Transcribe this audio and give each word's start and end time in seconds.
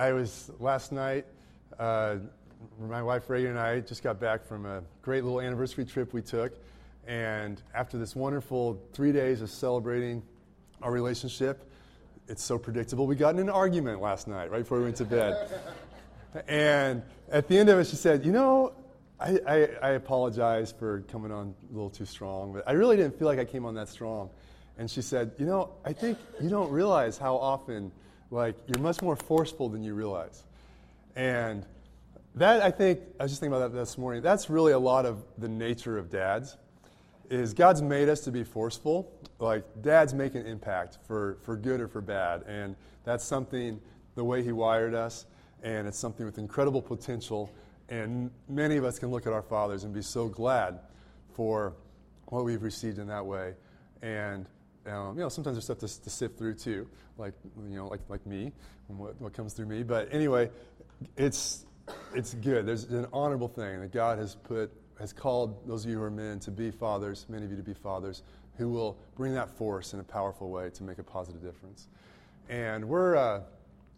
I 0.00 0.14
was 0.14 0.50
last 0.58 0.92
night. 0.92 1.26
Uh, 1.78 2.16
my 2.80 3.02
wife 3.02 3.28
Reagan 3.28 3.50
and 3.50 3.58
I 3.58 3.80
just 3.80 4.02
got 4.02 4.18
back 4.18 4.46
from 4.46 4.64
a 4.64 4.82
great 5.02 5.24
little 5.24 5.42
anniversary 5.42 5.84
trip 5.84 6.14
we 6.14 6.22
took, 6.22 6.54
and 7.06 7.60
after 7.74 7.98
this 7.98 8.16
wonderful 8.16 8.80
three 8.94 9.12
days 9.12 9.42
of 9.42 9.50
celebrating 9.50 10.22
our 10.80 10.90
relationship, 10.90 11.70
it's 12.28 12.42
so 12.42 12.56
predictable. 12.56 13.06
We 13.06 13.14
got 13.14 13.34
in 13.34 13.40
an 13.40 13.50
argument 13.50 14.00
last 14.00 14.26
night, 14.26 14.50
right 14.50 14.60
before 14.60 14.78
we 14.78 14.84
went 14.84 14.96
to 14.96 15.04
bed. 15.04 15.50
and 16.48 17.02
at 17.30 17.46
the 17.48 17.58
end 17.58 17.68
of 17.68 17.78
it, 17.78 17.86
she 17.86 17.96
said, 17.96 18.24
You 18.24 18.32
know, 18.32 18.72
I, 19.20 19.38
I, 19.46 19.68
I, 19.82 19.90
apologize 19.90 20.72
for 20.72 21.02
coming 21.12 21.30
on 21.30 21.54
a 21.70 21.74
little 21.74 21.90
too 21.90 22.06
strong, 22.06 22.54
but 22.54 22.66
I 22.66 22.72
really 22.72 22.96
didn't 22.96 23.18
feel 23.18 23.28
like 23.28 23.38
I 23.38 23.44
came 23.44 23.66
on 23.66 23.74
that 23.74 23.90
strong. 23.90 24.30
And 24.78 24.90
she 24.90 25.02
said, 25.02 25.32
You 25.36 25.44
know, 25.44 25.74
I 25.84 25.92
think 25.92 26.16
you 26.40 26.48
don't 26.48 26.70
realize 26.70 27.18
how 27.18 27.36
often, 27.36 27.92
like, 28.30 28.56
you're 28.66 28.82
much 28.82 29.02
more 29.02 29.16
forceful 29.16 29.68
than 29.68 29.82
you 29.82 29.94
realize. 29.94 30.44
And 31.16 31.64
that, 32.36 32.62
I 32.62 32.70
think, 32.70 33.00
I 33.18 33.24
was 33.24 33.32
just 33.32 33.40
thinking 33.40 33.56
about 33.56 33.72
that 33.72 33.78
this 33.78 33.98
morning. 33.98 34.22
That's 34.22 34.48
really 34.48 34.72
a 34.72 34.78
lot 34.78 35.06
of 35.06 35.24
the 35.38 35.48
nature 35.48 35.98
of 35.98 36.10
dads. 36.10 36.56
Is 37.28 37.54
God's 37.54 37.82
made 37.82 38.08
us 38.08 38.20
to 38.20 38.32
be 38.32 38.42
forceful. 38.42 39.12
Like, 39.38 39.64
dads 39.82 40.14
make 40.14 40.34
an 40.34 40.46
impact 40.46 40.98
for, 41.06 41.38
for 41.42 41.56
good 41.56 41.80
or 41.80 41.88
for 41.88 42.00
bad. 42.00 42.42
And 42.46 42.76
that's 43.04 43.24
something, 43.24 43.80
the 44.14 44.24
way 44.24 44.42
He 44.42 44.52
wired 44.52 44.94
us, 44.94 45.26
and 45.62 45.86
it's 45.86 45.98
something 45.98 46.26
with 46.26 46.38
incredible 46.38 46.82
potential 46.82 47.50
and 47.90 48.30
many 48.48 48.76
of 48.76 48.84
us 48.84 48.98
can 48.98 49.10
look 49.10 49.26
at 49.26 49.32
our 49.32 49.42
fathers 49.42 49.82
and 49.82 49.92
be 49.92 50.00
so 50.00 50.28
glad 50.28 50.78
for 51.34 51.74
what 52.26 52.44
we've 52.44 52.62
received 52.62 52.98
in 52.98 53.08
that 53.08 53.26
way. 53.26 53.54
And 54.00 54.46
um, 54.86 55.16
you 55.16 55.22
know, 55.22 55.28
sometimes 55.28 55.56
there's 55.56 55.64
stuff 55.64 55.78
to, 55.78 56.02
to, 56.02 56.10
sift 56.10 56.38
through 56.38 56.54
too, 56.54 56.88
like 57.18 57.34
you 57.68 57.76
know, 57.76 57.88
like 57.88 58.00
like 58.08 58.24
me, 58.26 58.52
and 58.88 58.98
what, 58.98 59.20
what 59.20 59.32
comes 59.32 59.52
through 59.52 59.66
me. 59.66 59.82
But 59.82 60.08
anyway, 60.12 60.50
it's 61.16 61.66
it's 62.14 62.34
good. 62.34 62.66
There's 62.66 62.84
an 62.84 63.06
honorable 63.12 63.48
thing 63.48 63.80
that 63.80 63.92
God 63.92 64.18
has 64.18 64.34
put 64.34 64.72
has 64.98 65.12
called 65.12 65.66
those 65.66 65.84
of 65.84 65.90
you 65.90 65.96
who 65.96 66.02
are 66.02 66.10
men 66.10 66.38
to 66.40 66.50
be 66.50 66.70
fathers, 66.70 67.26
many 67.28 67.44
of 67.44 67.50
you 67.50 67.56
to 67.56 67.62
be 67.62 67.74
fathers, 67.74 68.22
who 68.56 68.68
will 68.68 68.98
bring 69.16 69.32
that 69.34 69.48
force 69.48 69.94
in 69.94 70.00
a 70.00 70.04
powerful 70.04 70.50
way 70.50 70.68
to 70.70 70.82
make 70.82 70.98
a 70.98 71.02
positive 71.02 71.42
difference. 71.42 71.88
And 72.50 72.86
we're, 72.86 73.16
uh, 73.16 73.40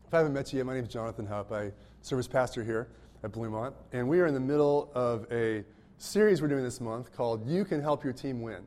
if 0.07 0.15
I 0.15 0.19
haven't 0.19 0.33
met 0.33 0.53
you 0.53 0.59
yet, 0.59 0.67
my 0.67 0.75
name 0.75 0.85
is 0.85 0.93
Jonathan 0.93 1.27
Hupp. 1.27 1.51
I 1.51 1.73
serve 2.03 2.21
as 2.21 2.29
pastor 2.29 2.63
here 2.63 2.89
at 3.25 3.33
Bluemont. 3.33 3.73
And 3.93 4.09
we 4.09 4.21
are 4.21 4.27
in 4.27 4.35
the 4.35 4.41
middle 4.41 4.91
of 4.95 5.27
a 5.33 5.65
series 5.99 6.41
we're 6.41 6.49
doing 6.49 6.63
this 6.63 6.81
month 6.81 7.13
called 7.13 7.49
You 7.49 7.65
Can 7.65 7.81
Help 7.81 8.05
Your 8.05 8.13
Team 8.13 8.41
Win. 8.43 8.65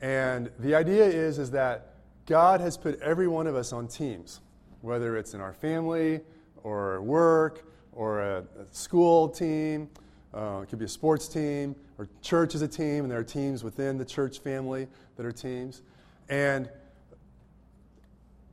And 0.00 0.50
the 0.58 0.74
idea 0.74 1.04
is, 1.04 1.38
is 1.38 1.50
that 1.52 1.94
God 2.26 2.60
has 2.60 2.76
put 2.76 3.00
every 3.00 3.28
one 3.28 3.46
of 3.46 3.54
us 3.54 3.72
on 3.72 3.88
teams, 3.88 4.40
whether 4.80 5.16
it's 5.16 5.34
in 5.34 5.40
our 5.40 5.52
family 5.52 6.20
or 6.62 7.00
work 7.00 7.64
or 7.92 8.20
a, 8.20 8.38
a 8.40 8.66
school 8.72 9.28
team, 9.28 9.88
uh, 10.34 10.60
it 10.62 10.68
could 10.68 10.78
be 10.78 10.84
a 10.84 10.88
sports 10.88 11.28
team, 11.28 11.74
or 11.98 12.08
church 12.20 12.54
is 12.54 12.60
a 12.60 12.68
team, 12.68 13.04
and 13.04 13.10
there 13.10 13.18
are 13.18 13.24
teams 13.24 13.64
within 13.64 13.96
the 13.96 14.04
church 14.04 14.40
family 14.40 14.86
that 15.16 15.24
are 15.24 15.32
teams. 15.32 15.82
And, 16.28 16.68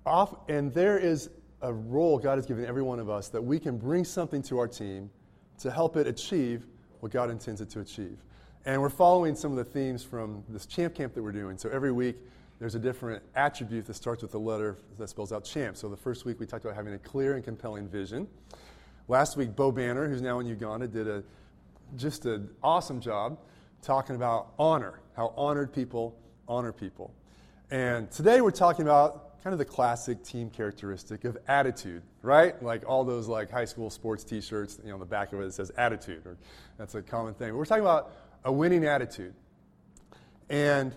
off, 0.05 0.36
and 0.47 0.73
there 0.73 0.97
is 0.97 1.30
a 1.61 1.73
role 1.73 2.19
God 2.19 2.38
has 2.38 2.45
given 2.45 2.66
every 2.66 2.83
one 2.83 2.99
of 2.99 3.09
us 3.09 3.27
that 3.30 3.41
we 3.41 3.59
can 3.59 3.77
bring 3.77 4.05
something 4.05 4.41
to 4.44 4.59
our 4.59 4.67
team 4.67 5.09
to 5.59 5.71
help 5.71 5.97
it 5.97 6.08
achieve 6.08 6.66
what 7.02 7.11
God 7.11 7.30
intends 7.30 7.59
it 7.59 7.69
to 7.71 7.81
achieve. 7.81 8.17
And 8.66 8.81
we're 8.81 8.89
following 8.89 9.36
some 9.36 9.52
of 9.52 9.58
the 9.58 9.66
themes 9.66 10.03
from 10.06 10.42
this 10.47 10.66
champ 10.66 10.95
camp 10.95 11.14
that 11.16 11.22
we're 11.22 11.33
doing. 11.33 11.58
So 11.58 11.69
every 11.69 11.92
week, 11.92 12.16
there's 12.59 12.75
a 12.75 12.80
different 12.80 13.22
attribute 13.36 13.86
that 13.88 13.95
starts 13.95 14.22
with 14.22 14.33
a 14.36 14.38
letter 14.38 14.78
that 14.97 15.09
spells 15.09 15.33
out 15.33 15.44
champ. 15.44 15.75
So 15.75 15.89
the 15.89 15.97
first 15.97 16.23
week, 16.23 16.39
we 16.39 16.45
talked 16.45 16.64
about 16.64 16.78
having 16.78 16.94
a 16.94 17.00
clear 17.00 17.33
and 17.33 17.44
compelling 17.44 17.89
vision. 17.89 18.25
Last 19.09 19.36
week, 19.36 19.53
Bo 19.53 19.70
Banner, 19.73 20.08
who's 20.08 20.22
now 20.22 20.39
in 20.39 20.47
Uganda, 20.47 20.88
did 20.88 21.09
a, 21.09 21.23
just 21.97 22.25
an 22.25 22.50
awesome 22.64 23.02
job 23.02 23.38
talking 23.81 24.16
about 24.16 24.53
honor, 24.58 25.02
how 25.17 25.33
honored 25.36 25.73
people 25.73 26.17
honor 26.48 26.71
people. 26.71 27.14
And 27.70 28.10
today, 28.11 28.39
we're 28.39 28.52
talking 28.52 28.83
about 28.83 29.33
kind 29.43 29.54
of 29.54 29.59
the 29.59 29.65
classic 29.65 30.23
team 30.23 30.49
characteristic 30.49 31.26
of 31.26 31.37
attitude, 31.49 32.02
right? 32.21 32.61
Like 32.64 32.87
all 32.87 33.04
those 33.04 33.27
like 33.27 33.52
high 33.52 33.65
school 33.65 33.89
sports 33.89 34.23
T-shirts, 34.23 34.80
you 34.81 34.87
know, 34.87 34.93
on 34.93 34.99
the 35.02 35.05
back 35.05 35.33
of 35.33 35.42
it, 35.42 35.45
it 35.45 35.54
says 35.54 35.70
attitude, 35.77 36.26
or 36.26 36.37
that's 36.77 36.95
a 36.95 37.02
common 37.02 37.33
thing. 37.33 37.49
But 37.49 37.58
we're 37.58 37.65
talking 37.65 37.83
about 37.83 38.14
a 38.45 38.52
winning 38.52 38.86
attitude, 38.86 39.33
and 40.49 40.95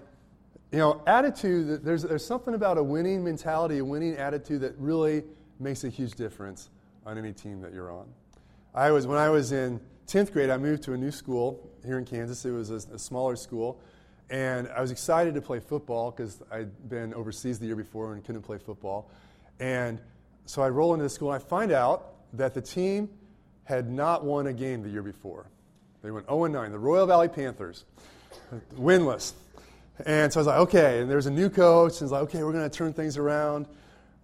you 0.71 0.79
know, 0.79 1.03
attitude. 1.09 1.85
There's 1.85 2.05
there's 2.05 2.25
something 2.25 2.55
about 2.55 2.79
a 2.79 2.83
winning 2.83 3.25
mentality, 3.25 3.79
a 3.79 3.85
winning 3.85 4.15
attitude 4.15 4.61
that 4.61 4.79
really 4.79 5.25
makes 5.59 5.83
a 5.83 5.89
huge 5.89 6.13
difference 6.13 6.71
on 7.05 7.19
any 7.19 7.33
team 7.33 7.61
that 7.63 7.75
you're 7.75 7.91
on. 7.91 8.07
I 8.75 8.93
was 8.93 9.09
when 9.09 9.19
I 9.19 9.29
was 9.29 9.51
in 9.51 9.81
10th 10.07 10.33
grade, 10.33 10.51
I 10.51 10.57
moved 10.57 10.85
to 10.85 10.93
a 10.93 10.97
new 10.97 11.11
school 11.11 11.69
here 11.85 11.99
in 11.99 12.05
Kansas. 12.05 12.45
It 12.45 12.53
was 12.53 12.71
a, 12.71 12.95
a 12.95 12.99
smaller 12.99 13.35
school 13.35 13.81
and 14.31 14.69
I 14.69 14.81
was 14.81 14.91
excited 14.91 15.35
to 15.35 15.41
play 15.41 15.61
football 15.61 16.11
because 16.11 16.43
I'd 16.51 16.89
been 16.89 17.15
overseas 17.15 17.59
the 17.59 17.67
year 17.67 17.77
before 17.77 18.15
and 18.15 18.25
couldn't 18.25 18.43
play 18.43 18.59
football. 18.59 19.11
And 19.61 20.01
so 20.47 20.63
I 20.63 20.69
roll 20.69 20.95
into 20.95 21.05
the 21.05 21.11
school 21.11 21.33
and 21.33 21.43
I 21.43 21.45
find 21.45 21.73
out 21.73 22.15
that 22.33 22.55
the 22.55 22.61
team 22.61 23.09
had 23.65 23.91
not 23.91 24.25
won 24.25 24.47
a 24.47 24.53
game 24.53 24.83
the 24.83 24.89
year 24.89 25.03
before. 25.03 25.51
They 26.03 26.11
went 26.11 26.27
0 26.27 26.47
9, 26.47 26.73
the 26.73 26.79
Royal 26.79 27.07
Valley 27.07 27.29
Panthers, 27.29 27.85
winless. 28.75 29.33
And 30.05 30.33
so 30.33 30.39
I 30.39 30.41
was 30.41 30.47
like, 30.47 30.59
okay. 30.59 31.01
And 31.01 31.11
there's 31.11 31.27
a 31.27 31.31
new 31.31 31.49
coach, 31.49 31.95
and 31.95 32.03
it's 32.03 32.13
like, 32.13 32.23
okay, 32.23 32.43
we're 32.43 32.53
going 32.53 32.69
to 32.69 32.77
turn 32.77 32.93
things 32.93 33.17
around. 33.17 33.67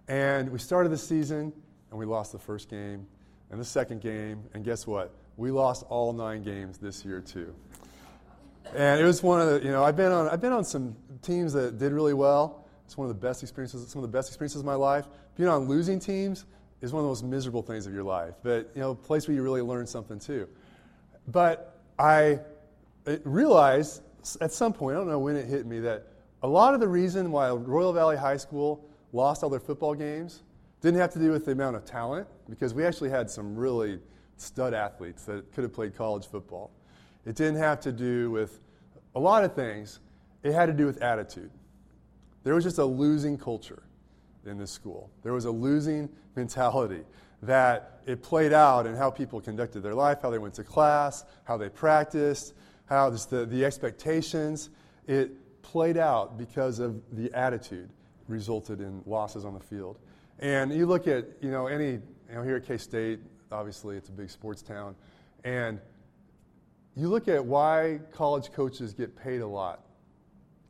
And 0.07 0.49
we 0.49 0.59
started 0.59 0.89
the 0.89 0.97
season, 0.97 1.51
and 1.89 1.99
we 1.99 2.05
lost 2.05 2.31
the 2.31 2.39
first 2.39 2.69
game 2.69 3.07
and 3.51 3.59
the 3.59 3.65
second 3.65 4.01
game. 4.01 4.43
And 4.53 4.63
guess 4.63 4.85
what? 4.85 5.13
We 5.35 5.51
lost 5.51 5.83
all 5.89 6.13
nine 6.13 6.43
games 6.43 6.77
this 6.77 7.03
year, 7.03 7.21
too. 7.21 7.53
And 8.75 8.99
it 8.99 9.03
was 9.03 9.21
one 9.21 9.41
of 9.41 9.49
the, 9.49 9.65
you 9.65 9.71
know, 9.71 9.83
I've 9.83 9.95
been 9.95 10.11
on, 10.11 10.27
I've 10.29 10.41
been 10.41 10.51
on 10.51 10.63
some 10.63 10.95
teams 11.21 11.53
that 11.53 11.77
did 11.77 11.91
really 11.91 12.13
well. 12.13 12.65
It's 12.85 12.97
one 12.97 13.09
of 13.09 13.15
the 13.15 13.27
best 13.27 13.43
experiences, 13.43 13.87
some 13.87 14.03
of 14.03 14.11
the 14.11 14.17
best 14.17 14.29
experiences 14.29 14.59
of 14.59 14.65
my 14.65 14.75
life. 14.75 15.05
Being 15.35 15.49
on 15.49 15.67
losing 15.67 15.99
teams 15.99 16.45
is 16.81 16.91
one 16.91 17.01
of 17.01 17.05
the 17.05 17.09
most 17.09 17.23
miserable 17.23 17.61
things 17.61 17.85
of 17.87 17.93
your 17.93 18.03
life. 18.03 18.35
But, 18.43 18.71
you 18.75 18.81
know, 18.81 18.91
a 18.91 18.95
place 18.95 19.27
where 19.27 19.35
you 19.35 19.43
really 19.43 19.61
learn 19.61 19.85
something 19.85 20.19
too. 20.19 20.47
But 21.27 21.79
I 21.97 22.39
realized 23.23 24.01
at 24.41 24.51
some 24.51 24.73
point, 24.73 24.95
I 24.95 24.99
don't 24.99 25.07
know 25.07 25.19
when 25.19 25.35
it 25.35 25.45
hit 25.45 25.65
me, 25.65 25.79
that 25.81 26.07
a 26.41 26.47
lot 26.47 26.73
of 26.73 26.79
the 26.79 26.87
reason 26.87 27.31
why 27.31 27.49
Royal 27.49 27.93
Valley 27.93 28.17
High 28.17 28.37
School 28.37 28.83
lost 29.11 29.43
all 29.43 29.49
their 29.49 29.59
football 29.59 29.93
games 29.93 30.43
didn't 30.81 30.99
have 30.99 31.13
to 31.13 31.19
do 31.19 31.31
with 31.31 31.45
the 31.45 31.51
amount 31.51 31.75
of 31.75 31.85
talent, 31.85 32.27
because 32.49 32.73
we 32.73 32.83
actually 32.83 33.09
had 33.09 33.29
some 33.29 33.55
really 33.55 33.99
stud 34.35 34.73
athletes 34.73 35.23
that 35.23 35.49
could 35.53 35.63
have 35.63 35.71
played 35.71 35.95
college 35.95 36.27
football. 36.27 36.71
It 37.25 37.35
didn't 37.35 37.57
have 37.57 37.79
to 37.81 37.91
do 37.91 38.31
with 38.31 38.59
a 39.15 39.19
lot 39.19 39.43
of 39.43 39.53
things. 39.53 39.99
It 40.43 40.53
had 40.53 40.65
to 40.65 40.73
do 40.73 40.85
with 40.85 41.01
attitude. 41.01 41.51
There 42.43 42.53
was 42.53 42.63
just 42.63 42.77
a 42.77 42.85
losing 42.85 43.37
culture 43.37 43.83
in 44.45 44.57
this 44.57 44.71
school. 44.71 45.09
There 45.23 45.33
was 45.33 45.45
a 45.45 45.51
losing 45.51 46.09
mentality 46.35 47.03
that 47.41 48.01
it 48.05 48.21
played 48.21 48.53
out 48.53 48.85
in 48.85 48.95
how 48.95 49.09
people 49.09 49.39
conducted 49.39 49.81
their 49.81 49.93
life, 49.93 50.19
how 50.21 50.29
they 50.29 50.37
went 50.37 50.53
to 50.55 50.63
class, 50.63 51.23
how 51.45 51.57
they 51.57 51.69
practiced, 51.69 52.53
how 52.85 53.09
just 53.09 53.29
the, 53.29 53.45
the 53.45 53.63
expectations. 53.63 54.69
It 55.07 55.61
played 55.61 55.97
out 55.97 56.37
because 56.37 56.79
of 56.79 57.01
the 57.13 57.33
attitude 57.33 57.89
resulted 58.27 58.81
in 58.81 59.01
losses 59.05 59.45
on 59.45 59.53
the 59.53 59.59
field. 59.59 59.99
And 60.39 60.73
you 60.73 60.85
look 60.85 61.07
at, 61.07 61.25
you 61.41 61.51
know, 61.51 61.67
any, 61.67 61.91
you 61.91 62.35
know, 62.35 62.43
here 62.43 62.57
at 62.57 62.65
K 62.65 62.77
State, 62.77 63.19
obviously 63.51 63.95
it's 63.95 64.09
a 64.09 64.13
big 64.13 64.29
sports 64.29 64.61
town, 64.61 64.95
and 65.43 65.79
you 66.95 67.09
look 67.09 67.27
at 67.27 67.43
why 67.43 67.99
college 68.11 68.51
coaches 68.51 68.93
get 68.93 69.15
paid 69.15 69.41
a 69.41 69.47
lot. 69.47 69.85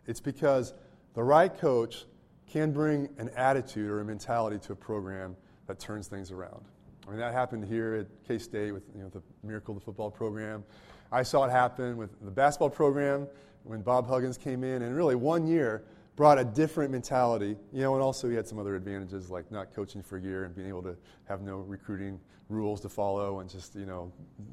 It's 0.08 0.22
because 0.22 0.74
the 1.14 1.24
right 1.24 1.56
coach 1.58 2.06
can 2.48 2.72
bring 2.72 3.10
an 3.18 3.30
attitude 3.36 3.90
or 3.90 4.02
a 4.02 4.06
mentality 4.06 4.58
to 4.60 4.74
a 4.74 4.76
program 4.76 5.36
that 5.68 5.80
turns 5.80 6.08
things 6.08 6.32
around. 6.32 6.66
I 7.06 7.10
mean, 7.12 7.20
that 7.20 7.34
happened 7.34 7.66
here 7.66 7.96
at 7.96 8.08
K 8.28 8.38
State 8.38 8.72
with 8.72 8.84
you 8.96 9.02
know, 9.04 9.10
the 9.10 9.22
Miracle 9.46 9.76
of 9.76 9.82
the 9.82 9.86
Football 9.86 10.12
program. 10.12 10.64
I 11.12 11.24
saw 11.24 11.46
it 11.46 11.52
happen 11.52 11.98
with 11.98 12.10
the 12.24 12.32
basketball 12.32 12.70
program 12.70 13.28
when 13.64 13.82
Bob 13.82 14.08
Huggins 14.08 14.38
came 14.38 14.64
in, 14.64 14.82
and 14.82 14.96
really 14.96 15.16
one 15.16 15.46
year 15.46 15.84
brought 16.16 16.38
a 16.38 16.44
different 16.44 16.92
mentality. 16.92 17.56
You 17.72 17.82
know, 17.82 17.94
and 17.94 18.04
also 18.04 18.30
he 18.30 18.36
had 18.36 18.48
some 18.48 18.60
other 18.60 18.76
advantages 18.76 19.30
like 19.30 19.52
not 19.52 19.74
coaching 19.74 20.02
for 20.02 20.18
a 20.18 20.22
year 20.22 20.46
and 20.46 20.56
being 20.56 20.68
able 20.68 20.84
to 20.84 20.96
have 21.26 21.42
no 21.42 21.58
recruiting 21.58 22.20
rules 22.50 22.82
to 22.82 22.90
follow 22.90 23.40
and 23.40 23.50
just, 23.50 23.76
you 23.76 23.86
know, 23.86 24.12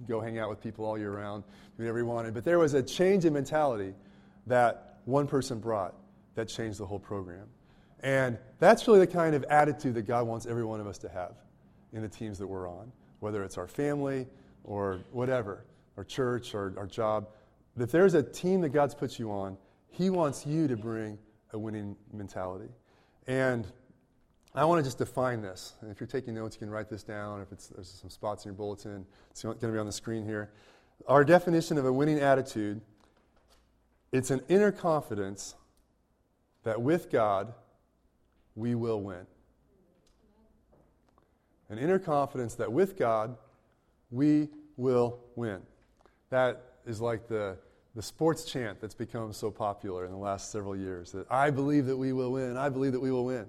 go 0.09 0.21
hang 0.21 0.39
out 0.39 0.49
with 0.49 0.61
people 0.61 0.85
all 0.85 0.99
year 0.99 1.13
round, 1.13 1.45
do 1.77 1.83
whatever 1.83 1.99
he 1.99 2.05
wanted. 2.05 2.35
But 2.35 2.45
there 2.45 2.59
was 2.59 2.75
a 2.75 2.83
change 2.83 3.25
in 3.25 3.33
mentality 3.33 3.95
that 4.47 5.01
one 5.05 5.27
person 5.27 5.59
brought 5.59 5.95
that 6.35 6.49
changed 6.49 6.79
the 6.79 6.87
whole 6.87 6.99
program. 6.99 7.47
And 8.03 8.39
that's 8.59 8.87
really 8.89 9.01
the 9.01 9.07
kind 9.07 9.35
of 9.35 9.45
attitude 9.45 9.95
that 9.95 10.03
God 10.03 10.27
wants 10.27 10.47
every 10.47 10.65
one 10.65 10.81
of 10.81 10.87
us 10.87 10.99
to 10.99 11.09
have 11.09 11.35
in 11.93 12.03
the 12.03 12.09
teams 12.09 12.39
that 12.39 12.47
we're 12.47 12.69
on, 12.69 12.91
whether 13.19 13.43
it's 13.45 13.59
our 13.59 13.67
family 13.67 14.27
or 14.65 15.01
whatever, 15.11 15.65
our 15.97 16.05
church 16.05 16.55
or 16.55 16.73
our 16.79 16.87
job. 16.87 17.29
If 17.79 17.91
there's 17.91 18.15
a 18.15 18.23
team 18.23 18.63
that 18.63 18.71
God's 18.71 18.95
put 18.95 19.19
you 19.19 19.31
on, 19.31 19.59
He 19.89 20.09
wants 20.09 20.47
you 20.47 20.67
to 20.69 20.77
bring 20.77 21.19
a 21.53 21.59
winning 21.59 21.97
mentality. 22.13 22.69
And 23.27 23.67
I 24.55 24.65
want 24.65 24.79
to 24.79 24.85
just 24.85 24.99
define 24.99 25.43
this. 25.43 25.75
And 25.81 25.91
if 25.91 26.01
you're 26.01 26.07
taking 26.07 26.35
notes, 26.35 26.57
you 26.57 26.61
can 26.61 26.71
write 26.71 26.89
this 26.89 27.03
down. 27.03 27.41
If 27.41 27.51
there's 27.51 27.89
some 27.89 28.11
spots 28.11 28.45
in 28.45 28.51
your 28.51 28.57
bulletin, 28.57 29.07
it's 29.31 29.43
going 29.43 29.59
to 29.59 29.69
be 29.69 29.79
on 29.79 29.87
the 29.87 29.93
screen 29.93 30.25
here. 30.25 30.51
Our 31.07 31.25
definition 31.25 31.79
of 31.79 31.87
a 31.87 31.93
winning 31.93 32.19
attitude 32.19 32.81
it's 34.13 34.31
an 34.31 34.41
inner 34.49 34.73
confidence 34.73 35.55
that 36.65 36.81
with 36.83 37.11
God, 37.11 37.55
we 38.57 38.75
will 38.75 39.01
win. 39.01 39.27
An 41.69 41.79
inner 41.79 42.01
confidence 42.01 42.57
that 42.57 42.73
with 42.73 42.99
God, 42.99 43.37
we 44.11 44.49
will 44.77 45.21
win. 45.37 45.63
That 46.31 46.63
is 46.87 47.01
like 47.01 47.29
the, 47.29 47.57
the 47.95 48.03
sports 48.03 48.45
chant 48.45 48.81
that's 48.81 48.95
become 48.95 49.33
so 49.33 49.51
popular 49.51 50.05
in 50.05 50.13
the 50.13 50.17
last 50.17 50.51
several 50.53 50.77
years 50.77 51.13
that 51.13 51.31
I 51.31 51.51
believe 51.51 51.87
that 51.87 51.97
we 51.97 52.13
will 52.13 52.33
win, 52.33 52.57
I 52.57 52.69
believe 52.69 52.93
that 52.93 53.01
we 53.01 53.11
will 53.11 53.25
win. 53.25 53.47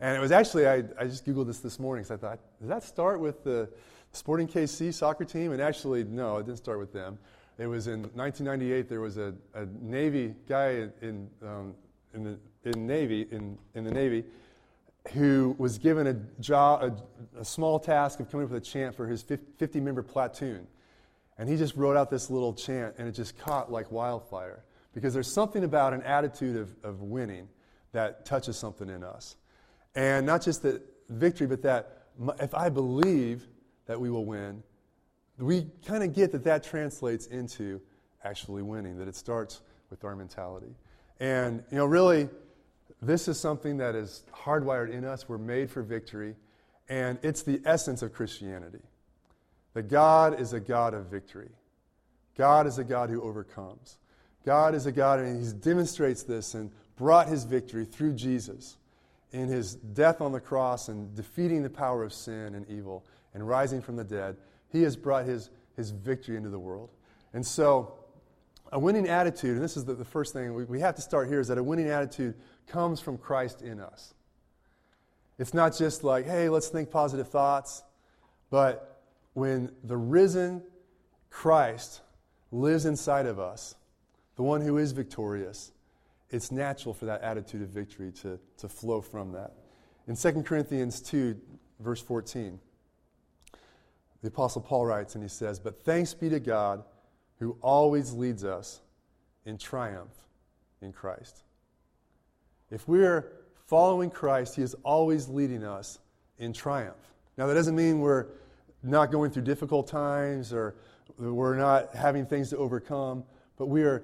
And 0.00 0.16
it 0.16 0.20
was 0.20 0.32
actually, 0.32 0.66
I, 0.66 0.82
I 0.98 1.04
just 1.04 1.24
Googled 1.24 1.46
this 1.46 1.60
this 1.60 1.78
morning 1.78 2.02
because 2.02 2.18
I 2.18 2.28
thought, 2.28 2.40
does 2.58 2.68
that 2.68 2.82
start 2.82 3.20
with 3.20 3.44
the 3.44 3.68
Sporting 4.12 4.48
KC 4.48 4.92
soccer 4.92 5.24
team? 5.24 5.52
And 5.52 5.62
actually, 5.62 6.04
no, 6.04 6.38
it 6.38 6.46
didn't 6.46 6.58
start 6.58 6.78
with 6.78 6.92
them. 6.92 7.18
It 7.56 7.66
was 7.68 7.86
in 7.86 8.02
1998, 8.14 8.88
there 8.88 9.00
was 9.00 9.16
a, 9.16 9.32
a 9.54 9.66
Navy 9.80 10.34
guy 10.48 10.88
in, 11.00 11.30
um, 11.42 11.74
in, 12.12 12.24
the, 12.24 12.38
in, 12.64 12.86
Navy, 12.86 13.28
in, 13.30 13.56
in 13.74 13.84
the 13.84 13.92
Navy 13.92 14.24
who 15.12 15.54
was 15.58 15.78
given 15.78 16.06
a, 16.06 16.14
job, 16.40 16.82
a, 17.36 17.40
a 17.40 17.44
small 17.44 17.78
task 17.78 18.20
of 18.20 18.30
coming 18.30 18.46
up 18.46 18.52
with 18.52 18.62
a 18.62 18.64
chant 18.64 18.96
for 18.96 19.06
his 19.06 19.22
50 19.22 19.80
member 19.80 20.02
platoon. 20.02 20.66
And 21.38 21.48
he 21.48 21.56
just 21.56 21.74
wrote 21.74 21.96
out 21.96 22.10
this 22.10 22.30
little 22.30 22.54
chant, 22.54 22.94
and 22.98 23.08
it 23.08 23.12
just 23.12 23.36
caught 23.38 23.70
like 23.70 23.90
wildfire. 23.90 24.64
Because 24.92 25.12
there's 25.12 25.32
something 25.32 25.64
about 25.64 25.92
an 25.92 26.02
attitude 26.02 26.56
of, 26.56 26.74
of 26.84 27.02
winning 27.02 27.48
that 27.92 28.24
touches 28.24 28.56
something 28.56 28.88
in 28.88 29.02
us. 29.02 29.36
And 29.94 30.26
not 30.26 30.42
just 30.42 30.62
that 30.62 30.82
victory, 31.08 31.46
but 31.46 31.62
that 31.62 32.06
if 32.40 32.54
I 32.54 32.68
believe 32.68 33.46
that 33.86 34.00
we 34.00 34.10
will 34.10 34.24
win, 34.24 34.62
we 35.38 35.66
kind 35.84 36.04
of 36.04 36.14
get 36.14 36.30
that 36.32 36.44
that 36.44 36.62
translates 36.62 37.26
into 37.26 37.80
actually 38.22 38.62
winning, 38.62 38.98
that 38.98 39.08
it 39.08 39.16
starts 39.16 39.62
with 39.90 40.04
our 40.04 40.14
mentality. 40.14 40.74
And, 41.18 41.64
you 41.70 41.78
know, 41.78 41.86
really, 41.86 42.28
this 43.02 43.26
is 43.26 43.38
something 43.38 43.76
that 43.78 43.96
is 43.96 44.22
hardwired 44.32 44.90
in 44.90 45.04
us. 45.04 45.28
We're 45.28 45.38
made 45.38 45.70
for 45.70 45.82
victory. 45.82 46.36
And 46.88 47.18
it's 47.22 47.42
the 47.42 47.60
essence 47.64 48.02
of 48.02 48.12
Christianity 48.12 48.80
that 49.74 49.88
God 49.88 50.40
is 50.40 50.52
a 50.52 50.60
God 50.60 50.94
of 50.94 51.06
victory. 51.06 51.50
God 52.36 52.66
is 52.66 52.78
a 52.78 52.84
God 52.84 53.10
who 53.10 53.22
overcomes. 53.22 53.98
God 54.44 54.74
is 54.74 54.86
a 54.86 54.92
God, 54.92 55.20
and 55.20 55.44
He 55.44 55.52
demonstrates 55.52 56.22
this 56.22 56.54
and 56.54 56.70
brought 56.96 57.28
His 57.28 57.44
victory 57.44 57.84
through 57.84 58.14
Jesus 58.14 58.76
in 59.32 59.48
His 59.48 59.74
death 59.74 60.20
on 60.20 60.32
the 60.32 60.40
cross 60.40 60.88
and 60.88 61.14
defeating 61.14 61.62
the 61.62 61.70
power 61.70 62.04
of 62.04 62.12
sin 62.12 62.54
and 62.54 62.68
evil 62.68 63.04
and 63.34 63.46
rising 63.46 63.82
from 63.82 63.96
the 63.96 64.04
dead. 64.04 64.36
He 64.70 64.82
has 64.82 64.96
brought 64.96 65.26
His, 65.26 65.50
his 65.76 65.90
victory 65.90 66.36
into 66.36 66.50
the 66.50 66.58
world. 66.58 66.90
And 67.32 67.44
so, 67.44 67.94
a 68.72 68.78
winning 68.78 69.08
attitude, 69.08 69.56
and 69.56 69.62
this 69.62 69.76
is 69.76 69.84
the, 69.84 69.94
the 69.94 70.04
first 70.04 70.32
thing 70.32 70.54
we, 70.54 70.64
we 70.64 70.80
have 70.80 70.96
to 70.96 71.02
start 71.02 71.28
here, 71.28 71.40
is 71.40 71.48
that 71.48 71.58
a 71.58 71.62
winning 71.62 71.88
attitude 71.88 72.34
comes 72.66 73.00
from 73.00 73.18
Christ 73.18 73.62
in 73.62 73.80
us. 73.80 74.14
It's 75.38 75.54
not 75.54 75.76
just 75.76 76.04
like, 76.04 76.26
hey, 76.26 76.48
let's 76.48 76.68
think 76.68 76.90
positive 76.90 77.28
thoughts, 77.28 77.82
but 78.50 78.93
when 79.34 79.70
the 79.82 79.96
risen 79.96 80.62
Christ 81.28 82.00
lives 82.50 82.86
inside 82.86 83.26
of 83.26 83.38
us, 83.38 83.74
the 84.36 84.42
one 84.42 84.60
who 84.60 84.78
is 84.78 84.92
victorious, 84.92 85.72
it's 86.30 86.50
natural 86.50 86.94
for 86.94 87.04
that 87.06 87.22
attitude 87.22 87.62
of 87.62 87.68
victory 87.68 88.10
to, 88.22 88.38
to 88.58 88.68
flow 88.68 89.00
from 89.00 89.32
that. 89.32 89.52
In 90.08 90.16
2 90.16 90.42
Corinthians 90.42 91.00
2, 91.00 91.38
verse 91.80 92.00
14, 92.00 92.58
the 94.22 94.28
Apostle 94.28 94.62
Paul 94.62 94.86
writes 94.86 95.14
and 95.14 95.22
he 95.22 95.28
says, 95.28 95.58
But 95.58 95.82
thanks 95.82 96.14
be 96.14 96.28
to 96.30 96.40
God 96.40 96.82
who 97.38 97.56
always 97.60 98.12
leads 98.12 98.44
us 98.44 98.80
in 99.44 99.58
triumph 99.58 100.12
in 100.80 100.92
Christ. 100.92 101.42
If 102.70 102.88
we're 102.88 103.32
following 103.66 104.10
Christ, 104.10 104.56
he 104.56 104.62
is 104.62 104.74
always 104.82 105.28
leading 105.28 105.64
us 105.64 105.98
in 106.38 106.52
triumph. 106.52 106.96
Now, 107.36 107.46
that 107.46 107.54
doesn't 107.54 107.76
mean 107.76 108.00
we're 108.00 108.26
not 108.84 109.10
going 109.10 109.30
through 109.30 109.42
difficult 109.42 109.88
times 109.88 110.52
or 110.52 110.74
we're 111.18 111.56
not 111.56 111.94
having 111.94 112.26
things 112.26 112.50
to 112.50 112.56
overcome, 112.56 113.24
but 113.56 113.66
we 113.66 113.82
are 113.82 114.02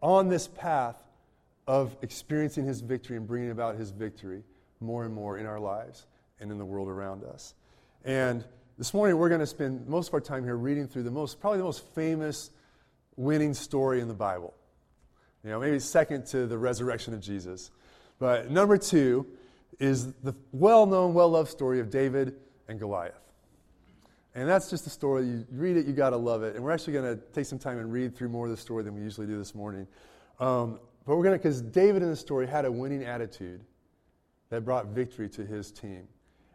on 0.00 0.28
this 0.28 0.48
path 0.48 0.96
of 1.66 1.96
experiencing 2.02 2.64
His 2.64 2.80
victory 2.80 3.16
and 3.16 3.26
bringing 3.26 3.50
about 3.50 3.76
His 3.76 3.90
victory 3.90 4.42
more 4.80 5.04
and 5.04 5.14
more 5.14 5.38
in 5.38 5.46
our 5.46 5.60
lives 5.60 6.06
and 6.40 6.50
in 6.50 6.58
the 6.58 6.64
world 6.64 6.88
around 6.88 7.24
us. 7.24 7.54
And 8.04 8.44
this 8.78 8.92
morning 8.94 9.16
we're 9.16 9.28
going 9.28 9.40
to 9.40 9.46
spend 9.46 9.86
most 9.86 10.08
of 10.08 10.14
our 10.14 10.20
time 10.20 10.44
here 10.44 10.56
reading 10.56 10.88
through 10.88 11.04
the 11.04 11.10
most, 11.10 11.40
probably 11.40 11.58
the 11.58 11.64
most 11.64 11.84
famous 11.94 12.50
winning 13.16 13.54
story 13.54 14.00
in 14.00 14.08
the 14.08 14.14
Bible. 14.14 14.54
You 15.44 15.50
know, 15.50 15.60
maybe 15.60 15.78
second 15.78 16.26
to 16.26 16.46
the 16.46 16.58
resurrection 16.58 17.14
of 17.14 17.20
Jesus. 17.20 17.70
But 18.18 18.50
number 18.50 18.78
two 18.78 19.26
is 19.78 20.12
the 20.14 20.34
well 20.52 20.86
known, 20.86 21.14
well 21.14 21.28
loved 21.28 21.50
story 21.50 21.80
of 21.80 21.90
David 21.90 22.36
and 22.68 22.78
Goliath. 22.78 23.31
And 24.34 24.48
that's 24.48 24.70
just 24.70 24.86
a 24.86 24.90
story. 24.90 25.26
You 25.26 25.46
read 25.50 25.76
it, 25.76 25.86
you 25.86 25.92
got 25.92 26.10
to 26.10 26.16
love 26.16 26.42
it. 26.42 26.54
And 26.54 26.64
we're 26.64 26.70
actually 26.70 26.94
going 26.94 27.16
to 27.16 27.22
take 27.32 27.46
some 27.46 27.58
time 27.58 27.78
and 27.78 27.92
read 27.92 28.16
through 28.16 28.30
more 28.30 28.46
of 28.46 28.50
the 28.50 28.56
story 28.56 28.82
than 28.82 28.94
we 28.94 29.02
usually 29.02 29.26
do 29.26 29.36
this 29.36 29.54
morning. 29.54 29.86
Um, 30.40 30.80
but 31.06 31.16
we're 31.16 31.24
going 31.24 31.38
to, 31.38 31.38
because 31.38 31.60
David 31.60 32.02
in 32.02 32.08
the 32.08 32.16
story 32.16 32.46
had 32.46 32.64
a 32.64 32.72
winning 32.72 33.04
attitude 33.04 33.60
that 34.48 34.64
brought 34.64 34.86
victory 34.86 35.28
to 35.30 35.44
his 35.44 35.70
team. 35.70 36.08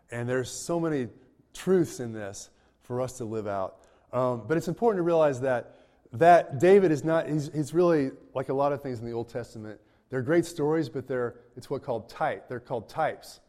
And 0.09 0.27
there's 0.27 0.49
so 0.49 0.79
many 0.79 1.09
truths 1.53 1.99
in 1.99 2.13
this 2.13 2.49
for 2.81 3.01
us 3.01 3.17
to 3.17 3.25
live 3.25 3.47
out. 3.47 3.77
Um, 4.13 4.43
but 4.47 4.57
it's 4.57 4.67
important 4.67 4.99
to 4.99 5.03
realize 5.03 5.41
that 5.41 5.75
that 6.13 6.59
David 6.59 6.91
is 6.91 7.03
not, 7.03 7.27
he's, 7.27 7.51
he's 7.53 7.73
really 7.73 8.11
like 8.33 8.49
a 8.49 8.53
lot 8.53 8.71
of 8.71 8.81
things 8.81 8.99
in 8.99 9.05
the 9.05 9.11
Old 9.11 9.29
Testament. 9.29 9.79
They're 10.09 10.21
great 10.21 10.45
stories, 10.45 10.89
but 10.89 11.07
they're, 11.07 11.35
it's 11.55 11.69
what 11.69 11.83
called 11.83 12.09
type. 12.09 12.47
They're 12.47 12.61
called 12.61 12.87
types 12.87 13.41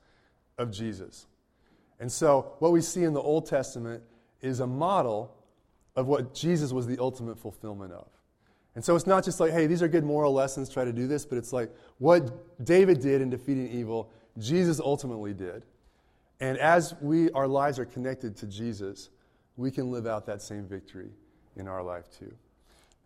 of 0.59 0.73
Jesus. 0.73 1.27
And 2.01 2.11
so 2.11 2.55
what 2.59 2.73
we 2.73 2.81
see 2.81 3.05
in 3.05 3.13
the 3.13 3.21
Old 3.21 3.47
Testament 3.47 4.03
is 4.41 4.61
a 4.61 4.67
model 4.67 5.35
of 5.97 6.07
what 6.07 6.35
Jesus 6.35 6.73
was 6.73 6.87
the 6.87 6.99
ultimate 6.99 7.39
fulfillment 7.39 7.93
of. 7.93 8.07
And 8.75 8.85
so 8.85 8.95
it's 8.95 9.07
not 9.07 9.25
just 9.25 9.41
like, 9.41 9.53
hey, 9.53 9.67
these 9.67 9.83
are 9.83 9.89
good 9.89 10.05
moral 10.05 10.33
lessons, 10.33 10.69
try 10.69 10.85
to 10.85 10.93
do 10.93 11.09
this, 11.09 11.27
but 11.27 11.39
it's 11.39 11.53
like 11.53 11.75
what 11.99 12.65
David 12.65 13.01
did 13.01 13.21
in 13.21 13.31
defeating 13.31 13.69
evil, 13.69 14.11
Jesus 14.39 14.79
ultimately 14.79 15.35
did. 15.35 15.65
And 16.41 16.57
as 16.59 16.95
we, 17.01 17.31
our 17.33 17.49
lives 17.49 17.81
are 17.81 17.85
connected 17.85 18.37
to 18.37 18.47
Jesus, 18.47 19.11
we 19.57 19.73
can 19.73 19.91
live 19.91 20.07
out 20.07 20.27
that 20.27 20.41
same 20.41 20.67
victory 20.67 21.11
in 21.57 21.67
our 21.67 21.83
life 21.83 22.05
too. 22.19 22.33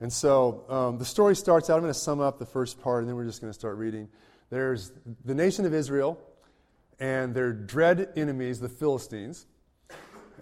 And 0.00 0.12
so 0.12 0.64
um, 0.68 0.98
the 0.98 1.04
story 1.04 1.34
starts 1.34 1.70
out, 1.70 1.76
I'm 1.76 1.80
going 1.80 1.92
to 1.92 1.98
sum 1.98 2.20
up 2.20 2.38
the 2.38 2.44
first 2.44 2.80
part, 2.82 3.02
and 3.02 3.08
then 3.08 3.16
we're 3.16 3.24
just 3.24 3.40
going 3.40 3.52
to 3.52 3.58
start 3.58 3.78
reading. 3.78 4.08
There's 4.50 4.92
the 5.24 5.34
nation 5.34 5.64
of 5.64 5.72
Israel 5.72 6.20
and 7.00 7.34
their 7.34 7.52
dread 7.52 8.12
enemies, 8.16 8.60
the 8.60 8.68
Philistines. 8.68 9.46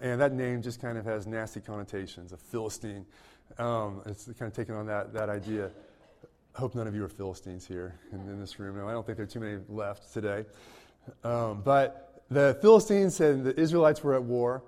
And 0.01 0.21
that 0.21 0.33
name 0.33 0.63
just 0.63 0.81
kind 0.81 0.97
of 0.97 1.05
has 1.05 1.27
nasty 1.27 1.61
connotations, 1.61 2.33
a 2.33 2.39
Philistine. 2.39 3.05
Um, 3.59 4.03
it's 4.07 4.25
kind 4.25 4.51
of 4.51 4.55
taking 4.55 4.75
on 4.75 4.87
that, 4.87 5.13
that 5.13 5.29
idea. 5.29 5.71
I 6.57 6.61
hope 6.61 6.75
none 6.75 6.87
of 6.87 6.95
you 6.95 7.05
are 7.05 7.09
Philistines 7.09 7.67
here 7.67 7.95
in, 8.13 8.21
in 8.21 8.41
this 8.41 8.59
room. 8.59 8.77
No, 8.79 8.89
I 8.89 8.93
don't 8.93 9.05
think 9.05 9.17
there 9.17 9.25
are 9.25 9.29
too 9.29 9.41
many 9.41 9.59
left 9.69 10.13
today. 10.13 10.47
Um, 11.23 11.63
but 11.63 12.25
the 12.31 12.57
Philistines 12.63 13.21
and 13.21 13.45
the 13.45 13.59
Israelites 13.61 14.03
were 14.03 14.15
at 14.15 14.23
war, 14.23 14.63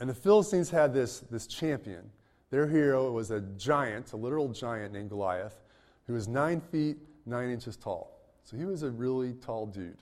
and 0.00 0.10
the 0.10 0.14
Philistines 0.14 0.68
had 0.68 0.92
this, 0.92 1.20
this 1.30 1.46
champion. 1.46 2.10
Their 2.50 2.66
hero 2.66 3.10
was 3.10 3.30
a 3.30 3.40
giant, 3.40 4.12
a 4.12 4.16
literal 4.16 4.48
giant 4.48 4.92
named 4.92 5.08
Goliath, 5.08 5.62
who 6.06 6.12
was 6.12 6.28
nine 6.28 6.60
feet, 6.60 6.98
nine 7.24 7.50
inches 7.50 7.76
tall. 7.76 8.20
So 8.44 8.56
he 8.56 8.64
was 8.64 8.82
a 8.82 8.90
really 8.90 9.32
tall 9.32 9.66
dude. 9.66 9.96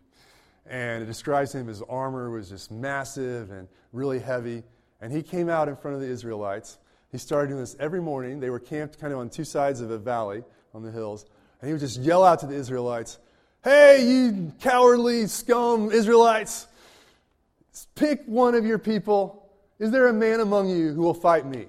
And 0.66 1.02
it 1.02 1.06
describes 1.06 1.54
him, 1.54 1.66
his 1.66 1.82
armor 1.82 2.30
was 2.30 2.48
just 2.48 2.70
massive 2.70 3.50
and 3.50 3.68
really 3.92 4.18
heavy. 4.18 4.64
And 5.02 5.12
he 5.12 5.22
came 5.22 5.48
out 5.50 5.68
in 5.68 5.76
front 5.76 5.96
of 5.96 6.00
the 6.00 6.08
Israelites. 6.08 6.78
He 7.10 7.18
started 7.18 7.48
doing 7.48 7.60
this 7.60 7.76
every 7.80 8.00
morning. 8.00 8.38
They 8.38 8.50
were 8.50 8.60
camped 8.60 9.00
kind 9.00 9.12
of 9.12 9.18
on 9.18 9.28
two 9.28 9.44
sides 9.44 9.80
of 9.80 9.90
a 9.90 9.98
valley 9.98 10.44
on 10.72 10.82
the 10.84 10.92
hills. 10.92 11.26
And 11.60 11.68
he 11.68 11.74
would 11.74 11.80
just 11.80 11.98
yell 11.98 12.24
out 12.24 12.38
to 12.38 12.46
the 12.46 12.54
Israelites, 12.54 13.18
Hey, 13.64 14.08
you 14.08 14.52
cowardly 14.60 15.26
scum 15.26 15.90
Israelites, 15.90 16.68
pick 17.96 18.22
one 18.26 18.54
of 18.54 18.64
your 18.64 18.78
people. 18.78 19.50
Is 19.80 19.90
there 19.90 20.06
a 20.06 20.12
man 20.12 20.38
among 20.38 20.70
you 20.70 20.92
who 20.92 21.02
will 21.02 21.14
fight 21.14 21.46
me? 21.46 21.66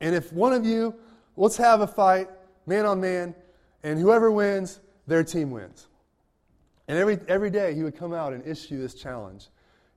And 0.00 0.14
if 0.14 0.32
one 0.32 0.52
of 0.52 0.66
you, 0.66 0.94
let's 1.36 1.56
have 1.56 1.80
a 1.80 1.86
fight, 1.86 2.28
man 2.66 2.84
on 2.84 3.00
man, 3.00 3.34
and 3.82 3.98
whoever 3.98 4.30
wins, 4.30 4.78
their 5.06 5.24
team 5.24 5.50
wins. 5.50 5.86
And 6.86 6.98
every, 6.98 7.18
every 7.28 7.50
day 7.50 7.74
he 7.74 7.82
would 7.82 7.96
come 7.96 8.12
out 8.12 8.34
and 8.34 8.46
issue 8.46 8.78
this 8.78 8.94
challenge. 8.94 9.48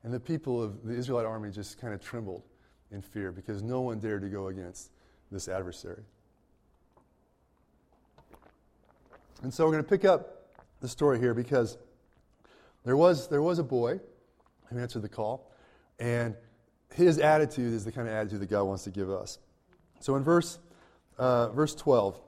And 0.04 0.14
the 0.14 0.20
people 0.20 0.62
of 0.62 0.84
the 0.84 0.94
Israelite 0.94 1.26
army 1.26 1.50
just 1.50 1.80
kind 1.80 1.94
of 1.94 2.02
trembled 2.02 2.44
in 2.92 3.02
fear 3.02 3.32
because 3.32 3.64
no 3.64 3.82
one 3.82 4.00
dared 4.00 4.22
to 4.22 4.30
go 4.30 4.48
against 4.48 4.92
this 5.32 5.48
adversary. 5.48 6.04
And 9.42 9.54
so 9.54 9.66
we're 9.66 9.72
going 9.72 9.84
to 9.84 9.90
pick 9.90 10.06
up 10.06 10.52
the 10.80 10.88
story 10.88 11.20
here 11.20 11.34
because 11.34 11.78
there 12.86 12.98
was, 12.98 13.28
there 13.28 13.42
was 13.42 13.60
a 13.60 13.64
boy 13.64 14.00
who 14.66 14.80
answered 14.80 15.02
the 15.02 15.10
call. 15.10 15.52
And 16.00 16.36
his 16.94 17.20
attitude 17.20 17.74
is 17.74 17.86
the 17.86 17.92
kind 17.92 18.08
of 18.08 18.14
attitude 18.14 18.40
that 18.42 18.50
God 18.50 18.64
wants 18.64 18.84
to 18.84 18.92
give 18.92 19.10
us. 19.10 19.40
So 20.00 20.16
in 20.16 20.24
verse, 20.24 20.60
uh, 21.18 21.50
verse 21.50 21.76
12, 21.76 22.20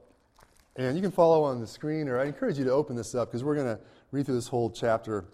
and 0.78 0.96
you 0.96 1.02
can 1.02 1.12
follow 1.12 1.44
on 1.44 1.60
the 1.60 1.68
screen, 1.68 2.08
or 2.10 2.20
I 2.20 2.26
encourage 2.26 2.58
you 2.58 2.66
to 2.66 2.72
open 2.72 2.96
this 2.96 3.16
up 3.16 3.30
because 3.30 3.44
we're 3.44 3.56
going 3.56 3.78
to 3.78 3.80
read 4.12 4.26
through 4.26 4.36
this 4.36 4.48
whole 4.48 4.70
chapter, 4.70 5.26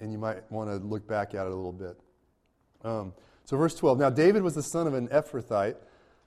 and 0.00 0.10
you 0.10 0.18
might 0.18 0.50
want 0.50 0.70
to 0.70 0.76
look 0.76 1.06
back 1.06 1.34
at 1.34 1.46
it 1.46 1.52
a 1.52 1.54
little 1.54 1.72
bit. 1.72 1.96
Um, 2.84 3.12
so, 3.44 3.56
verse 3.56 3.74
12. 3.74 3.98
Now, 3.98 4.10
David 4.10 4.42
was 4.42 4.54
the 4.54 4.62
son 4.62 4.86
of 4.86 4.94
an 4.94 5.08
Ephrathite 5.08 5.76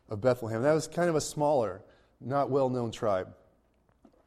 of 0.09 0.21
Bethlehem. 0.21 0.61
That 0.61 0.73
was 0.73 0.87
kind 0.87 1.09
of 1.09 1.15
a 1.15 1.21
smaller, 1.21 1.81
not 2.21 2.49
well 2.49 2.69
known 2.69 2.91
tribe, 2.91 3.33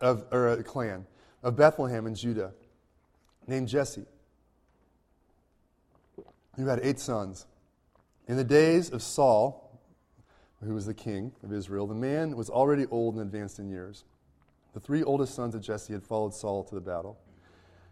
of, 0.01 0.25
or 0.31 0.49
a 0.49 0.63
clan 0.63 1.07
of 1.43 1.57
Bethlehem 1.57 2.07
in 2.07 2.15
Judah, 2.15 2.53
named 3.47 3.69
Jesse, 3.69 4.07
who 6.57 6.67
had 6.67 6.81
eight 6.83 6.99
sons. 6.99 7.47
In 8.27 8.37
the 8.37 8.45
days 8.45 8.91
of 8.91 9.03
Saul, 9.03 9.79
who 10.65 10.75
was 10.75 10.87
the 10.87 10.95
king 10.95 11.33
of 11.45 11.53
Israel, 11.53 11.87
the 11.87 11.95
man 11.95 12.35
was 12.37 12.51
already 12.51 12.87
old 12.87 13.15
and 13.15 13.23
advanced 13.23 13.59
in 13.59 13.69
years. 13.69 14.05
The 14.75 14.81
three 14.81 15.03
oldest 15.03 15.35
sons 15.35 15.55
of 15.55 15.61
Jesse 15.61 15.93
had 15.93 16.03
followed 16.03 16.35
Saul 16.35 16.65
to 16.65 16.75
the 16.75 16.81
battle. 16.81 17.19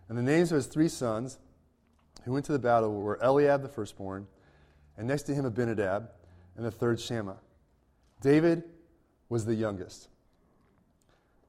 And 0.08 0.18
the 0.18 0.22
names 0.22 0.50
of 0.50 0.56
his 0.56 0.66
three 0.66 0.88
sons 0.88 1.38
who 2.24 2.32
went 2.32 2.44
to 2.46 2.52
the 2.52 2.58
battle 2.58 2.92
were 3.00 3.22
Eliab 3.22 3.62
the 3.62 3.68
firstborn, 3.68 4.26
and 4.96 5.06
next 5.06 5.22
to 5.24 5.34
him 5.34 5.44
Abinadab, 5.44 6.10
and 6.56 6.64
the 6.64 6.70
third 6.70 7.00
Shammah. 7.00 7.38
David 8.20 8.62
was 9.28 9.44
the 9.44 9.54
youngest. 9.54 10.08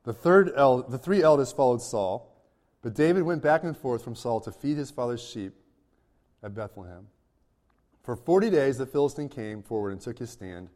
The, 0.04 0.14
third 0.14 0.52
el- 0.56 0.84
the 0.84 0.98
three 0.98 1.24
eldest 1.24 1.56
followed 1.56 1.82
Saul, 1.82 2.32
but 2.82 2.94
David 2.94 3.24
went 3.24 3.42
back 3.42 3.64
and 3.64 3.76
forth 3.76 4.04
from 4.04 4.16
Saul 4.16 4.40
to 4.42 4.52
feed 4.52 4.78
his 4.78 4.92
father's 4.92 5.24
sheep 5.24 5.54
at 6.44 6.54
Bethlehem. 6.54 7.08
For 8.04 8.16
40 8.16 8.50
days 8.50 8.78
the 8.78 8.86
Philistine 8.86 9.30
came 9.30 9.64
forward 9.64 9.92
and 9.92 10.02
took 10.02 10.20
his 10.20 10.30
stand, 10.30 10.70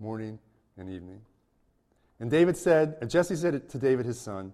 morning 0.00 0.38
and 0.76 0.88
evening. 0.88 1.20
And 2.18 2.30
David 2.30 2.56
said, 2.56 2.96
and 3.00 3.10
Jesse 3.10 3.36
said 3.36 3.68
to 3.68 3.78
David 3.78 4.06
his 4.06 4.20
son, 4.20 4.52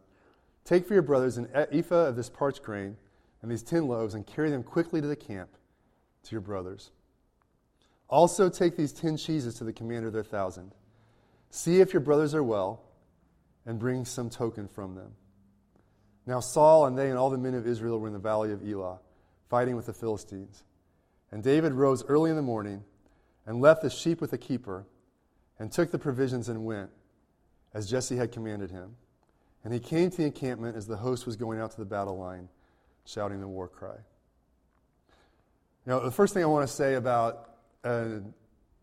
Take 0.65 0.87
for 0.87 0.93
your 0.93 1.03
brothers 1.03 1.39
an 1.39 1.49
ephah 1.55 2.09
of 2.09 2.17
this 2.17 2.29
parched 2.29 2.63
grain 2.63 2.97
and 3.43 3.51
these 3.51 3.63
ten 3.63 3.87
loaves, 3.87 4.15
and 4.15 4.27
carry 4.27 4.51
them 4.51 4.63
quickly 4.63 5.01
to 5.01 5.07
the 5.07 5.17
camp 5.17 5.51
to 6.25 6.33
your 6.33 6.41
brothers. 6.41 6.91
Also 8.09 8.49
take 8.49 8.77
these 8.77 8.93
ten 8.93 9.17
cheeses 9.17 9.55
to 9.55 9.65
the 9.65 9.73
commander 9.73 10.09
of 10.09 10.13
their 10.13 10.23
thousand. 10.25 10.73
See 11.51 11.81
if 11.81 11.93
your 11.93 12.01
brothers 12.01 12.35
are 12.35 12.43
well, 12.43 12.83
and 13.67 13.79
bring 13.79 14.05
some 14.05 14.31
token 14.31 14.67
from 14.67 14.95
them. 14.95 15.13
Now 16.27 16.41
Saul 16.41 16.87
and 16.87 16.97
they 16.97 17.09
and 17.11 17.19
all 17.19 17.31
the 17.31 17.39
men 17.39 17.55
of 17.55 17.67
Israel 17.67 17.99
were 17.99 18.07
in 18.07 18.13
the 18.13 18.19
valley 18.19 18.53
of 18.53 18.67
Elah, 18.67 18.99
fighting 19.49 19.77
with 19.77 19.87
the 19.87 19.93
Philistines. 19.93 20.63
And 21.31 21.43
David 21.43 21.73
rose 21.73 22.05
early 22.05 22.31
in 22.31 22.37
the 22.37 22.43
morning 22.43 22.85
and 23.47 23.61
left 23.61 23.83
the 23.83 23.91
sheep 23.91 24.21
with 24.21 24.31
the 24.31 24.39
keeper, 24.39 24.85
and 25.59 25.73
took 25.73 25.91
the 25.91 25.99
provisions 25.99 26.49
and 26.49 26.65
went, 26.65 26.91
as 27.75 27.91
Jesse 27.91 28.17
had 28.17 28.31
commanded 28.31 28.71
him. 28.71 28.97
And 29.65 29.73
he 29.73 29.81
came 29.81 30.11
to 30.11 30.17
the 30.17 30.25
encampment 30.25 30.77
as 30.77 30.87
the 30.87 30.97
host 30.97 31.27
was 31.27 31.37
going 31.37 31.59
out 31.59 31.71
to 31.73 31.79
the 31.79 31.85
battle 31.85 32.19
line, 32.19 32.49
shouting 33.09 33.41
the 33.41 33.49
war 33.49 33.69
cry. 33.69 33.97
Now, 35.87 36.01
the 36.01 36.11
first 36.11 36.35
thing 36.35 36.43
I 36.43 36.47
want 36.47 36.69
to 36.69 36.73
say 36.73 36.95
about 36.95 37.49
a, 37.83 38.21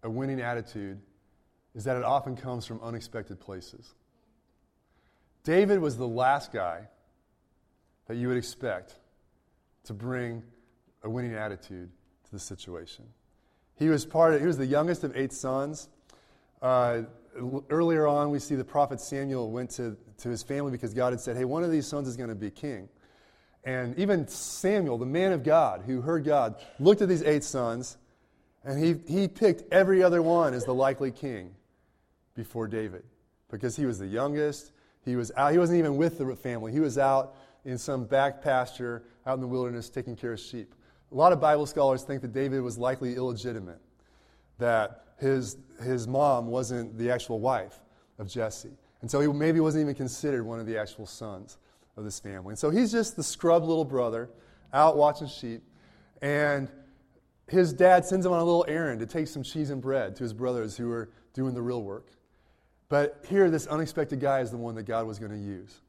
a 0.02 0.10
winning 0.10 0.42
attitude 0.42 1.00
is 1.76 1.84
that 1.84 1.96
it 1.96 2.04
often 2.04 2.36
comes 2.36 2.66
from 2.66 2.82
unexpected 2.82 3.40
places. 3.40 3.94
David 5.44 5.80
was 5.80 5.98
the 5.98 6.08
last 6.08 6.52
guy 6.52 6.88
that 8.08 8.16
you 8.16 8.28
would 8.28 8.38
expect 8.38 8.96
to 9.84 9.94
bring 9.94 10.42
a 11.04 11.10
winning 11.10 11.36
attitude 11.36 11.92
to 12.24 12.32
the 12.32 12.40
situation. 12.40 13.06
He 13.76 13.90
was 13.90 14.06
part 14.06 14.34
of, 14.34 14.42
he 14.42 14.48
was 14.48 14.58
the 14.58 14.66
youngest 14.66 15.04
of 15.04 15.16
eight 15.16 15.34
sons. 15.34 15.88
Uh, 16.64 17.04
earlier 17.70 18.08
on, 18.08 18.32
we 18.32 18.40
see 18.40 18.56
the 18.56 18.64
prophet 18.64 19.00
Samuel 19.00 19.52
went 19.52 19.70
to, 19.72 19.96
to 20.20 20.30
his 20.30 20.42
family 20.42 20.72
because 20.72 20.96
God 20.96 21.14
had 21.14 21.20
said, 21.20 21.38
Hey, 21.38 21.46
one 21.46 21.64
of 21.64 21.70
these 21.70 21.86
sons 21.86 22.08
is 22.08 22.18
going 22.18 22.30
to 22.30 22.36
be 22.36 22.50
king. 22.50 22.90
And 23.66 23.98
even 23.98 24.28
Samuel, 24.28 25.00
the 25.00 25.08
man 25.08 25.32
of 25.32 25.44
God 25.44 25.82
who 25.86 26.02
heard 26.02 26.24
God, 26.24 26.56
looked 26.80 27.02
at 27.02 27.10
these 27.10 27.24
eight 27.24 27.44
sons 27.44 27.98
and 28.64 28.84
he, 28.84 28.96
he 29.12 29.28
picked 29.28 29.72
every 29.74 30.04
other 30.04 30.22
one 30.22 30.54
as 30.54 30.66
the 30.66 30.74
likely 30.74 31.12
king 31.12 31.52
before 32.36 32.68
David 32.68 33.04
because 33.50 33.76
he 33.76 33.86
was 33.86 33.98
the 33.98 34.08
youngest. 34.08 34.72
He, 35.04 35.16
was 35.16 35.32
out, 35.36 35.52
he 35.52 35.58
wasn't 35.58 35.80
even 35.80 35.98
with 35.98 36.18
the 36.20 36.36
family, 36.36 36.72
he 36.72 36.80
was 36.80 36.98
out 36.98 37.36
in 37.64 37.78
some 37.78 38.06
back 38.06 38.42
pasture 38.42 39.04
out 39.26 39.34
in 39.34 39.42
the 39.42 39.48
wilderness 39.48 39.90
taking 39.90 40.16
care 40.16 40.34
of 40.34 40.40
sheep. 40.40 40.74
A 41.12 41.16
lot 41.16 41.32
of 41.32 41.42
Bible 41.42 41.66
scholars 41.66 42.04
think 42.04 42.22
that 42.22 42.34
David 42.34 42.62
was 42.62 42.78
likely 42.78 43.16
illegitimate, 43.16 43.80
that 44.60 45.06
his, 45.20 45.58
his 45.84 46.08
mom 46.08 46.48
wasn't 46.48 46.98
the 46.98 47.10
actual 47.10 47.40
wife 47.40 47.80
of 48.20 48.28
Jesse. 48.28 48.78
And 49.02 49.10
so 49.10 49.22
he 49.22 49.28
maybe 49.28 49.60
wasn't 49.60 49.84
even 49.84 49.96
considered 49.96 50.44
one 50.44 50.60
of 50.60 50.66
the 50.66 50.78
actual 50.78 51.06
sons 51.06 51.58
of 51.98 52.04
this 52.04 52.20
family. 52.20 52.52
And 52.52 52.60
so 52.60 52.70
he's 52.70 52.92
just 52.92 53.16
the 53.16 53.24
scrub 53.24 53.64
little 53.64 53.86
brother 53.86 54.30
out 54.74 54.98
watching 54.98 55.28
sheep. 55.28 55.64
And 56.22 56.70
his 57.48 57.74
dad 57.74 58.06
sends 58.06 58.26
him 58.26 58.32
on 58.32 58.40
a 58.40 58.44
little 58.44 58.66
errand 58.68 59.00
to 59.00 59.06
take 59.06 59.28
some 59.28 59.44
cheese 59.44 59.70
and 59.70 59.82
bread 59.82 60.16
to 60.18 60.24
his 60.24 60.34
brothers 60.34 60.76
who 60.76 60.92
are 60.92 61.10
doing 61.34 61.54
the 61.54 61.62
real 61.62 61.84
work. 61.84 62.08
But 62.90 63.24
here, 63.28 63.50
this 63.50 63.68
unexpected 63.68 64.20
guy 64.20 64.42
is 64.42 64.52
the 64.52 64.58
one 64.58 64.76
that 64.76 64.84
God 64.84 65.08
was 65.08 65.20
going 65.20 65.32
to 65.32 65.38
use 65.38 65.82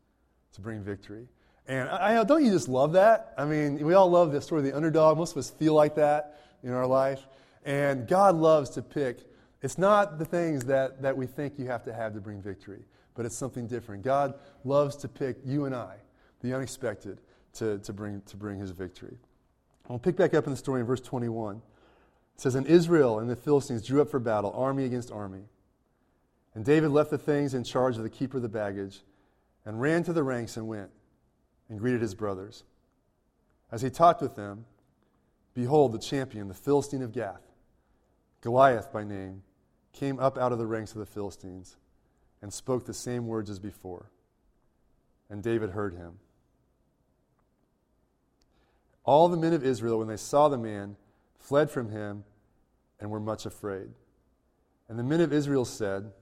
to 0.55 0.61
bring 0.61 0.83
victory. 0.83 1.29
And 1.69 1.89
I, 1.89 2.21
I, 2.21 2.25
don't 2.25 2.45
you 2.45 2.51
just 2.51 2.69
love 2.69 2.93
that? 2.93 3.35
I 3.37 3.45
mean, 3.45 3.85
we 3.85 3.95
all 3.95 4.09
love 4.09 4.33
the 4.33 4.41
story 4.41 4.61
of 4.61 4.65
the 4.65 4.77
underdog. 4.77 5.19
Most 5.19 5.33
of 5.33 5.39
us 5.39 5.51
feel 5.51 5.75
like 5.75 5.97
that 5.97 6.41
in 6.63 6.73
our 6.73 6.87
life. 6.87 7.27
And 7.65 8.07
God 8.07 8.37
loves 8.37 8.71
to 8.71 8.83
pick. 8.83 9.19
It's 9.63 9.77
not 9.77 10.19
the 10.19 10.25
things 10.25 10.65
that, 10.67 11.03
that 11.03 11.17
we 11.17 11.27
think 11.27 11.59
you 11.59 11.67
have 11.67 11.83
to 11.85 11.93
have 11.93 12.15
to 12.15 12.21
bring 12.21 12.41
victory, 12.41 12.85
but 13.17 13.27
it's 13.27 13.37
something 13.37 13.67
different. 13.67 14.05
God 14.05 14.35
loves 14.65 14.95
to 14.97 15.09
pick 15.09 15.39
you 15.45 15.65
and 15.65 15.75
I, 15.75 15.97
the 16.43 16.55
unexpected, 16.55 17.21
to, 17.55 17.79
to, 17.79 17.93
bring, 17.93 18.21
to 18.27 18.37
bring 18.37 18.59
his 18.59 18.71
victory. 18.71 19.17
I'll 19.89 19.99
pick 19.99 20.17
back 20.17 20.35
up 20.35 20.45
in 20.45 20.51
the 20.51 20.57
story 20.57 20.81
in 20.81 20.87
verse 20.87 21.01
21. 21.01 21.57
It 21.57 21.63
says, 22.41 22.55
And 22.55 22.67
Israel 22.67 23.19
and 23.19 23.31
the 23.31 23.37
Philistines 23.37 23.85
drew 23.85 24.03
up 24.03 24.11
for 24.11 24.21
battle, 24.21 24.53
army 24.55 24.85
against 24.85 25.11
army. 25.11 25.45
And 26.55 26.65
David 26.65 26.91
left 26.91 27.11
the 27.11 27.19
things 27.19 27.55
in 27.55 27.65
charge 27.65 27.97
of 27.97 28.03
the 28.03 28.11
keeper 28.11 28.37
of 28.37 28.43
the 28.43 28.49
baggage 28.49 29.01
and 29.65 29.81
ran 29.81 30.03
to 30.05 30.13
the 30.13 30.23
ranks 30.23 30.57
and 30.57 30.69
went 30.69 30.91
and 31.69 31.79
greeted 31.79 32.03
his 32.03 32.15
brothers. 32.15 32.65
As 33.73 33.83
he 33.83 33.91
talked 33.91 34.23
with 34.23 34.37
them, 34.37 34.65
behold, 35.55 35.93
the 35.93 35.99
champion, 35.99 36.49
the 36.49 36.55
Philistine 36.55 37.03
of 37.03 37.13
Gath, 37.13 37.43
Goliath 38.43 38.93
by 38.93 39.03
name, 39.03 39.43
came 39.93 40.19
up 40.19 40.37
out 40.39 40.53
of 40.53 40.59
the 40.59 40.67
ranks 40.67 40.93
of 40.93 40.99
the 40.99 41.07
Philistines 41.07 41.77
and 42.43 42.53
spoke 42.53 42.87
the 42.87 42.95
same 42.95 43.27
words 43.27 43.51
as 43.51 43.59
before. 43.59 44.11
And 45.29 45.43
David 45.43 45.71
heard 45.71 45.95
him. 45.95 46.19
All 49.05 49.29
the 49.29 49.37
men 49.37 49.53
of 49.53 49.65
Israel, 49.65 49.99
when 49.99 50.09
they 50.09 50.17
saw 50.17 50.49
the 50.49 50.59
man, 50.59 50.97
fled 51.39 51.71
from 51.71 51.91
him 51.91 52.25
and 53.01 53.11
were 53.11 53.21
much 53.21 53.47
afraid. 53.47 53.91
And 54.89 54.99
the 54.99 55.05
men 55.05 55.21
of 55.21 55.33
Israel 55.33 55.65
said, 55.65 56.13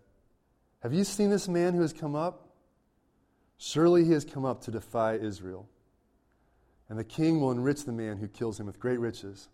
Have 0.82 0.92
you 0.92 1.04
seen 1.04 1.30
this 1.30 1.48
man 1.48 1.74
who 1.74 1.82
has 1.82 1.92
come 1.92 2.14
up? 2.14 2.48
Surely 3.56 4.04
he 4.04 4.12
has 4.12 4.24
come 4.24 4.44
up 4.44 4.62
to 4.62 4.70
defy 4.70 5.14
Israel. 5.14 5.68
And 6.88 6.98
the 6.98 7.04
king 7.04 7.40
will 7.40 7.50
enrich 7.50 7.84
the 7.84 7.92
man 7.92 8.18
who 8.18 8.28
kills 8.28 8.60
him 8.60 8.66
with 8.66 8.78
great 8.78 9.00
riches, 9.00 9.48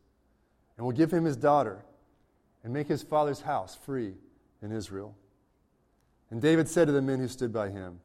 and 0.76 0.85
will 0.85 0.93
give 0.93 1.12
him 1.12 1.25
his 1.25 1.37
daughter, 1.37 1.85
and 2.64 2.73
make 2.73 2.88
his 2.88 3.02
father's 3.02 3.43
house 3.43 3.76
free 3.76 4.14
in 4.62 4.73
Israel. 4.73 5.14
And 6.30 6.40
David 6.40 6.68
said 6.68 6.87
to 6.87 6.92
the 6.92 7.02
men 7.02 7.18
who 7.18 7.28
stood 7.28 7.52
by 7.52 7.70
him, 7.70 8.00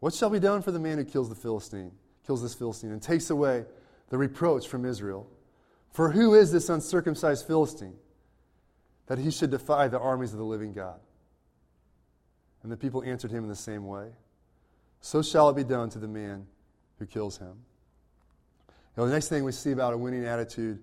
What 0.00 0.14
shall 0.14 0.30
be 0.30 0.40
done 0.40 0.62
for 0.62 0.70
the 0.70 0.78
man 0.78 0.98
who 0.98 1.04
kills 1.04 1.28
the 1.28 1.34
Philistine, 1.34 1.92
kills 2.26 2.42
this 2.42 2.54
Philistine, 2.54 2.92
and 2.92 3.00
takes 3.00 3.30
away 3.30 3.64
the 4.10 4.18
reproach 4.18 4.68
from 4.68 4.84
Israel. 4.84 5.28
For 5.90 6.10
who 6.10 6.34
is 6.34 6.52
this 6.52 6.68
uncircumcised 6.68 7.46
Philistine 7.46 7.94
that 9.06 9.18
he 9.18 9.30
should 9.30 9.50
defy 9.50 9.88
the 9.88 9.98
armies 9.98 10.32
of 10.32 10.38
the 10.38 10.44
living 10.44 10.72
God? 10.72 11.00
And 12.62 12.72
the 12.72 12.76
people 12.76 13.02
answered 13.02 13.30
him 13.30 13.44
in 13.44 13.48
the 13.48 13.56
same 13.56 13.86
way 13.86 14.08
So 15.00 15.22
shall 15.22 15.48
it 15.48 15.56
be 15.56 15.64
done 15.64 15.90
to 15.90 15.98
the 15.98 16.08
man 16.08 16.46
who 16.98 17.06
kills 17.06 17.38
him. 17.38 17.54
Now, 18.96 19.04
the 19.04 19.12
next 19.12 19.28
thing 19.28 19.44
we 19.44 19.52
see 19.52 19.70
about 19.70 19.94
a 19.94 19.96
winning 19.96 20.24
attitude 20.24 20.80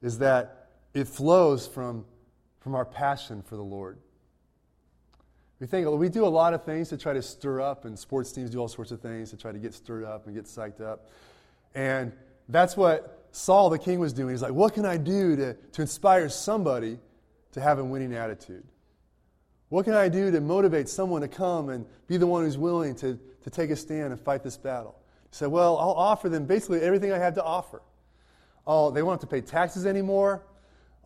is 0.00 0.18
that 0.18 0.68
it 0.94 1.08
flows 1.08 1.66
from, 1.66 2.04
from 2.60 2.76
our 2.76 2.84
passion 2.84 3.42
for 3.42 3.56
the 3.56 3.62
Lord. 3.62 3.98
We 5.58 5.66
think 5.66 5.88
we 5.88 6.08
do 6.10 6.26
a 6.26 6.28
lot 6.28 6.52
of 6.52 6.64
things 6.64 6.90
to 6.90 6.98
try 6.98 7.14
to 7.14 7.22
stir 7.22 7.62
up, 7.62 7.86
and 7.86 7.98
sports 7.98 8.30
teams 8.30 8.50
do 8.50 8.58
all 8.58 8.68
sorts 8.68 8.90
of 8.90 9.00
things 9.00 9.30
to 9.30 9.36
try 9.36 9.52
to 9.52 9.58
get 9.58 9.72
stirred 9.72 10.04
up 10.04 10.26
and 10.26 10.34
get 10.34 10.44
psyched 10.44 10.82
up. 10.82 11.08
And 11.74 12.12
that's 12.48 12.76
what 12.76 13.28
Saul 13.32 13.70
the 13.70 13.78
king 13.78 13.98
was 13.98 14.12
doing. 14.12 14.30
He's 14.30 14.42
like, 14.42 14.52
what 14.52 14.74
can 14.74 14.84
I 14.84 14.98
do 14.98 15.34
to, 15.36 15.54
to 15.54 15.82
inspire 15.82 16.28
somebody 16.28 16.98
to 17.52 17.60
have 17.60 17.78
a 17.78 17.84
winning 17.84 18.14
attitude? 18.14 18.64
What 19.70 19.84
can 19.84 19.94
I 19.94 20.08
do 20.08 20.30
to 20.30 20.40
motivate 20.40 20.88
someone 20.88 21.22
to 21.22 21.28
come 21.28 21.70
and 21.70 21.86
be 22.06 22.18
the 22.18 22.26
one 22.26 22.44
who's 22.44 22.58
willing 22.58 22.94
to, 22.96 23.18
to 23.42 23.50
take 23.50 23.70
a 23.70 23.76
stand 23.76 24.12
and 24.12 24.20
fight 24.20 24.42
this 24.44 24.58
battle? 24.58 24.94
He 25.30 25.36
said, 25.36 25.48
Well, 25.48 25.78
I'll 25.78 25.90
offer 25.92 26.28
them 26.28 26.44
basically 26.44 26.82
everything 26.82 27.12
I 27.12 27.18
have 27.18 27.34
to 27.34 27.42
offer. 27.42 27.82
Oh, 28.66 28.90
they 28.90 29.02
won't 29.02 29.20
have 29.20 29.28
to 29.28 29.34
pay 29.34 29.40
taxes 29.40 29.86
anymore. 29.86 30.42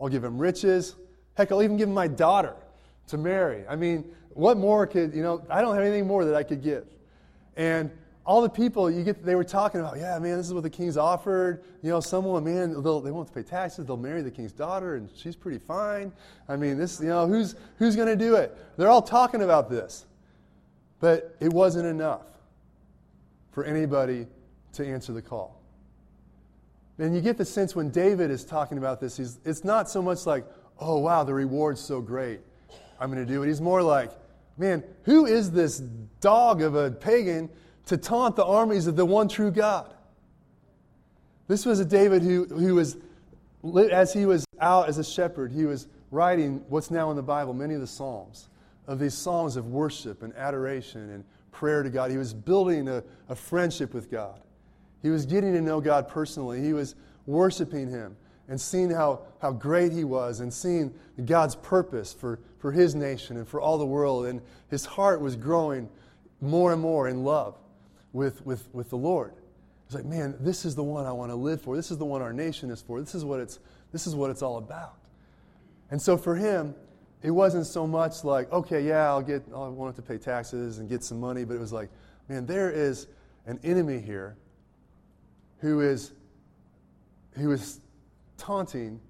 I'll 0.00 0.08
give 0.08 0.22
them 0.22 0.38
riches. 0.38 0.96
Heck, 1.34 1.52
I'll 1.52 1.62
even 1.62 1.76
give 1.76 1.88
them 1.88 1.94
my 1.94 2.08
daughter 2.08 2.54
to 3.10 3.18
marry. 3.18 3.64
I 3.68 3.76
mean, 3.76 4.04
what 4.30 4.56
more 4.56 4.86
could, 4.86 5.14
you 5.14 5.22
know, 5.22 5.44
I 5.50 5.60
don't 5.60 5.74
have 5.74 5.84
anything 5.84 6.06
more 6.06 6.24
that 6.24 6.34
I 6.34 6.42
could 6.42 6.62
give. 6.62 6.86
And 7.56 7.90
all 8.24 8.42
the 8.42 8.48
people 8.48 8.90
you 8.90 9.02
get, 9.02 9.24
they 9.24 9.34
were 9.34 9.44
talking 9.44 9.80
about, 9.80 9.96
yeah, 9.96 10.18
man, 10.18 10.36
this 10.36 10.46
is 10.46 10.54
what 10.54 10.62
the 10.62 10.70
king's 10.70 10.96
offered. 10.96 11.64
You 11.82 11.90
know, 11.90 12.00
someone, 12.00 12.44
man, 12.44 12.70
they 12.72 13.10
won't 13.10 13.34
pay 13.34 13.42
taxes. 13.42 13.86
They'll 13.86 13.96
marry 13.96 14.22
the 14.22 14.30
king's 14.30 14.52
daughter, 14.52 14.96
and 14.96 15.08
she's 15.16 15.34
pretty 15.34 15.58
fine. 15.58 16.12
I 16.48 16.56
mean, 16.56 16.78
this, 16.78 17.00
you 17.00 17.08
know, 17.08 17.26
who's, 17.26 17.56
who's 17.78 17.96
going 17.96 18.08
to 18.08 18.16
do 18.16 18.36
it? 18.36 18.56
They're 18.76 18.88
all 18.88 19.02
talking 19.02 19.42
about 19.42 19.68
this. 19.68 20.06
But 21.00 21.34
it 21.40 21.52
wasn't 21.52 21.86
enough 21.86 22.26
for 23.52 23.64
anybody 23.64 24.26
to 24.74 24.86
answer 24.86 25.12
the 25.12 25.22
call. 25.22 25.60
And 26.98 27.14
you 27.14 27.22
get 27.22 27.38
the 27.38 27.44
sense 27.46 27.74
when 27.74 27.90
David 27.90 28.30
is 28.30 28.44
talking 28.44 28.76
about 28.76 29.00
this, 29.00 29.16
he's, 29.16 29.38
it's 29.44 29.64
not 29.64 29.88
so 29.88 30.02
much 30.02 30.26
like, 30.26 30.44
oh, 30.78 30.98
wow, 30.98 31.24
the 31.24 31.34
reward's 31.34 31.80
so 31.80 32.00
great. 32.00 32.40
I'm 33.00 33.10
going 33.10 33.26
to 33.26 33.32
do 33.32 33.42
it. 33.42 33.48
He's 33.48 33.60
more 33.60 33.82
like, 33.82 34.10
man, 34.58 34.84
who 35.04 35.26
is 35.26 35.50
this 35.50 35.78
dog 36.20 36.60
of 36.60 36.74
a 36.74 36.90
pagan 36.90 37.48
to 37.86 37.96
taunt 37.96 38.36
the 38.36 38.44
armies 38.44 38.86
of 38.86 38.94
the 38.94 39.06
one 39.06 39.26
true 39.26 39.50
God? 39.50 39.94
This 41.48 41.64
was 41.64 41.80
a 41.80 41.84
David 41.84 42.22
who, 42.22 42.44
who 42.44 42.74
was, 42.74 42.98
as 43.90 44.12
he 44.12 44.26
was 44.26 44.44
out 44.60 44.88
as 44.88 44.98
a 44.98 45.04
shepherd, 45.04 45.50
he 45.50 45.64
was 45.64 45.88
writing 46.10 46.62
what's 46.68 46.90
now 46.90 47.10
in 47.10 47.16
the 47.16 47.22
Bible, 47.22 47.54
many 47.54 47.74
of 47.74 47.80
the 47.80 47.86
Psalms, 47.86 48.50
of 48.86 48.98
these 48.98 49.14
songs 49.14 49.56
of 49.56 49.66
worship 49.66 50.22
and 50.22 50.34
adoration 50.36 51.10
and 51.10 51.24
prayer 51.50 51.82
to 51.82 51.90
God. 51.90 52.10
He 52.10 52.18
was 52.18 52.34
building 52.34 52.86
a, 52.86 53.02
a 53.28 53.34
friendship 53.34 53.94
with 53.94 54.10
God. 54.10 54.40
He 55.02 55.08
was 55.08 55.24
getting 55.24 55.54
to 55.54 55.60
know 55.60 55.80
God 55.80 56.06
personally. 56.06 56.60
He 56.60 56.72
was 56.72 56.94
worshiping 57.26 57.88
Him 57.88 58.16
and 58.50 58.60
seeing 58.60 58.90
how, 58.90 59.22
how 59.40 59.52
great 59.52 59.92
He 59.92 60.04
was 60.04 60.40
and 60.40 60.52
seeing 60.52 60.92
God's 61.24 61.56
purpose 61.56 62.12
for, 62.12 62.40
for 62.58 62.72
His 62.72 62.94
nation 62.94 63.38
and 63.38 63.48
for 63.48 63.60
all 63.60 63.78
the 63.78 63.86
world. 63.86 64.26
And 64.26 64.42
his 64.68 64.84
heart 64.84 65.20
was 65.20 65.36
growing 65.36 65.88
more 66.40 66.72
and 66.72 66.82
more 66.82 67.08
in 67.08 67.24
love 67.24 67.56
with, 68.12 68.44
with, 68.44 68.68
with 68.72 68.90
the 68.90 68.96
Lord. 68.96 69.32
He's 69.86 69.94
like, 69.94 70.04
man, 70.04 70.36
this 70.40 70.64
is 70.64 70.74
the 70.74 70.82
one 70.82 71.06
I 71.06 71.12
want 71.12 71.30
to 71.30 71.36
live 71.36 71.62
for. 71.62 71.76
This 71.76 71.90
is 71.90 71.98
the 71.98 72.04
one 72.04 72.22
our 72.22 72.32
nation 72.32 72.70
is 72.70 72.82
for. 72.82 73.00
This 73.00 73.14
is 73.14 73.24
what 73.24 73.40
it's, 73.40 73.58
this 73.92 74.06
is 74.06 74.14
what 74.14 74.30
it's 74.30 74.42
all 74.42 74.58
about. 74.58 74.94
And 75.90 76.00
so 76.00 76.16
for 76.16 76.36
him, 76.36 76.74
it 77.22 77.30
wasn't 77.30 77.66
so 77.66 77.86
much 77.86 78.24
like, 78.24 78.50
okay, 78.52 78.80
yeah, 78.80 79.08
I'll 79.08 79.22
get, 79.22 79.42
I 79.54 79.68
want 79.68 79.96
to 79.96 80.02
pay 80.02 80.16
taxes 80.16 80.78
and 80.78 80.88
get 80.88 81.04
some 81.04 81.20
money, 81.20 81.44
but 81.44 81.54
it 81.54 81.60
was 81.60 81.72
like, 81.72 81.90
man, 82.28 82.46
there 82.46 82.70
is 82.70 83.08
an 83.46 83.60
enemy 83.62 84.00
here 84.00 84.36
who 85.58 85.80
is, 85.80 86.12
who 87.32 87.50
is 87.52 87.80
taunting 88.40 89.00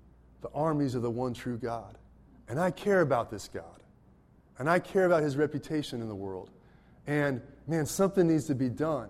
the 0.42 0.50
armies 0.54 0.94
of 0.94 1.02
the 1.02 1.10
one 1.10 1.32
true 1.32 1.56
God. 1.56 1.96
And 2.49 2.58
I 2.58 2.70
care 2.70 3.00
about 3.00 3.30
this 3.30 3.49
God. 3.49 3.64
And 4.58 4.68
I 4.68 4.78
care 4.78 5.06
about 5.06 5.22
his 5.22 5.37
reputation 5.37 6.02
in 6.02 6.08
the 6.08 6.14
world. 6.14 6.50
And 7.06 7.40
man, 7.66 7.87
something 7.87 8.26
needs 8.26 8.46
to 8.46 8.54
be 8.54 8.68
done 8.68 9.08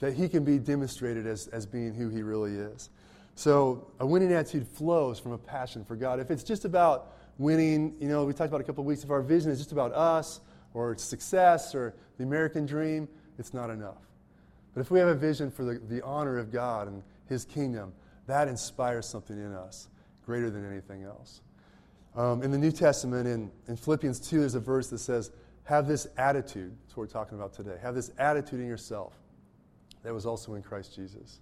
that 0.00 0.14
he 0.14 0.28
can 0.28 0.44
be 0.44 0.58
demonstrated 0.58 1.26
as, 1.26 1.46
as 1.48 1.64
being 1.64 1.94
who 1.94 2.08
he 2.08 2.22
really 2.22 2.56
is. 2.56 2.90
So 3.34 3.86
a 4.00 4.06
winning 4.06 4.32
attitude 4.32 4.66
flows 4.66 5.18
from 5.18 5.32
a 5.32 5.38
passion 5.38 5.84
for 5.84 5.96
God. 5.96 6.20
If 6.20 6.30
it's 6.30 6.42
just 6.42 6.64
about 6.64 7.14
winning, 7.38 7.94
you 8.00 8.08
know, 8.08 8.24
we 8.24 8.32
talked 8.32 8.48
about 8.48 8.60
a 8.60 8.64
couple 8.64 8.82
of 8.82 8.86
weeks, 8.86 9.04
if 9.04 9.10
our 9.10 9.22
vision 9.22 9.50
is 9.50 9.58
just 9.58 9.72
about 9.72 9.92
us 9.92 10.40
or 10.74 10.96
success 10.98 11.74
or 11.74 11.94
the 12.18 12.24
American 12.24 12.66
dream, 12.66 13.08
it's 13.38 13.54
not 13.54 13.70
enough. 13.70 14.02
But 14.74 14.80
if 14.80 14.90
we 14.90 14.98
have 14.98 15.08
a 15.08 15.14
vision 15.14 15.50
for 15.50 15.64
the, 15.64 15.80
the 15.88 16.04
honor 16.04 16.38
of 16.38 16.50
God 16.50 16.88
and 16.88 17.02
His 17.28 17.44
kingdom, 17.44 17.92
that 18.26 18.48
inspires 18.48 19.06
something 19.06 19.36
in 19.36 19.52
us 19.52 19.88
greater 20.24 20.50
than 20.50 20.70
anything 20.70 21.02
else. 21.02 21.40
Um, 22.14 22.42
in 22.42 22.50
the 22.50 22.58
New 22.58 22.72
Testament, 22.72 23.26
in, 23.26 23.50
in 23.68 23.76
Philippians 23.76 24.20
2, 24.20 24.40
there's 24.40 24.54
a 24.54 24.60
verse 24.60 24.88
that 24.88 24.98
says, 24.98 25.30
Have 25.64 25.88
this 25.88 26.06
attitude, 26.16 26.76
that's 26.82 26.96
what 26.96 27.02
we're 27.02 27.12
talking 27.12 27.38
about 27.38 27.54
today. 27.54 27.76
Have 27.82 27.94
this 27.94 28.10
attitude 28.18 28.60
in 28.60 28.66
yourself 28.66 29.14
that 30.02 30.12
was 30.12 30.26
also 30.26 30.54
in 30.54 30.62
Christ 30.62 30.94
Jesus. 30.94 31.40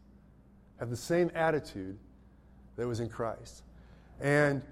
Have 0.78 0.90
the 0.90 0.96
same 0.96 1.30
attitude 1.34 1.98
that 2.76 2.86
was 2.86 3.00
in 3.00 3.08
Christ. 3.08 3.62
And 4.20 4.62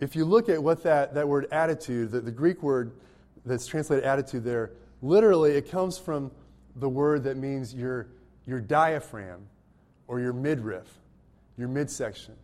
if 0.00 0.16
you 0.16 0.24
look 0.24 0.48
at 0.48 0.62
what 0.62 0.82
that, 0.82 1.14
that 1.14 1.28
word 1.28 1.46
attitude, 1.52 2.10
the, 2.10 2.20
the 2.20 2.30
Greek 2.30 2.62
word 2.62 2.92
that's 3.44 3.66
translated 3.66 4.04
attitude 4.04 4.44
there, 4.44 4.72
literally 5.02 5.52
it 5.52 5.70
comes 5.70 5.98
from 5.98 6.30
the 6.76 6.88
word 6.88 7.24
that 7.24 7.36
means 7.36 7.74
your, 7.74 8.08
your 8.46 8.60
diaphragm 8.60 9.46
or 10.08 10.20
your 10.20 10.32
midriff, 10.32 10.88
your 11.56 11.68
midsection. 11.68 12.34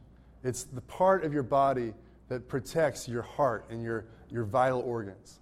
It's 0.44 0.64
the 0.64 0.81
part 0.81 1.25
of 1.25 1.33
your 1.33 1.42
body 1.42 1.94
that 2.29 2.48
protects 2.48 3.09
your 3.09 3.22
heart 3.22 3.66
and 3.70 3.83
your, 3.83 4.07
your 4.31 4.44
vital 4.44 4.81
organs. 4.81 5.40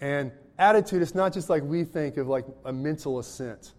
And 0.00 0.32
attitude 0.58 1.02
is 1.02 1.14
not 1.14 1.32
just 1.32 1.48
like 1.48 1.62
we 1.62 1.84
think 1.84 2.16
of 2.16 2.28
like 2.28 2.44
a 2.64 2.72
mental 2.72 3.18
assent, 3.18 3.72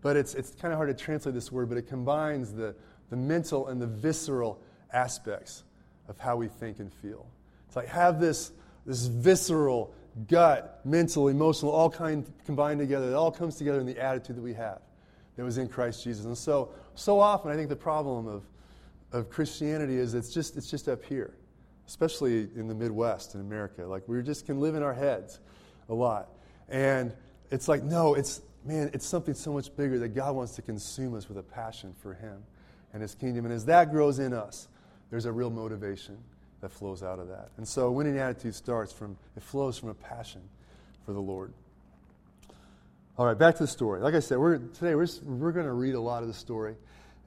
but 0.00 0.16
it's, 0.16 0.34
it's 0.34 0.54
kind 0.54 0.72
of 0.72 0.78
hard 0.78 0.96
to 0.96 1.04
translate 1.04 1.34
this 1.34 1.50
word, 1.50 1.68
but 1.68 1.78
it 1.78 1.88
combines 1.88 2.52
the, 2.52 2.74
the 3.10 3.16
mental 3.16 3.68
and 3.68 3.80
the 3.80 3.86
visceral 3.86 4.60
aspects 4.92 5.64
of 6.08 6.18
how 6.18 6.36
we 6.36 6.48
think 6.48 6.78
and 6.78 6.92
feel. 6.92 7.26
It's 7.66 7.76
like 7.76 7.88
have 7.88 8.20
this, 8.20 8.52
this 8.84 9.06
visceral 9.06 9.94
gut, 10.28 10.80
mental, 10.84 11.28
emotional, 11.28 11.72
all 11.72 11.90
kind 11.90 12.30
combined 12.44 12.80
together. 12.80 13.10
It 13.10 13.14
all 13.14 13.30
comes 13.30 13.56
together 13.56 13.80
in 13.80 13.86
the 13.86 13.98
attitude 13.98 14.36
that 14.36 14.42
we 14.42 14.54
have 14.54 14.80
that 15.36 15.44
was 15.44 15.58
in 15.58 15.68
Christ 15.68 16.04
Jesus. 16.04 16.26
And 16.26 16.36
so, 16.36 16.70
so 16.94 17.18
often, 17.18 17.50
I 17.50 17.56
think 17.56 17.68
the 17.68 17.76
problem 17.76 18.26
of, 18.26 18.42
of 19.12 19.30
Christianity 19.30 19.96
is 19.96 20.14
it's 20.14 20.32
just, 20.32 20.56
it's 20.56 20.70
just 20.70 20.88
up 20.88 21.04
here, 21.04 21.34
especially 21.86 22.48
in 22.56 22.66
the 22.68 22.74
Midwest 22.74 23.34
in 23.34 23.40
America. 23.40 23.84
Like, 23.84 24.08
we 24.08 24.22
just 24.22 24.46
can 24.46 24.60
live 24.60 24.74
in 24.74 24.82
our 24.82 24.94
heads 24.94 25.40
a 25.88 25.94
lot. 25.94 26.28
And 26.68 27.12
it's 27.50 27.68
like, 27.68 27.82
no, 27.82 28.14
it's, 28.14 28.40
man, 28.64 28.90
it's 28.94 29.06
something 29.06 29.34
so 29.34 29.52
much 29.52 29.74
bigger 29.76 29.98
that 29.98 30.10
God 30.10 30.34
wants 30.34 30.54
to 30.56 30.62
consume 30.62 31.14
us 31.14 31.28
with 31.28 31.38
a 31.38 31.42
passion 31.42 31.94
for 32.00 32.14
Him 32.14 32.42
and 32.92 33.02
His 33.02 33.14
kingdom. 33.14 33.44
And 33.44 33.54
as 33.54 33.66
that 33.66 33.90
grows 33.90 34.18
in 34.18 34.32
us, 34.32 34.68
there's 35.10 35.26
a 35.26 35.32
real 35.32 35.50
motivation 35.50 36.16
that 36.62 36.70
flows 36.70 37.02
out 37.02 37.18
of 37.18 37.28
that. 37.28 37.50
And 37.58 37.68
so 37.68 37.90
winning 37.90 38.18
attitude 38.18 38.54
starts 38.54 38.92
from, 38.92 39.18
it 39.36 39.42
flows 39.42 39.78
from 39.78 39.90
a 39.90 39.94
passion 39.94 40.40
for 41.04 41.12
the 41.12 41.20
Lord. 41.20 41.52
All 43.18 43.26
right, 43.26 43.36
back 43.36 43.56
to 43.56 43.64
the 43.64 43.68
story. 43.68 44.00
Like 44.00 44.14
I 44.14 44.20
said, 44.20 44.38
we're, 44.38 44.56
today 44.56 44.94
we're, 44.94 45.08
we're 45.24 45.52
going 45.52 45.66
to 45.66 45.72
read 45.72 45.94
a 45.94 46.00
lot 46.00 46.22
of 46.22 46.28
the 46.28 46.34
story 46.34 46.76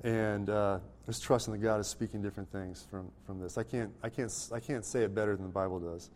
and 0.03 0.49
uh, 0.49 0.79
just 1.05 1.23
trusting 1.23 1.53
that 1.53 1.59
God 1.59 1.79
is 1.79 1.87
speaking 1.87 2.21
different 2.21 2.51
things 2.51 2.85
from, 2.89 3.11
from 3.25 3.39
this. 3.39 3.57
I 3.57 3.63
can't, 3.63 3.91
I, 4.01 4.09
can't, 4.09 4.31
I 4.53 4.59
can't 4.59 4.83
say 4.83 5.03
it 5.03 5.13
better 5.13 5.35
than 5.35 5.45
the 5.45 5.51
Bible 5.51 5.79
does 5.79 6.09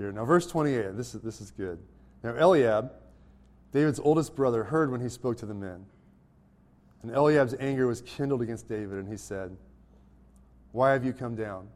here. 0.00 0.10
Now, 0.12 0.24
verse 0.24 0.46
28, 0.46 0.96
this 0.96 1.14
is, 1.14 1.20
this 1.20 1.40
is 1.40 1.50
good. 1.50 1.78
Now, 2.24 2.34
Eliab, 2.34 2.90
David's 3.72 4.00
oldest 4.00 4.34
brother, 4.34 4.64
heard 4.64 4.90
when 4.90 5.00
he 5.00 5.08
spoke 5.10 5.36
to 5.38 5.46
the 5.46 5.54
men. 5.54 5.84
And 7.02 7.12
Eliab's 7.12 7.54
anger 7.60 7.86
was 7.86 8.00
kindled 8.02 8.42
against 8.42 8.68
David, 8.68 8.98
and 8.98 9.08
he 9.08 9.16
said, 9.16 9.56
Why 10.72 10.92
have 10.92 11.04
you 11.04 11.12
come 11.12 11.34
down? 11.34 11.68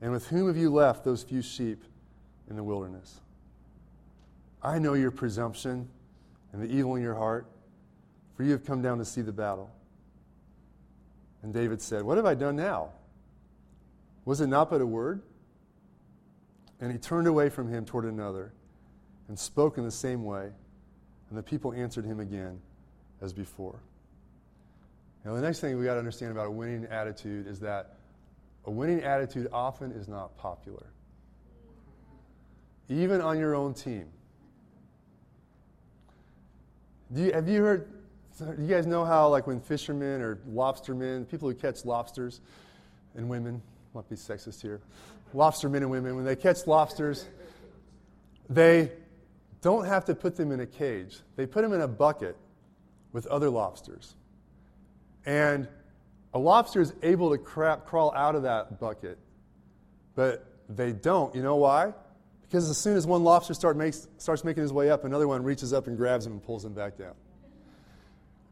And 0.00 0.12
with 0.12 0.28
whom 0.28 0.46
have 0.46 0.56
you 0.56 0.70
left 0.70 1.04
those 1.04 1.22
few 1.22 1.42
sheep 1.42 1.82
in 2.48 2.56
the 2.56 2.62
wilderness? 2.62 3.20
I 4.62 4.78
know 4.78 4.94
your 4.94 5.10
presumption 5.10 5.88
and 6.52 6.62
the 6.62 6.72
evil 6.72 6.94
in 6.94 7.02
your 7.02 7.14
heart, 7.14 7.46
for 8.36 8.44
you 8.44 8.52
have 8.52 8.64
come 8.64 8.82
down 8.82 8.98
to 8.98 9.04
see 9.04 9.20
the 9.20 9.32
battle. 9.32 9.70
And 11.46 11.54
David 11.54 11.80
said, 11.80 12.02
What 12.02 12.16
have 12.16 12.26
I 12.26 12.34
done 12.34 12.56
now? 12.56 12.88
Was 14.24 14.40
it 14.40 14.48
not 14.48 14.68
but 14.68 14.80
a 14.80 14.86
word? 14.86 15.22
And 16.80 16.90
he 16.90 16.98
turned 16.98 17.28
away 17.28 17.50
from 17.50 17.68
him 17.68 17.84
toward 17.84 18.04
another 18.04 18.52
and 19.28 19.38
spoke 19.38 19.78
in 19.78 19.84
the 19.84 19.90
same 19.92 20.24
way. 20.24 20.50
And 21.28 21.38
the 21.38 21.44
people 21.44 21.72
answered 21.72 22.04
him 22.04 22.18
again 22.18 22.58
as 23.22 23.32
before. 23.32 23.78
Now, 25.24 25.34
the 25.34 25.40
next 25.40 25.60
thing 25.60 25.78
we 25.78 25.84
got 25.84 25.92
to 25.92 26.00
understand 26.00 26.32
about 26.32 26.48
a 26.48 26.50
winning 26.50 26.84
attitude 26.86 27.46
is 27.46 27.60
that 27.60 27.94
a 28.64 28.70
winning 28.72 29.04
attitude 29.04 29.46
often 29.52 29.92
is 29.92 30.08
not 30.08 30.36
popular, 30.36 30.86
even 32.88 33.20
on 33.20 33.38
your 33.38 33.54
own 33.54 33.72
team. 33.72 34.08
Do 37.14 37.22
you, 37.22 37.32
have 37.32 37.48
you 37.48 37.62
heard? 37.62 37.95
Do 38.38 38.54
you 38.58 38.66
guys 38.66 38.86
know 38.86 39.04
how, 39.04 39.28
like, 39.28 39.46
when 39.46 39.60
fishermen 39.60 40.20
or 40.20 40.36
lobstermen, 40.50 41.28
people 41.28 41.48
who 41.48 41.54
catch 41.54 41.84
lobsters, 41.86 42.40
and 43.14 43.30
women, 43.30 43.62
might 43.94 44.08
be 44.10 44.16
sexist 44.16 44.60
here, 44.60 44.80
lobstermen 45.34 45.78
and 45.78 45.90
women, 45.90 46.16
when 46.16 46.24
they 46.24 46.36
catch 46.36 46.66
lobsters, 46.66 47.26
they 48.50 48.92
don't 49.62 49.86
have 49.86 50.04
to 50.04 50.14
put 50.14 50.36
them 50.36 50.52
in 50.52 50.60
a 50.60 50.66
cage. 50.66 51.18
They 51.36 51.46
put 51.46 51.62
them 51.62 51.72
in 51.72 51.80
a 51.80 51.88
bucket 51.88 52.36
with 53.12 53.26
other 53.26 53.48
lobsters. 53.48 54.14
And 55.24 55.66
a 56.34 56.38
lobster 56.38 56.82
is 56.82 56.92
able 57.02 57.30
to 57.30 57.38
cra- 57.38 57.80
crawl 57.86 58.12
out 58.14 58.34
of 58.34 58.42
that 58.42 58.78
bucket, 58.78 59.18
but 60.14 60.46
they 60.68 60.92
don't. 60.92 61.34
You 61.34 61.42
know 61.42 61.56
why? 61.56 61.94
Because 62.42 62.68
as 62.68 62.76
soon 62.76 62.98
as 62.98 63.06
one 63.06 63.24
lobster 63.24 63.54
start 63.54 63.78
makes, 63.78 64.06
starts 64.18 64.44
making 64.44 64.62
his 64.62 64.72
way 64.72 64.90
up, 64.90 65.04
another 65.04 65.26
one 65.26 65.42
reaches 65.42 65.72
up 65.72 65.86
and 65.86 65.96
grabs 65.96 66.26
him 66.26 66.32
and 66.32 66.42
pulls 66.42 66.64
him 66.64 66.74
back 66.74 66.98
down. 66.98 67.14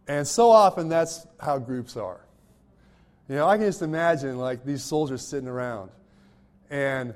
And 0.07 0.27
so 0.27 0.51
often 0.51 0.89
that's 0.89 1.27
how 1.41 1.59
groups 1.59 1.97
are. 1.97 2.21
You 3.29 3.37
know, 3.37 3.47
I 3.47 3.57
can 3.57 3.67
just 3.67 3.83
imagine 3.83 4.39
like 4.39 4.65
these 4.65 4.83
soldiers 4.83 5.27
sitting 5.27 5.49
around 5.49 5.91
and 6.69 7.15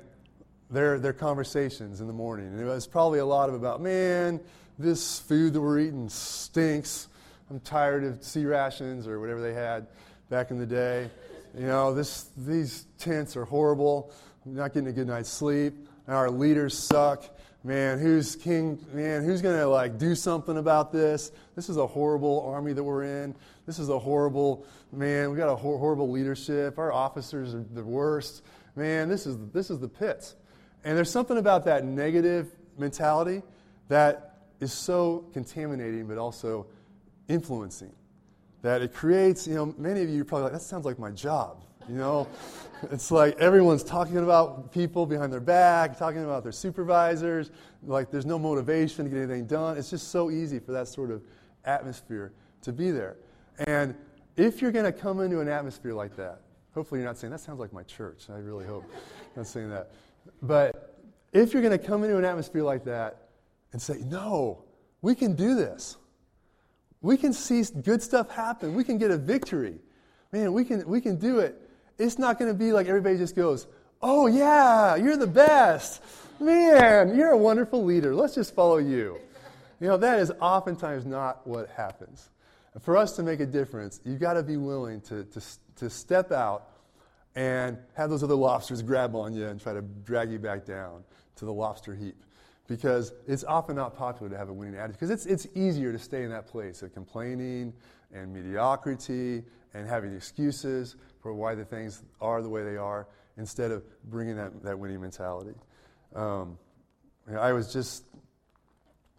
their, 0.71 0.99
their 0.99 1.13
conversations 1.13 2.01
in 2.01 2.07
the 2.07 2.13
morning. 2.13 2.47
And 2.47 2.59
it 2.59 2.65
was 2.65 2.87
probably 2.87 3.19
a 3.19 3.25
lot 3.25 3.49
of 3.49 3.55
about, 3.55 3.81
man, 3.81 4.39
this 4.79 5.19
food 5.19 5.53
that 5.53 5.61
we're 5.61 5.79
eating 5.79 6.09
stinks. 6.09 7.07
I'm 7.49 7.59
tired 7.59 8.03
of 8.03 8.23
C 8.23 8.45
rations 8.45 9.07
or 9.07 9.19
whatever 9.19 9.41
they 9.41 9.53
had 9.53 9.87
back 10.29 10.51
in 10.51 10.57
the 10.57 10.65
day. 10.65 11.09
You 11.57 11.67
know, 11.67 11.93
this, 11.93 12.29
these 12.37 12.85
tents 12.97 13.35
are 13.35 13.45
horrible. 13.45 14.11
I'm 14.45 14.55
not 14.55 14.73
getting 14.73 14.89
a 14.89 14.93
good 14.93 15.07
night's 15.07 15.29
sleep. 15.29 15.73
Our 16.07 16.29
leaders 16.29 16.77
suck. 16.77 17.23
Man, 17.63 17.99
who's 17.99 18.35
king? 18.37 18.83
Man, 18.93 19.23
who's 19.23 19.41
going 19.41 19.57
to 19.57 19.67
like 19.67 19.97
do 19.97 20.15
something 20.15 20.57
about 20.57 20.93
this? 20.93 21.31
This 21.55 21.67
is 21.67 21.77
a 21.77 21.85
horrible 21.85 22.45
army 22.47 22.71
that 22.73 22.83
we're 22.83 23.03
in. 23.03 23.35
This 23.65 23.79
is 23.79 23.89
a 23.89 23.99
horrible 23.99 24.65
man. 24.93 25.29
We 25.29 25.37
got 25.37 25.49
a 25.49 25.55
hor- 25.55 25.77
horrible 25.77 26.09
leadership. 26.09 26.79
Our 26.79 26.93
officers 26.93 27.53
are 27.53 27.65
the 27.73 27.83
worst. 27.83 28.43
Man, 28.75 29.09
this 29.09 29.25
is 29.25 29.37
this 29.51 29.69
is 29.69 29.79
the 29.79 29.89
pits. 29.89 30.35
And 30.85 30.97
there's 30.97 31.11
something 31.11 31.37
about 31.37 31.65
that 31.65 31.83
negative 31.83 32.55
mentality 32.77 33.41
that 33.89 34.37
is 34.61 34.71
so 34.71 35.25
contaminating, 35.33 36.07
but 36.07 36.17
also 36.17 36.67
influencing. 37.27 37.93
That 38.61 38.81
it 38.81 38.93
creates, 38.93 39.47
you 39.47 39.55
know, 39.55 39.73
many 39.77 40.01
of 40.01 40.09
you 40.09 40.21
are 40.21 40.25
probably 40.25 40.45
like, 40.45 40.53
that 40.53 40.61
sounds 40.61 40.85
like 40.85 40.99
my 40.99 41.11
job. 41.11 41.63
You 41.89 41.95
know, 41.95 42.27
it's 42.91 43.09
like 43.09 43.35
everyone's 43.39 43.83
talking 43.83 44.17
about 44.17 44.71
people 44.71 45.07
behind 45.07 45.33
their 45.33 45.39
back, 45.39 45.97
talking 45.97 46.23
about 46.23 46.43
their 46.43 46.51
supervisors. 46.51 47.49
Like 47.83 48.11
there's 48.11 48.27
no 48.27 48.37
motivation 48.37 49.05
to 49.05 49.09
get 49.09 49.17
anything 49.17 49.47
done. 49.47 49.75
It's 49.75 49.89
just 49.89 50.09
so 50.09 50.29
easy 50.29 50.59
for 50.59 50.71
that 50.73 50.87
sort 50.87 51.09
of 51.09 51.23
atmosphere 51.65 52.31
to 52.61 52.71
be 52.71 52.91
there. 52.91 53.17
And 53.65 53.95
if 54.37 54.61
you're 54.61 54.71
going 54.71 54.85
to 54.85 54.91
come 54.91 55.19
into 55.19 55.39
an 55.39 55.49
atmosphere 55.49 55.93
like 55.93 56.15
that, 56.17 56.41
hopefully 56.75 56.99
you're 57.01 57.09
not 57.09 57.17
saying, 57.17 57.31
that 57.31 57.39
sounds 57.39 57.59
like 57.59 57.73
my 57.73 57.83
church. 57.83 58.25
I 58.29 58.37
really 58.37 58.67
hope 58.67 58.85
not 59.35 59.47
saying 59.47 59.71
that. 59.71 59.89
But 60.43 60.95
if 61.33 61.53
you're 61.53 61.63
going 61.63 61.77
to 61.77 61.83
come 61.83 62.03
into 62.03 62.17
an 62.17 62.25
atmosphere 62.25 62.63
like 62.63 62.83
that 62.85 63.29
and 63.73 63.81
say, 63.81 63.97
no, 64.05 64.63
we 65.01 65.15
can 65.15 65.33
do 65.35 65.55
this. 65.55 65.97
We 67.01 67.17
can 67.17 67.33
see 67.33 67.63
good 67.81 68.03
stuff 68.03 68.29
happen. 68.29 68.75
We 68.75 68.83
can 68.83 68.99
get 68.99 69.09
a 69.09 69.17
victory. 69.17 69.79
Man, 70.31 70.53
we 70.53 70.63
can, 70.63 70.87
we 70.87 71.01
can 71.01 71.15
do 71.15 71.39
it. 71.39 71.65
It's 71.99 72.17
not 72.17 72.39
going 72.39 72.49
to 72.49 72.57
be 72.57 72.71
like 72.71 72.87
everybody 72.87 73.17
just 73.17 73.35
goes, 73.35 73.67
oh, 74.01 74.27
yeah, 74.27 74.95
you're 74.95 75.17
the 75.17 75.27
best. 75.27 76.01
Man, 76.39 77.15
you're 77.17 77.31
a 77.31 77.37
wonderful 77.37 77.83
leader. 77.83 78.15
Let's 78.15 78.35
just 78.35 78.55
follow 78.55 78.77
you. 78.77 79.19
You 79.81 79.87
know, 79.87 79.97
that 79.97 80.19
is 80.19 80.31
oftentimes 80.39 81.05
not 81.05 81.45
what 81.45 81.69
happens. 81.69 82.29
For 82.81 82.95
us 82.95 83.15
to 83.17 83.23
make 83.23 83.41
a 83.41 83.45
difference, 83.45 83.99
you've 84.05 84.19
got 84.19 84.33
to 84.33 84.43
be 84.43 84.55
willing 84.55 85.01
to, 85.01 85.25
to, 85.25 85.41
to 85.75 85.89
step 85.89 86.31
out 86.31 86.69
and 87.35 87.77
have 87.95 88.09
those 88.09 88.23
other 88.23 88.35
lobsters 88.35 88.81
grab 88.81 89.15
on 89.15 89.33
you 89.33 89.47
and 89.47 89.61
try 89.61 89.73
to 89.73 89.81
drag 89.81 90.31
you 90.31 90.39
back 90.39 90.65
down 90.65 91.03
to 91.35 91.45
the 91.45 91.53
lobster 91.53 91.93
heap. 91.93 92.15
Because 92.67 93.13
it's 93.27 93.43
often 93.43 93.75
not 93.75 93.97
popular 93.97 94.29
to 94.29 94.37
have 94.37 94.49
a 94.49 94.53
winning 94.53 94.75
attitude. 94.75 94.93
Because 94.93 95.09
it's, 95.09 95.25
it's 95.25 95.47
easier 95.55 95.91
to 95.91 95.99
stay 95.99 96.23
in 96.23 96.29
that 96.29 96.47
place 96.47 96.81
of 96.81 96.93
complaining 96.93 97.73
and 98.13 98.33
mediocrity 98.33 99.43
and 99.73 99.87
having 99.87 100.15
excuses 100.15 100.95
for 101.21 101.33
why 101.33 101.55
the 101.55 101.65
things 101.65 102.03
are 102.21 102.41
the 102.41 102.49
way 102.49 102.63
they 102.63 102.77
are 102.77 103.07
instead 103.37 103.71
of 103.71 103.83
bringing 104.09 104.35
that, 104.35 104.63
that 104.63 104.77
winning 104.77 105.01
mentality. 105.01 105.53
Um, 106.15 106.57
I 107.37 107.53
was 107.53 107.71
just, 107.71 108.03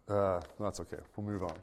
uh, 0.08 0.40
that's 0.58 0.80
okay. 0.80 0.98
We'll 1.16 1.26
move 1.26 1.42
on. 1.42 1.54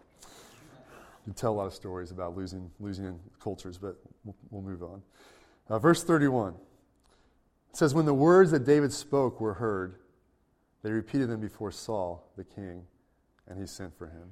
You 1.25 1.33
tell 1.33 1.51
a 1.51 1.55
lot 1.55 1.67
of 1.67 1.73
stories 1.73 2.11
about 2.11 2.37
losing, 2.37 2.71
losing 2.79 3.05
in 3.05 3.19
cultures, 3.41 3.77
but 3.77 3.97
we'll, 4.23 4.35
we'll 4.49 4.61
move 4.61 4.81
on. 4.81 5.01
Uh, 5.69 5.79
verse 5.79 6.03
31 6.03 6.53
it 6.53 7.77
says, 7.77 7.93
When 7.93 8.05
the 8.05 8.13
words 8.13 8.51
that 8.51 8.65
David 8.65 8.93
spoke 8.93 9.41
were 9.41 9.55
heard, 9.55 9.95
they 10.83 10.91
repeated 10.91 11.29
them 11.29 11.41
before 11.41 11.71
Saul, 11.71 12.31
the 12.37 12.43
king, 12.43 12.83
and 13.47 13.59
he 13.59 13.67
sent 13.67 13.97
for 13.97 14.07
him. 14.07 14.29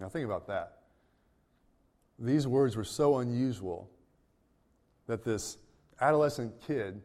Now, 0.00 0.08
think 0.08 0.24
about 0.24 0.46
that. 0.46 0.78
These 2.18 2.46
words 2.46 2.76
were 2.76 2.84
so 2.84 3.18
unusual 3.18 3.90
that 5.06 5.24
this 5.24 5.58
adolescent 6.00 6.52
kid, 6.66 7.00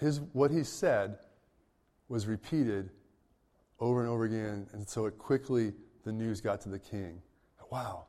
his, 0.00 0.20
what 0.32 0.50
he 0.50 0.64
said 0.64 1.18
was 2.08 2.26
repeated 2.26 2.90
over 3.80 4.00
and 4.00 4.08
over 4.08 4.24
again, 4.24 4.66
and 4.72 4.88
so 4.88 5.06
it 5.06 5.18
quickly, 5.18 5.72
the 6.04 6.12
news 6.12 6.40
got 6.40 6.60
to 6.62 6.68
the 6.68 6.78
king. 6.78 7.20
Wow, 7.70 8.06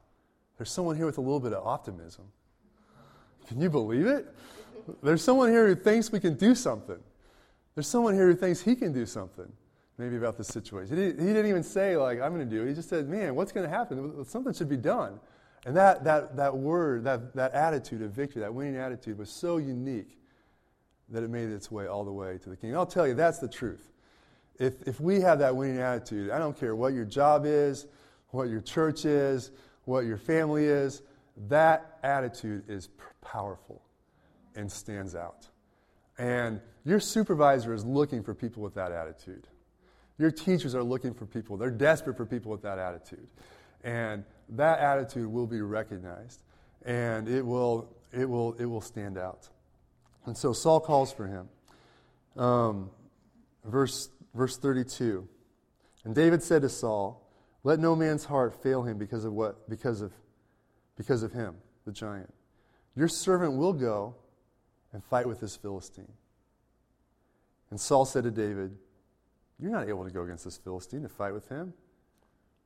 there's 0.57 0.71
someone 0.71 0.95
here 0.95 1.05
with 1.05 1.17
a 1.17 1.21
little 1.21 1.39
bit 1.39 1.53
of 1.53 1.65
optimism. 1.65 2.25
Can 3.47 3.59
you 3.59 3.69
believe 3.69 4.05
it? 4.05 4.33
There's 5.03 5.23
someone 5.23 5.49
here 5.49 5.67
who 5.67 5.75
thinks 5.75 6.11
we 6.11 6.19
can 6.19 6.35
do 6.35 6.55
something. 6.55 6.99
There's 7.75 7.87
someone 7.87 8.13
here 8.13 8.27
who 8.27 8.35
thinks 8.35 8.61
he 8.61 8.75
can 8.75 8.93
do 8.93 9.05
something, 9.05 9.51
maybe 9.97 10.15
about 10.15 10.37
this 10.37 10.47
situation. 10.47 10.95
He 10.95 11.03
didn't, 11.03 11.19
he 11.19 11.33
didn't 11.33 11.47
even 11.47 11.63
say, 11.63 11.97
like, 11.97 12.21
I'm 12.21 12.33
going 12.33 12.47
to 12.47 12.55
do 12.55 12.63
it. 12.63 12.69
He 12.69 12.73
just 12.73 12.89
said, 12.89 13.07
man, 13.09 13.35
what's 13.35 13.51
going 13.51 13.69
to 13.69 13.75
happen? 13.75 14.23
Something 14.25 14.53
should 14.53 14.69
be 14.69 14.77
done. 14.77 15.19
And 15.65 15.75
that, 15.75 16.03
that, 16.05 16.37
that 16.37 16.55
word, 16.55 17.03
that, 17.03 17.35
that 17.35 17.53
attitude 17.53 18.01
of 18.01 18.11
victory, 18.11 18.41
that 18.41 18.53
winning 18.53 18.77
attitude, 18.77 19.17
was 19.17 19.29
so 19.29 19.57
unique 19.57 20.17
that 21.09 21.23
it 21.23 21.29
made 21.29 21.49
its 21.49 21.69
way 21.69 21.87
all 21.87 22.05
the 22.05 22.11
way 22.11 22.37
to 22.37 22.49
the 22.49 22.55
king. 22.55 22.69
And 22.69 22.77
I'll 22.77 22.85
tell 22.85 23.07
you, 23.07 23.13
that's 23.13 23.39
the 23.39 23.47
truth. 23.47 23.91
If, 24.57 24.81
if 24.87 24.99
we 24.99 25.21
have 25.21 25.39
that 25.39 25.55
winning 25.55 25.79
attitude, 25.79 26.31
I 26.31 26.37
don't 26.37 26.57
care 26.57 26.75
what 26.75 26.93
your 26.93 27.05
job 27.05 27.43
is, 27.45 27.87
what 28.29 28.49
your 28.49 28.61
church 28.61 29.05
is, 29.05 29.51
what 29.85 30.05
your 30.05 30.17
family 30.17 30.65
is, 30.65 31.01
that 31.47 31.97
attitude 32.03 32.63
is 32.67 32.89
powerful 33.21 33.81
and 34.55 34.71
stands 34.71 35.15
out. 35.15 35.47
And 36.17 36.59
your 36.83 36.99
supervisor 36.99 37.73
is 37.73 37.85
looking 37.85 38.23
for 38.23 38.33
people 38.33 38.61
with 38.61 38.75
that 38.75 38.91
attitude. 38.91 39.47
Your 40.17 40.31
teachers 40.31 40.75
are 40.75 40.83
looking 40.83 41.13
for 41.13 41.25
people. 41.25 41.55
They're 41.55 41.71
desperate 41.71 42.17
for 42.17 42.25
people 42.25 42.51
with 42.51 42.61
that 42.63 42.77
attitude. 42.77 43.27
And 43.83 44.25
that 44.51 44.79
attitude 44.79 45.27
will 45.27 45.47
be 45.47 45.61
recognized 45.61 46.41
and 46.85 47.27
it 47.27 47.45
will, 47.45 47.95
it 48.11 48.27
will, 48.29 48.53
it 48.53 48.65
will 48.65 48.81
stand 48.81 49.17
out. 49.17 49.49
And 50.25 50.37
so 50.37 50.53
Saul 50.53 50.79
calls 50.79 51.11
for 51.11 51.27
him. 51.27 51.49
Um, 52.41 52.89
verse, 53.65 54.09
verse 54.33 54.57
32. 54.57 55.27
And 56.05 56.15
David 56.15 56.41
said 56.41 56.61
to 56.61 56.69
Saul, 56.69 57.27
Let 57.63 57.79
no 57.79 57.95
man's 57.95 58.25
heart 58.25 58.61
fail 58.63 58.83
him 58.83 58.97
because 58.97 59.25
of 59.25 59.33
what? 59.33 59.69
Because 59.69 60.01
of, 60.01 60.13
because 60.97 61.23
of 61.23 61.33
him, 61.33 61.55
the 61.85 61.91
giant. 61.91 62.33
Your 62.95 63.07
servant 63.07 63.53
will 63.53 63.73
go 63.73 64.15
and 64.93 65.03
fight 65.03 65.27
with 65.27 65.39
this 65.39 65.55
Philistine. 65.55 66.11
And 67.69 67.79
Saul 67.79 68.05
said 68.05 68.23
to 68.23 68.31
David, 68.31 68.75
You're 69.59 69.71
not 69.71 69.87
able 69.87 70.05
to 70.05 70.11
go 70.11 70.23
against 70.23 70.45
this 70.45 70.57
Philistine 70.57 71.03
to 71.03 71.09
fight 71.09 71.33
with 71.33 71.47
him. 71.49 71.73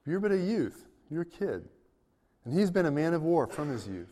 You're 0.06 0.20
but 0.20 0.32
a 0.32 0.38
youth. 0.38 0.86
You're 1.10 1.24
a 1.24 1.26
kid. 1.26 1.68
And 2.46 2.58
he's 2.58 2.72
been 2.72 2.86
a 2.86 2.92
man 2.92 3.14
of 3.14 3.24
war 3.24 3.48
from 3.48 3.70
his 3.70 3.88
youth. 3.88 4.12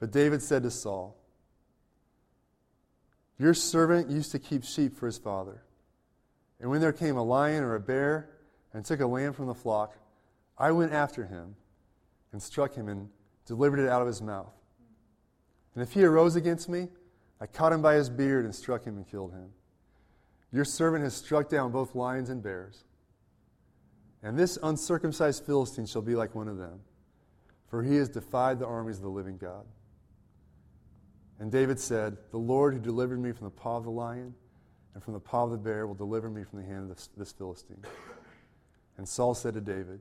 But 0.00 0.12
David 0.12 0.42
said 0.42 0.62
to 0.62 0.70
Saul, 0.70 1.16
Your 3.38 3.54
servant 3.54 4.10
used 4.10 4.32
to 4.32 4.38
keep 4.38 4.64
sheep 4.64 4.96
for 4.96 5.06
his 5.06 5.18
father. 5.18 5.62
And 6.60 6.70
when 6.70 6.80
there 6.80 6.92
came 6.92 7.16
a 7.16 7.22
lion 7.22 7.62
or 7.62 7.74
a 7.74 7.80
bear 7.80 8.30
and 8.72 8.84
took 8.84 9.00
a 9.00 9.06
lamb 9.06 9.32
from 9.32 9.46
the 9.46 9.54
flock, 9.54 9.96
I 10.56 10.72
went 10.72 10.92
after 10.92 11.24
him 11.24 11.54
and 12.32 12.42
struck 12.42 12.74
him 12.74 12.88
and 12.88 13.08
delivered 13.46 13.78
it 13.78 13.88
out 13.88 14.00
of 14.00 14.08
his 14.08 14.20
mouth. 14.20 14.52
And 15.74 15.82
if 15.82 15.92
he 15.92 16.04
arose 16.04 16.34
against 16.34 16.68
me, 16.68 16.88
I 17.40 17.46
caught 17.46 17.72
him 17.72 17.82
by 17.82 17.94
his 17.94 18.10
beard 18.10 18.44
and 18.44 18.54
struck 18.54 18.84
him 18.84 18.96
and 18.96 19.08
killed 19.08 19.32
him. 19.32 19.50
Your 20.52 20.64
servant 20.64 21.04
has 21.04 21.14
struck 21.14 21.48
down 21.48 21.70
both 21.70 21.94
lions 21.94 22.30
and 22.30 22.42
bears. 22.42 22.84
And 24.22 24.38
this 24.38 24.58
uncircumcised 24.62 25.44
Philistine 25.44 25.86
shall 25.86 26.02
be 26.02 26.14
like 26.14 26.34
one 26.34 26.48
of 26.48 26.58
them, 26.58 26.80
for 27.68 27.82
he 27.82 27.96
has 27.96 28.08
defied 28.08 28.58
the 28.58 28.66
armies 28.66 28.96
of 28.96 29.02
the 29.02 29.10
living 29.10 29.38
God. 29.38 29.64
And 31.38 31.52
David 31.52 31.78
said, 31.78 32.16
The 32.30 32.38
Lord 32.38 32.74
who 32.74 32.80
delivered 32.80 33.20
me 33.20 33.32
from 33.32 33.44
the 33.44 33.50
paw 33.50 33.76
of 33.76 33.84
the 33.84 33.90
lion 33.90 34.34
and 34.94 35.02
from 35.02 35.12
the 35.12 35.20
paw 35.20 35.44
of 35.44 35.52
the 35.52 35.56
bear 35.56 35.86
will 35.86 35.94
deliver 35.94 36.28
me 36.28 36.42
from 36.42 36.60
the 36.60 36.64
hand 36.64 36.90
of 36.90 36.96
this, 36.96 37.08
this 37.16 37.32
Philistine. 37.32 37.82
And 38.96 39.08
Saul 39.08 39.34
said 39.34 39.54
to 39.54 39.60
David, 39.60 40.00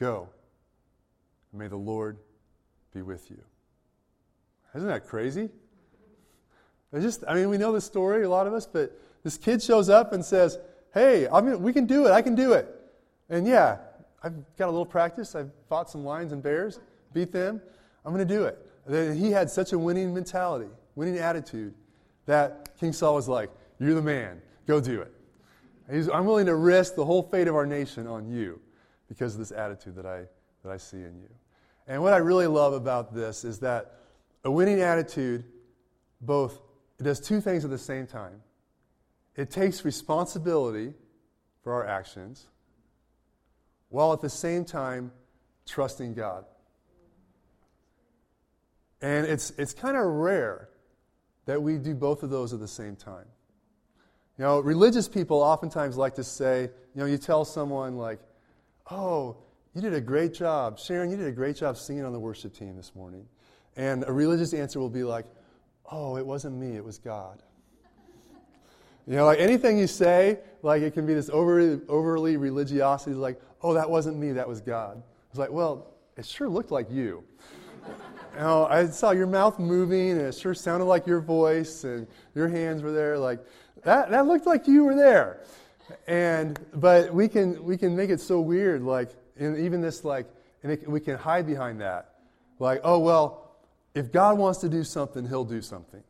Go, 0.00 0.28
and 1.52 1.60
may 1.60 1.68
the 1.68 1.76
Lord 1.76 2.18
be 2.92 3.02
with 3.02 3.30
you. 3.30 3.40
Isn't 4.74 4.88
that 4.88 5.06
crazy? 5.06 5.48
It's 6.92 7.04
just, 7.04 7.24
I 7.28 7.34
mean, 7.34 7.48
we 7.48 7.58
know 7.58 7.70
the 7.70 7.80
story, 7.80 8.24
a 8.24 8.28
lot 8.28 8.48
of 8.48 8.54
us, 8.54 8.66
but 8.66 9.00
this 9.22 9.36
kid 9.36 9.62
shows 9.62 9.88
up 9.88 10.12
and 10.12 10.24
says, 10.24 10.58
Hey, 10.92 11.28
I 11.28 11.40
mean, 11.40 11.62
we 11.62 11.72
can 11.72 11.86
do 11.86 12.06
it. 12.06 12.10
I 12.10 12.22
can 12.22 12.34
do 12.34 12.52
it. 12.52 12.66
And 13.28 13.46
yeah, 13.46 13.78
I've 14.22 14.34
got 14.56 14.66
a 14.66 14.70
little 14.70 14.86
practice. 14.86 15.34
I've 15.34 15.50
fought 15.68 15.90
some 15.90 16.04
lions 16.04 16.32
and 16.32 16.42
bears, 16.42 16.80
beat 17.12 17.32
them. 17.32 17.60
I'm 18.04 18.14
going 18.14 18.26
to 18.26 18.34
do 18.34 18.44
it. 18.44 19.16
he 19.16 19.30
had 19.30 19.50
such 19.50 19.72
a 19.72 19.78
winning 19.78 20.14
mentality, 20.14 20.70
winning 20.94 21.18
attitude, 21.18 21.74
that 22.26 22.76
King 22.78 22.92
Saul 22.92 23.14
was 23.14 23.28
like, 23.28 23.50
You're 23.78 23.94
the 23.94 24.02
man. 24.02 24.40
Go 24.66 24.80
do 24.80 25.02
it. 25.02 25.12
He's, 25.90 26.08
I'm 26.08 26.24
willing 26.24 26.46
to 26.46 26.54
risk 26.54 26.94
the 26.94 27.04
whole 27.04 27.22
fate 27.22 27.48
of 27.48 27.54
our 27.54 27.66
nation 27.66 28.06
on 28.06 28.30
you 28.30 28.60
because 29.08 29.34
of 29.34 29.40
this 29.40 29.52
attitude 29.52 29.96
that 29.96 30.06
I, 30.06 30.24
that 30.62 30.72
I 30.72 30.78
see 30.78 30.96
in 30.96 31.18
you. 31.20 31.28
And 31.86 32.02
what 32.02 32.14
I 32.14 32.18
really 32.18 32.46
love 32.46 32.72
about 32.72 33.14
this 33.14 33.44
is 33.44 33.58
that 33.60 33.94
A 34.44 34.50
winning 34.50 34.80
attitude 34.80 35.44
both 36.20 36.60
does 37.02 37.20
two 37.20 37.40
things 37.40 37.64
at 37.64 37.70
the 37.70 37.78
same 37.78 38.06
time. 38.06 38.40
It 39.36 39.50
takes 39.50 39.84
responsibility 39.84 40.94
for 41.62 41.74
our 41.74 41.86
actions 41.86 42.46
while 43.94 44.12
at 44.12 44.20
the 44.20 44.28
same 44.28 44.64
time 44.64 45.12
trusting 45.66 46.14
God. 46.14 46.44
And 49.00 49.24
it's, 49.24 49.50
it's 49.56 49.72
kind 49.72 49.96
of 49.96 50.02
rare 50.04 50.68
that 51.46 51.62
we 51.62 51.78
do 51.78 51.94
both 51.94 52.24
of 52.24 52.30
those 52.30 52.52
at 52.52 52.58
the 52.58 52.66
same 52.66 52.96
time. 52.96 53.26
You 54.36 54.46
know, 54.46 54.58
religious 54.58 55.08
people 55.08 55.40
oftentimes 55.40 55.96
like 55.96 56.16
to 56.16 56.24
say, 56.24 56.62
you 56.62 57.00
know, 57.00 57.04
you 57.04 57.18
tell 57.18 57.44
someone, 57.44 57.96
like, 57.96 58.18
oh, 58.90 59.36
you 59.76 59.80
did 59.80 59.94
a 59.94 60.00
great 60.00 60.34
job. 60.34 60.80
Sharon, 60.80 61.08
you 61.08 61.16
did 61.16 61.28
a 61.28 61.32
great 61.32 61.54
job 61.54 61.76
singing 61.76 62.04
on 62.04 62.12
the 62.12 62.18
worship 62.18 62.52
team 62.52 62.74
this 62.74 62.96
morning. 62.96 63.28
And 63.76 64.04
a 64.08 64.12
religious 64.12 64.54
answer 64.54 64.80
will 64.80 64.90
be 64.90 65.04
like, 65.04 65.26
oh, 65.88 66.16
it 66.16 66.26
wasn't 66.26 66.56
me, 66.56 66.74
it 66.74 66.84
was 66.84 66.98
God. 66.98 67.44
You 69.06 69.16
know, 69.16 69.26
like 69.26 69.38
anything 69.38 69.78
you 69.78 69.86
say, 69.86 70.38
like 70.62 70.82
it 70.82 70.94
can 70.94 71.06
be 71.06 71.14
this 71.14 71.28
overly, 71.30 71.80
overly 71.88 72.36
religiosity, 72.36 73.14
like, 73.14 73.40
oh, 73.62 73.74
that 73.74 73.88
wasn't 73.88 74.16
me, 74.16 74.32
that 74.32 74.48
was 74.48 74.60
God. 74.60 75.02
It's 75.30 75.38
like, 75.38 75.50
well, 75.50 75.94
it 76.16 76.24
sure 76.24 76.48
looked 76.48 76.70
like 76.70 76.90
you. 76.90 77.22
you 77.86 78.38
know, 78.38 78.66
I 78.66 78.86
saw 78.86 79.10
your 79.10 79.26
mouth 79.26 79.58
moving, 79.58 80.12
and 80.12 80.20
it 80.22 80.34
sure 80.34 80.54
sounded 80.54 80.86
like 80.86 81.06
your 81.06 81.20
voice, 81.20 81.84
and 81.84 82.06
your 82.34 82.48
hands 82.48 82.82
were 82.82 82.92
there. 82.92 83.18
Like 83.18 83.40
that, 83.82 84.10
that 84.10 84.26
looked 84.26 84.46
like 84.46 84.66
you 84.66 84.84
were 84.84 84.94
there. 84.94 85.40
And 86.06 86.58
but 86.72 87.12
we 87.12 87.28
can 87.28 87.62
we 87.62 87.76
can 87.76 87.94
make 87.94 88.08
it 88.08 88.20
so 88.20 88.40
weird, 88.40 88.82
like 88.82 89.10
and 89.36 89.58
even 89.58 89.82
this 89.82 90.02
like, 90.02 90.26
and 90.62 90.72
it, 90.72 90.88
we 90.88 91.00
can 91.00 91.18
hide 91.18 91.46
behind 91.46 91.80
that, 91.82 92.14
like, 92.58 92.80
oh 92.84 92.98
well, 92.98 93.56
if 93.94 94.10
God 94.10 94.38
wants 94.38 94.60
to 94.60 94.68
do 94.70 94.82
something, 94.82 95.28
He'll 95.28 95.44
do 95.44 95.60
something. 95.60 96.02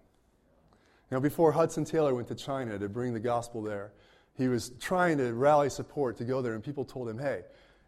Know, 1.14 1.20
before 1.20 1.53
Hudson 1.53 1.85
Taylor 1.85 2.12
went 2.12 2.27
to 2.27 2.35
China 2.35 2.77
to 2.77 2.88
bring 2.88 3.14
the 3.14 3.20
gospel 3.20 3.62
there, 3.62 3.92
he 4.37 4.48
was 4.48 4.72
trying 4.81 5.18
to 5.18 5.33
rally 5.33 5.70
support 5.70 6.16
to 6.16 6.24
go 6.24 6.42
there, 6.42 6.55
and 6.55 6.64
people 6.64 6.85
told 6.85 7.09
him, 7.09 7.18
hey, 7.18 7.42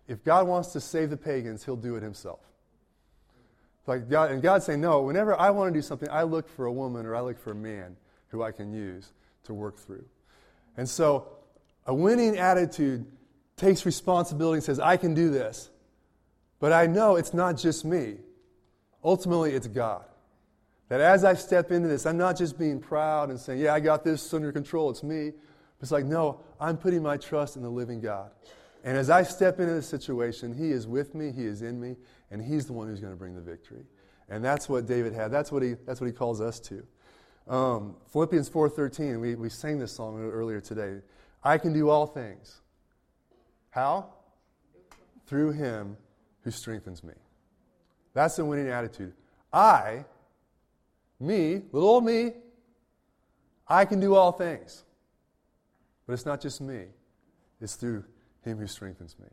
if 0.07 0.23
God 0.23 0.47
wants 0.47 0.73
to 0.75 0.81
save 0.81 1.11
the 1.11 1.17
pagans, 1.17 1.65
He'll 1.65 1.75
do 1.75 1.97
it 1.97 2.05
Himself. 2.05 2.39
Like 3.89 4.09
God, 4.09 4.31
and 4.31 4.41
God's 4.41 4.65
saying, 4.65 4.81
no, 4.81 5.03
whenever 5.03 5.35
I 5.41 5.51
want 5.51 5.75
to 5.75 5.77
do 5.77 5.83
something, 5.83 6.09
I 6.09 6.23
look 6.23 6.49
for 6.49 6.67
a 6.67 6.73
woman 6.73 7.05
or 7.05 7.17
I 7.17 7.21
look 7.21 7.41
for 7.41 7.51
a 7.51 7.57
man 7.57 7.97
who 8.29 8.45
I 8.45 8.53
can 8.53 8.73
use 8.73 9.13
to 9.47 9.55
work 9.55 9.77
through. 9.77 10.05
And 10.77 10.89
so 10.89 11.27
a 11.85 11.93
winning 11.93 12.39
attitude 12.39 13.07
takes 13.57 13.85
responsibility 13.85 14.59
and 14.59 14.65
says, 14.65 14.79
I 14.79 14.97
can 14.97 15.15
do 15.15 15.31
this. 15.31 15.69
But 16.61 16.73
I 16.73 16.87
know 16.87 17.17
it's 17.17 17.35
not 17.35 17.57
just 17.57 17.85
me. 17.85 18.19
Ultimately, 19.03 19.51
it's 19.51 19.67
God. 19.67 20.05
That 20.89 21.01
as 21.01 21.25
I 21.25 21.35
step 21.35 21.73
into 21.73 21.89
this, 21.89 22.07
I'm 22.07 22.17
not 22.17 22.37
just 22.37 22.59
being 22.59 22.81
proud 22.81 23.31
and 23.31 23.41
saying, 23.41 23.61
Yeah, 23.61 23.75
I 23.75 23.81
got 23.81 24.05
this 24.05 24.33
under 24.33 24.53
control, 24.53 24.91
it's 24.91 25.03
me. 25.03 25.33
It's 25.81 25.91
like, 25.91 26.07
no, 26.07 26.41
I'm 26.61 26.77
putting 26.77 27.03
my 27.03 27.17
trust 27.17 27.57
in 27.57 27.63
the 27.63 27.71
living 27.71 28.01
God. 28.01 28.31
And 28.83 28.97
as 28.97 29.11
I 29.11 29.25
step 29.25 29.59
into 29.61 29.75
this 29.75 29.89
situation, 29.89 30.55
He 30.57 30.71
is 30.71 30.87
with 30.87 31.15
me, 31.15 31.33
He 31.33 31.45
is 31.45 31.63
in 31.63 31.81
me, 31.81 31.97
and 32.31 32.41
He's 32.41 32.67
the 32.67 32.73
one 32.73 32.89
who's 32.89 33.01
going 33.01 33.13
to 33.13 33.19
bring 33.19 33.35
the 33.35 33.41
victory. 33.41 33.85
And 34.29 34.45
that's 34.45 34.69
what 34.69 34.87
David 34.87 35.13
had. 35.13 35.31
That's 35.31 35.53
what 35.53 35.63
He, 35.63 35.75
that's 35.87 36.01
what 36.01 36.07
he 36.07 36.13
calls 36.13 36.41
us 36.41 36.61
to. 36.61 36.87
Um, 37.49 37.97
Philippians 38.13 38.51
4.13, 38.51 39.21
we, 39.21 39.35
we 39.35 39.49
sang 39.49 39.79
this 39.79 39.95
song 39.95 40.19
earlier 40.19 40.61
today. 40.61 41.01
I 41.45 41.59
can 41.59 41.73
do 41.73 41.91
all 41.91 42.07
things. 42.07 42.61
How? 43.71 44.15
Through 45.27 45.53
Him 45.53 45.97
who 46.43 46.51
strengthens 46.51 47.05
me. 47.05 47.15
That's 48.15 48.37
the 48.37 48.45
winning 48.45 48.69
attitude. 48.69 49.13
I, 49.53 50.05
me, 51.21 51.63
little 51.73 51.89
old 51.89 52.05
me, 52.05 52.33
I 53.69 53.85
can 53.85 54.01
do 54.01 54.15
all 54.15 54.33
things. 54.33 54.85
But 56.07 56.13
it's 56.13 56.27
not 56.27 56.41
just 56.41 56.61
me, 56.61 56.85
it's 57.61 57.75
through 57.75 58.05
Him 58.43 58.59
who 58.59 58.67
strengthens 58.67 59.17
me. 59.19 59.29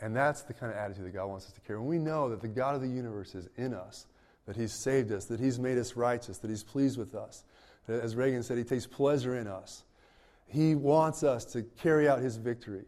And 0.00 0.14
that's 0.14 0.42
the 0.42 0.52
kind 0.52 0.72
of 0.72 0.78
attitude 0.78 1.06
that 1.06 1.14
God 1.14 1.26
wants 1.26 1.46
us 1.46 1.52
to 1.52 1.60
carry. 1.60 1.78
When 1.78 1.88
we 1.88 1.98
know 1.98 2.28
that 2.28 2.40
the 2.40 2.48
God 2.48 2.74
of 2.74 2.80
the 2.80 2.88
universe 2.88 3.34
is 3.34 3.48
in 3.56 3.72
us, 3.72 4.06
that 4.46 4.56
He's 4.56 4.72
saved 4.82 5.12
us, 5.12 5.26
that 5.26 5.40
He's 5.40 5.58
made 5.58 5.78
us 5.78 5.96
righteous, 5.96 6.38
that 6.38 6.50
He's 6.50 6.64
pleased 6.64 6.98
with 6.98 7.14
us, 7.14 7.44
that, 7.86 8.02
as 8.02 8.16
Reagan 8.16 8.42
said, 8.42 8.58
He 8.58 8.64
takes 8.64 8.86
pleasure 8.86 9.36
in 9.36 9.46
us. 9.46 9.84
He 10.48 10.74
wants 10.74 11.22
us 11.22 11.44
to 11.46 11.62
carry 11.80 12.08
out 12.08 12.20
His 12.20 12.36
victory 12.36 12.84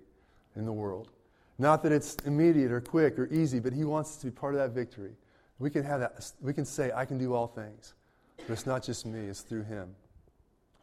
in 0.55 0.65
the 0.65 0.73
world. 0.73 1.11
Not 1.59 1.83
that 1.83 1.93
it's 1.93 2.17
immediate 2.25 2.71
or 2.71 2.81
quick 2.81 3.19
or 3.19 3.27
easy, 3.33 3.59
but 3.59 3.73
He 3.73 3.85
wants 3.85 4.11
us 4.11 4.17
to 4.19 4.27
be 4.27 4.33
part 4.33 4.55
of 4.55 4.61
that 4.61 4.71
victory. 4.71 5.13
We 5.59 5.71
can 5.71 5.83
have 5.85 6.01
that. 6.01 6.31
We 6.41 6.53
can 6.53 6.65
say, 6.65 6.93
I 6.95 7.05
can 7.05 7.19
do 7.19 7.35
all 7.35 7.49
things. 7.49 7.95
But 8.39 8.51
it's 8.51 8.67
not 8.67 8.83
just 8.83 9.05
me, 9.07 9.21
it's 9.21 9.41
through 9.43 9.65
Him 9.65 9.95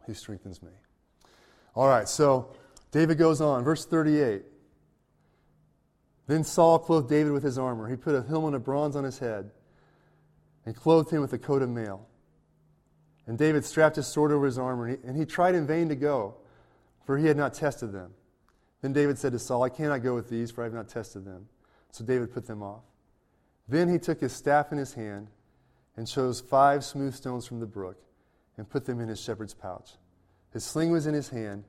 who 0.06 0.14
strengthens 0.14 0.62
me. 0.62 0.72
All 1.74 1.88
right, 1.88 2.08
so 2.08 2.54
David 2.92 3.18
goes 3.18 3.42
on. 3.42 3.64
Verse 3.64 3.86
38. 3.86 4.44
Then 6.28 6.44
Saul 6.44 6.80
clothed 6.80 7.10
David 7.10 7.34
with 7.34 7.44
his 7.44 7.58
armor. 7.58 7.88
He 7.88 7.96
put 7.96 8.16
a 8.16 8.24
helmet 8.24 8.56
of 8.56 8.64
bronze 8.64 8.96
on 8.96 9.04
his 9.04 9.20
head 9.20 9.52
and 10.66 10.76
clothed 10.76 11.12
him 11.12 11.22
with 11.22 11.34
a 11.34 11.38
coat 11.38 11.62
of 11.62 11.70
mail. 11.70 12.08
And 13.28 13.38
David 13.38 13.66
strapped 13.66 13.96
his 13.96 14.08
sword 14.08 14.32
over 14.32 14.46
his 14.46 14.58
armor, 14.58 14.88
and 14.88 14.98
he, 14.98 15.08
and 15.08 15.18
he 15.18 15.26
tried 15.26 15.56
in 15.56 15.68
vain 15.68 15.90
to 15.90 15.96
go, 15.96 16.36
for 17.06 17.18
he 17.18 17.28
had 17.28 17.38
not 17.38 17.54
tested 17.54 17.92
them. 17.92 18.14
Then 18.82 18.94
David 18.94 19.18
said 19.18 19.32
to 19.34 19.40
Saul, 19.40 19.64
I 19.64 19.70
cannot 19.70 20.04
go 20.04 20.14
with 20.14 20.30
these, 20.30 20.52
for 20.52 20.62
I 20.62 20.66
have 20.66 20.74
not 20.74 20.90
tested 20.90 21.26
them. 21.26 21.48
So 21.92 22.04
David 22.04 22.34
put 22.34 22.46
them 22.46 22.62
off. 22.62 22.84
Then 23.68 23.92
he 23.92 23.98
took 23.98 24.22
his 24.22 24.34
staff 24.34 24.72
in 24.72 24.78
his 24.78 24.94
hand 24.94 25.28
and 25.98 26.08
chose 26.08 26.42
five 26.42 26.84
smooth 26.84 27.14
stones 27.14 27.46
from 27.46 27.60
the 27.60 27.66
brook 27.66 27.98
and 28.58 28.70
put 28.70 28.86
them 28.86 29.00
in 29.00 29.08
his 29.08 29.20
shepherd's 29.20 29.54
pouch. 29.54 29.92
His 30.52 30.64
sling 30.64 30.92
was 30.92 31.06
in 31.06 31.14
his 31.14 31.30
hand, 31.30 31.64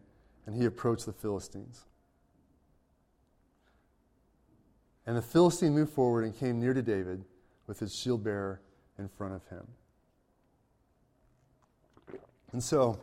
and 0.46 0.54
he 0.54 0.64
approached 0.64 1.06
the 1.06 1.12
Philistines. 1.12 1.84
And 5.06 5.16
the 5.16 5.22
Philistine 5.22 5.74
moved 5.74 5.92
forward 5.92 6.24
and 6.24 6.36
came 6.36 6.60
near 6.60 6.74
to 6.74 6.82
David 6.82 7.24
with 7.66 7.78
his 7.78 7.94
shield 7.94 8.24
bearer 8.24 8.60
in 8.98 9.08
front 9.08 9.34
of 9.34 9.46
him. 9.48 9.66
And 12.52 12.62
so 12.62 12.98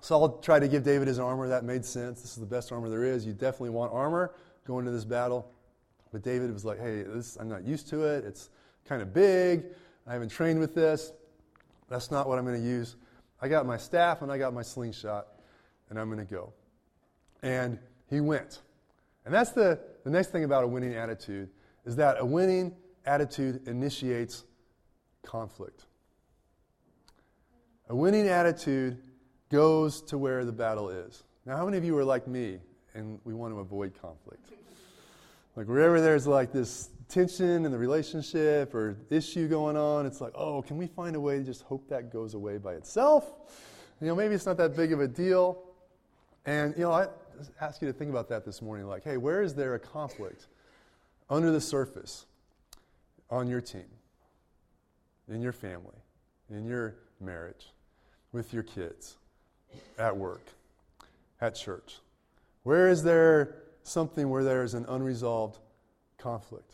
Saul 0.00 0.38
tried 0.38 0.60
to 0.60 0.68
give 0.68 0.84
David 0.84 1.08
his 1.08 1.18
armor. 1.18 1.48
That 1.48 1.64
made 1.64 1.84
sense. 1.84 2.22
This 2.22 2.32
is 2.32 2.36
the 2.36 2.46
best 2.46 2.72
armor 2.72 2.88
there 2.88 3.04
is. 3.04 3.26
You 3.26 3.32
definitely 3.32 3.70
want 3.70 3.92
armor 3.92 4.34
going 4.66 4.84
to 4.84 4.90
this 4.90 5.04
battle. 5.04 5.50
But 6.12 6.22
David 6.22 6.52
was 6.52 6.64
like, 6.64 6.78
hey, 6.78 7.02
this, 7.02 7.36
I'm 7.36 7.48
not 7.48 7.64
used 7.64 7.88
to 7.88 8.04
it. 8.04 8.24
It's 8.24 8.50
kind 8.84 9.02
of 9.02 9.12
big. 9.12 9.64
I 10.06 10.12
haven't 10.12 10.28
trained 10.28 10.60
with 10.60 10.74
this. 10.74 11.12
That's 11.88 12.10
not 12.10 12.28
what 12.28 12.38
I'm 12.38 12.44
going 12.44 12.60
to 12.60 12.66
use. 12.66 12.96
I 13.40 13.48
got 13.48 13.66
my 13.66 13.76
staff 13.76 14.22
and 14.22 14.30
I 14.30 14.38
got 14.38 14.54
my 14.54 14.62
slingshot, 14.62 15.26
and 15.90 15.98
I'm 15.98 16.10
going 16.10 16.24
to 16.24 16.32
go. 16.32 16.52
And 17.42 17.78
he 18.08 18.20
went. 18.20 18.62
And 19.24 19.34
that's 19.34 19.52
the, 19.52 19.80
the 20.04 20.10
next 20.10 20.30
thing 20.30 20.44
about 20.44 20.64
a 20.64 20.66
winning 20.66 20.94
attitude 20.94 21.50
is 21.84 21.96
that 21.96 22.16
a 22.20 22.24
winning 22.24 22.74
attitude 23.04 23.66
initiates 23.68 24.44
conflict. 25.22 25.86
A 27.88 27.94
winning 27.94 28.28
attitude 28.28 28.98
goes 29.50 30.02
to 30.02 30.18
where 30.18 30.44
the 30.44 30.52
battle 30.52 30.88
is. 30.88 31.24
Now, 31.44 31.56
how 31.56 31.64
many 31.64 31.76
of 31.76 31.84
you 31.84 31.96
are 31.98 32.04
like 32.04 32.26
me 32.26 32.58
and 32.94 33.20
we 33.24 33.34
want 33.34 33.54
to 33.54 33.60
avoid 33.60 33.92
conflict? 34.00 34.48
Like, 35.54 35.68
wherever 35.68 36.00
there's 36.00 36.26
like 36.26 36.52
this 36.52 36.90
tension 37.08 37.64
in 37.64 37.70
the 37.70 37.78
relationship 37.78 38.74
or 38.74 38.96
issue 39.10 39.48
going 39.48 39.76
on, 39.76 40.06
it's 40.06 40.20
like, 40.20 40.32
oh, 40.34 40.62
can 40.62 40.76
we 40.76 40.86
find 40.86 41.16
a 41.16 41.20
way 41.20 41.38
to 41.38 41.44
just 41.44 41.62
hope 41.62 41.88
that 41.88 42.12
goes 42.12 42.34
away 42.34 42.58
by 42.58 42.74
itself? 42.74 43.32
You 44.00 44.08
know, 44.08 44.14
maybe 44.14 44.34
it's 44.34 44.46
not 44.46 44.56
that 44.58 44.76
big 44.76 44.92
of 44.92 45.00
a 45.00 45.08
deal. 45.08 45.62
And, 46.44 46.74
you 46.76 46.82
know, 46.82 46.92
I 46.92 47.08
ask 47.60 47.80
you 47.80 47.88
to 47.88 47.92
think 47.92 48.10
about 48.10 48.28
that 48.28 48.44
this 48.44 48.60
morning. 48.60 48.86
Like, 48.86 49.04
hey, 49.04 49.16
where 49.16 49.42
is 49.42 49.54
there 49.54 49.74
a 49.74 49.78
conflict 49.78 50.46
under 51.30 51.50
the 51.50 51.60
surface 51.60 52.26
on 53.30 53.48
your 53.48 53.60
team, 53.60 53.88
in 55.28 55.40
your 55.40 55.52
family, 55.52 55.96
in 56.50 56.64
your 56.66 56.96
marriage, 57.20 57.72
with 58.32 58.52
your 58.52 58.62
kids? 58.62 59.16
at 59.98 60.16
work, 60.16 60.42
at 61.40 61.54
church? 61.54 61.98
Where 62.62 62.88
is 62.88 63.02
there 63.02 63.56
something 63.82 64.28
where 64.28 64.44
there 64.44 64.62
is 64.62 64.74
an 64.74 64.84
unresolved 64.88 65.58
conflict? 66.18 66.72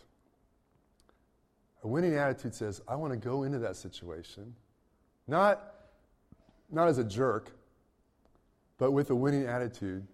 A 1.83 1.88
winning 1.88 2.14
attitude 2.14 2.55
says, 2.55 2.81
I 2.87 2.95
want 2.95 3.12
to 3.12 3.16
go 3.16 3.42
into 3.42 3.59
that 3.61 3.77
situation, 3.77 4.55
not, 5.27 5.75
not 6.71 6.88
as 6.88 6.99
a 6.99 7.05
jerk, 7.05 7.51
but 8.79 8.92
with 8.92 9.11
a 9.11 9.14
winning 9.14 9.47
attitude 9.47 10.07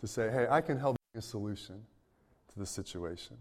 to 0.00 0.06
say, 0.06 0.30
hey, 0.30 0.46
I 0.50 0.60
can 0.60 0.78
help 0.78 0.96
a 1.14 1.22
solution 1.22 1.82
to 2.52 2.58
the 2.58 2.66
situation. 2.66 3.36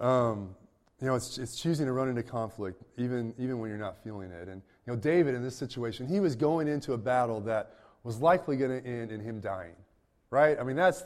Um, 0.00 0.54
you 1.00 1.06
know, 1.06 1.14
it's, 1.14 1.38
it's 1.38 1.60
choosing 1.60 1.86
to 1.86 1.92
run 1.92 2.08
into 2.08 2.22
conflict 2.22 2.82
even, 2.96 3.32
even 3.38 3.60
when 3.60 3.70
you're 3.70 3.78
not 3.78 4.02
feeling 4.02 4.30
it. 4.30 4.48
And, 4.48 4.62
you 4.86 4.92
know, 4.92 4.96
David 4.96 5.34
in 5.34 5.42
this 5.42 5.56
situation, 5.56 6.08
he 6.08 6.18
was 6.18 6.34
going 6.34 6.66
into 6.66 6.94
a 6.94 6.98
battle 6.98 7.40
that 7.42 7.74
was 8.02 8.20
likely 8.20 8.56
going 8.56 8.82
to 8.82 8.88
end 8.88 9.12
in 9.12 9.20
him 9.20 9.40
dying, 9.40 9.76
right? 10.30 10.58
I 10.58 10.64
mean, 10.64 10.76
that's, 10.76 11.04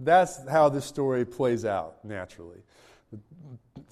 that's 0.00 0.46
how 0.48 0.68
this 0.68 0.84
story 0.84 1.24
plays 1.24 1.64
out 1.64 2.02
naturally. 2.04 2.60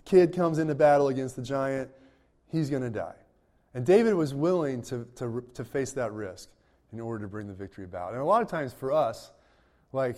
Kid 0.05 0.35
comes 0.35 0.59
into 0.59 0.75
battle 0.75 1.09
against 1.09 1.37
the 1.37 1.43
giant, 1.43 1.91
he's 2.51 2.71
going 2.71 2.83
to 2.83 2.91
die. 2.91 3.15
And 3.75 3.85
David 3.85 4.15
was 4.15 4.35
willing 4.35 4.83
to, 4.83 5.07
to, 5.17 5.45
to 5.55 5.65
face 5.65 5.93
that 5.93 6.13
risk 6.13 6.51
in 6.93 7.01
order 7.01 7.25
to 7.25 7.29
bring 7.29 7.49
the 7.49 7.55
victory 7.55 7.85
about. 7.85 8.13
And 8.13 8.21
a 8.21 8.25
lot 8.25 8.43
of 8.43 8.49
times 8.49 8.73
for 8.73 8.93
us, 8.93 9.33
like 9.93 10.17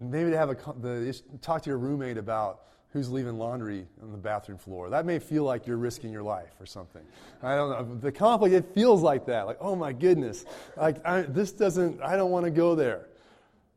maybe 0.00 0.30
to 0.30 0.36
have 0.36 0.50
a 0.50 0.54
the, 0.80 1.20
talk 1.40 1.62
to 1.62 1.70
your 1.70 1.78
roommate 1.78 2.18
about 2.18 2.60
who's 2.94 3.10
leaving 3.10 3.36
laundry 3.36 3.86
on 4.00 4.12
the 4.12 4.18
bathroom 4.18 4.56
floor. 4.56 4.88
That 4.88 5.04
may 5.04 5.18
feel 5.18 5.42
like 5.42 5.66
you're 5.66 5.76
risking 5.76 6.12
your 6.12 6.22
life 6.22 6.52
or 6.60 6.66
something. 6.66 7.02
I 7.42 7.56
don't 7.56 7.70
know. 7.70 7.96
The 7.96 8.12
conflict, 8.12 8.54
it 8.54 8.72
feels 8.72 9.02
like 9.02 9.26
that. 9.26 9.46
Like, 9.46 9.58
oh 9.60 9.74
my 9.74 9.92
goodness, 9.92 10.44
like 10.76 11.04
I, 11.04 11.22
this 11.22 11.50
doesn't. 11.50 12.00
I 12.00 12.16
don't 12.16 12.30
want 12.30 12.44
to 12.44 12.52
go 12.52 12.76
there. 12.76 13.06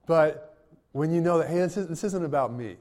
But 0.05 0.55
when 0.91 1.11
you 1.11 1.19
know 1.19 1.39
that, 1.39 1.49
hey, 1.49 1.57
this, 1.57 1.77
is, 1.77 1.87
this 1.87 2.03
isn't 2.03 2.23
about 2.23 2.53
me. 2.53 2.77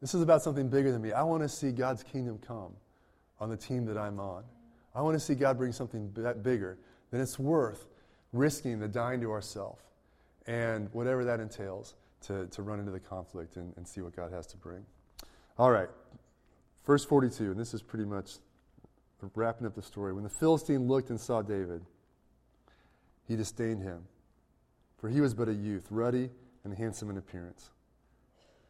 This 0.00 0.14
is 0.14 0.22
about 0.22 0.42
something 0.42 0.68
bigger 0.68 0.92
than 0.92 1.02
me. 1.02 1.12
I 1.12 1.22
want 1.22 1.42
to 1.42 1.48
see 1.48 1.72
God's 1.72 2.02
kingdom 2.02 2.38
come 2.38 2.72
on 3.40 3.50
the 3.50 3.56
team 3.56 3.84
that 3.86 3.98
I'm 3.98 4.20
on. 4.20 4.44
I 4.94 5.02
want 5.02 5.14
to 5.14 5.20
see 5.20 5.34
God 5.34 5.58
bring 5.58 5.72
something 5.72 6.08
bigger. 6.42 6.78
Then 7.10 7.20
it's 7.20 7.38
worth 7.38 7.86
risking 8.32 8.78
the 8.78 8.88
dying 8.88 9.20
to 9.20 9.30
ourselves 9.30 9.82
and 10.46 10.88
whatever 10.92 11.24
that 11.24 11.40
entails 11.40 11.94
to, 12.26 12.46
to 12.46 12.62
run 12.62 12.78
into 12.80 12.90
the 12.90 13.00
conflict 13.00 13.56
and, 13.56 13.72
and 13.76 13.86
see 13.86 14.00
what 14.00 14.14
God 14.14 14.32
has 14.32 14.46
to 14.48 14.56
bring. 14.56 14.84
All 15.58 15.70
right, 15.70 15.88
verse 16.86 17.04
42, 17.04 17.50
and 17.50 17.58
this 17.58 17.74
is 17.74 17.82
pretty 17.82 18.04
much 18.04 18.36
wrapping 19.34 19.66
up 19.66 19.74
the 19.74 19.82
story. 19.82 20.12
When 20.12 20.24
the 20.24 20.30
Philistine 20.30 20.86
looked 20.86 21.10
and 21.10 21.20
saw 21.20 21.42
David, 21.42 21.82
he 23.26 23.36
disdained 23.36 23.82
him, 23.82 24.04
for 24.98 25.08
he 25.08 25.20
was 25.20 25.34
but 25.34 25.48
a 25.48 25.52
youth, 25.52 25.86
ruddy 25.90 26.30
and 26.64 26.74
handsome 26.74 27.10
in 27.10 27.18
appearance. 27.18 27.70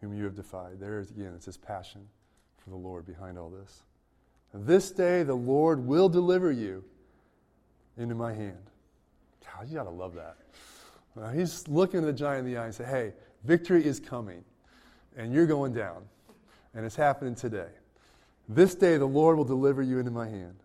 whom 0.00 0.14
you 0.16 0.24
have 0.24 0.34
defied. 0.34 0.80
There 0.80 0.98
is 0.98 1.10
again, 1.10 1.32
it's 1.34 1.46
his 1.46 1.56
passion 1.56 2.08
for 2.62 2.70
the 2.70 2.76
Lord 2.76 3.06
behind 3.06 3.38
all 3.38 3.50
this. 3.50 3.82
This 4.54 4.90
day 4.90 5.22
the 5.22 5.34
Lord 5.34 5.86
will 5.86 6.08
deliver 6.08 6.50
you 6.50 6.84
into 7.96 8.14
my 8.14 8.32
hand. 8.32 8.70
God, 9.44 9.68
you 9.68 9.76
got 9.76 9.84
to 9.84 9.90
love 9.90 10.14
that. 10.14 10.36
Now, 11.16 11.30
he's 11.30 11.66
looking 11.68 12.00
at 12.00 12.06
the 12.06 12.12
giant 12.12 12.46
in 12.46 12.52
the 12.52 12.58
eye 12.58 12.66
and 12.66 12.74
say, 12.74 12.84
Hey, 12.84 13.12
victory 13.44 13.84
is 13.84 13.98
coming, 13.98 14.44
and 15.16 15.32
you're 15.32 15.46
going 15.46 15.72
down, 15.72 16.04
and 16.74 16.86
it's 16.86 16.96
happening 16.96 17.34
today. 17.34 17.68
This 18.48 18.74
day 18.74 18.96
the 18.96 19.06
Lord 19.06 19.36
will 19.36 19.44
deliver 19.44 19.82
you 19.82 19.98
into 19.98 20.10
my 20.10 20.28
hand, 20.28 20.56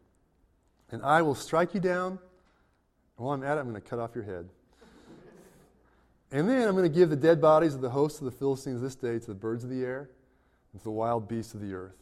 and 0.92 1.02
I 1.04 1.22
will 1.22 1.36
strike 1.36 1.74
you 1.74 1.80
down. 1.80 2.20
While 3.16 3.34
I'm 3.34 3.44
at 3.44 3.58
it, 3.58 3.62
I'm 3.62 3.70
going 3.70 3.82
to 3.82 3.88
cut 3.88 4.00
off 4.00 4.16
your 4.16 4.24
head. 4.24 4.50
And 6.34 6.50
then 6.50 6.68
I'm 6.68 6.76
going 6.76 6.92
to 6.92 7.00
give 7.00 7.12
the 7.12 7.16
dead 7.16 7.40
bodies 7.40 7.76
of 7.76 7.82
the 7.82 7.92
hosts 7.92 8.20
of 8.20 8.26
the 8.26 8.32
Philistines 8.32 8.82
this 8.82 8.96
day 8.96 9.20
to 9.20 9.28
the 9.28 9.36
birds 9.36 9.64
of 9.64 9.70
the 9.70 9.84
air 9.84 10.10
and 10.74 10.82
to 10.82 10.84
the 10.84 10.92
wild 10.92 11.28
beasts 11.28 11.54
of 11.54 11.62
the 11.62 11.76
earth. 11.76 11.96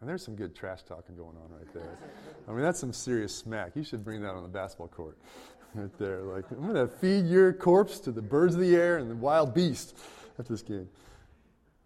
And 0.00 0.08
there's 0.08 0.22
some 0.22 0.36
good 0.36 0.54
trash 0.54 0.82
talking 0.82 1.16
going 1.16 1.36
on 1.42 1.50
right 1.50 1.72
there. 1.72 1.98
I 2.48 2.52
mean, 2.52 2.60
that's 2.60 2.78
some 2.78 2.92
serious 2.92 3.34
smack. 3.34 3.72
You 3.74 3.82
should 3.82 4.04
bring 4.04 4.20
that 4.20 4.34
on 4.34 4.42
the 4.42 4.50
basketball 4.50 4.88
court 4.88 5.16
right 5.74 5.90
there. 5.98 6.20
Like, 6.20 6.44
I'm 6.50 6.62
going 6.62 6.74
to 6.74 6.88
feed 6.88 7.24
your 7.24 7.54
corpse 7.54 8.00
to 8.00 8.12
the 8.12 8.20
birds 8.20 8.54
of 8.54 8.60
the 8.60 8.76
air 8.76 8.98
and 8.98 9.10
the 9.10 9.14
wild 9.14 9.54
beasts 9.54 9.94
after 10.38 10.52
this 10.52 10.62
game. 10.62 10.88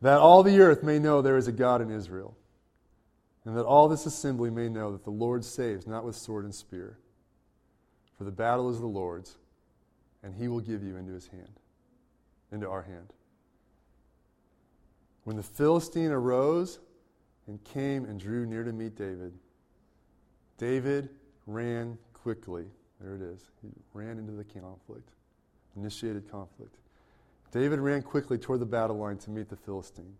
That 0.03 0.19
all 0.19 0.43
the 0.43 0.61
earth 0.61 0.83
may 0.83 0.99
know 0.99 1.23
there 1.23 1.37
is 1.37 1.47
a 1.47 1.53
God 1.53 1.81
in 1.81 1.93
Israel, 1.93 2.37
and 3.45 3.57
that 3.57 3.65
all 3.65 3.89
this 3.89 4.05
assembly 4.05 4.51
may 4.51 4.69
know 4.69 4.91
that 4.91 5.05
the 5.05 5.11
Lord 5.11 5.45
saves, 5.45 5.87
not 5.87 6.05
with 6.05 6.17
sword 6.17 6.45
and 6.45 6.55
spear. 6.55 6.99
For 8.19 8.25
the 8.25 8.33
battle 8.33 8.69
is 8.71 8.81
the 8.81 8.87
Lord's, 8.87 9.37
and 10.25 10.35
he 10.35 10.49
will 10.49 10.61
give 10.61 10.83
you 10.83 10.97
into 10.97 11.13
his 11.13 11.29
hand, 11.29 11.61
into 12.55 12.69
our 12.69 12.83
hand. 12.83 13.13
When 15.25 15.37
the 15.37 15.43
Philistine 15.43 16.11
arose 16.11 16.79
and 17.47 17.63
came 17.65 18.05
and 18.05 18.19
drew 18.21 18.47
near 18.47 18.65
to 18.65 18.73
meet 18.73 18.97
David, 18.97 19.33
David 20.59 21.09
ran 21.47 21.99
quickly 22.13 22.67
there 23.01 23.17
it 23.17 23.23
is. 23.23 23.51
He 23.61 23.69
ran 23.93 24.19
into 24.19 24.33
the 24.33 24.45
conflict, 24.45 25.11
initiated 25.77 26.31
conflict. 26.31 26.77
David 27.51 27.79
ran 27.79 28.03
quickly 28.03 28.39
toward 28.39 28.61
the 28.61 28.67
battle 28.67 28.97
line 28.97 29.19
to 29.19 29.31
meet 29.31 29.49
the 29.49 29.57
Philistine. 29.57 30.17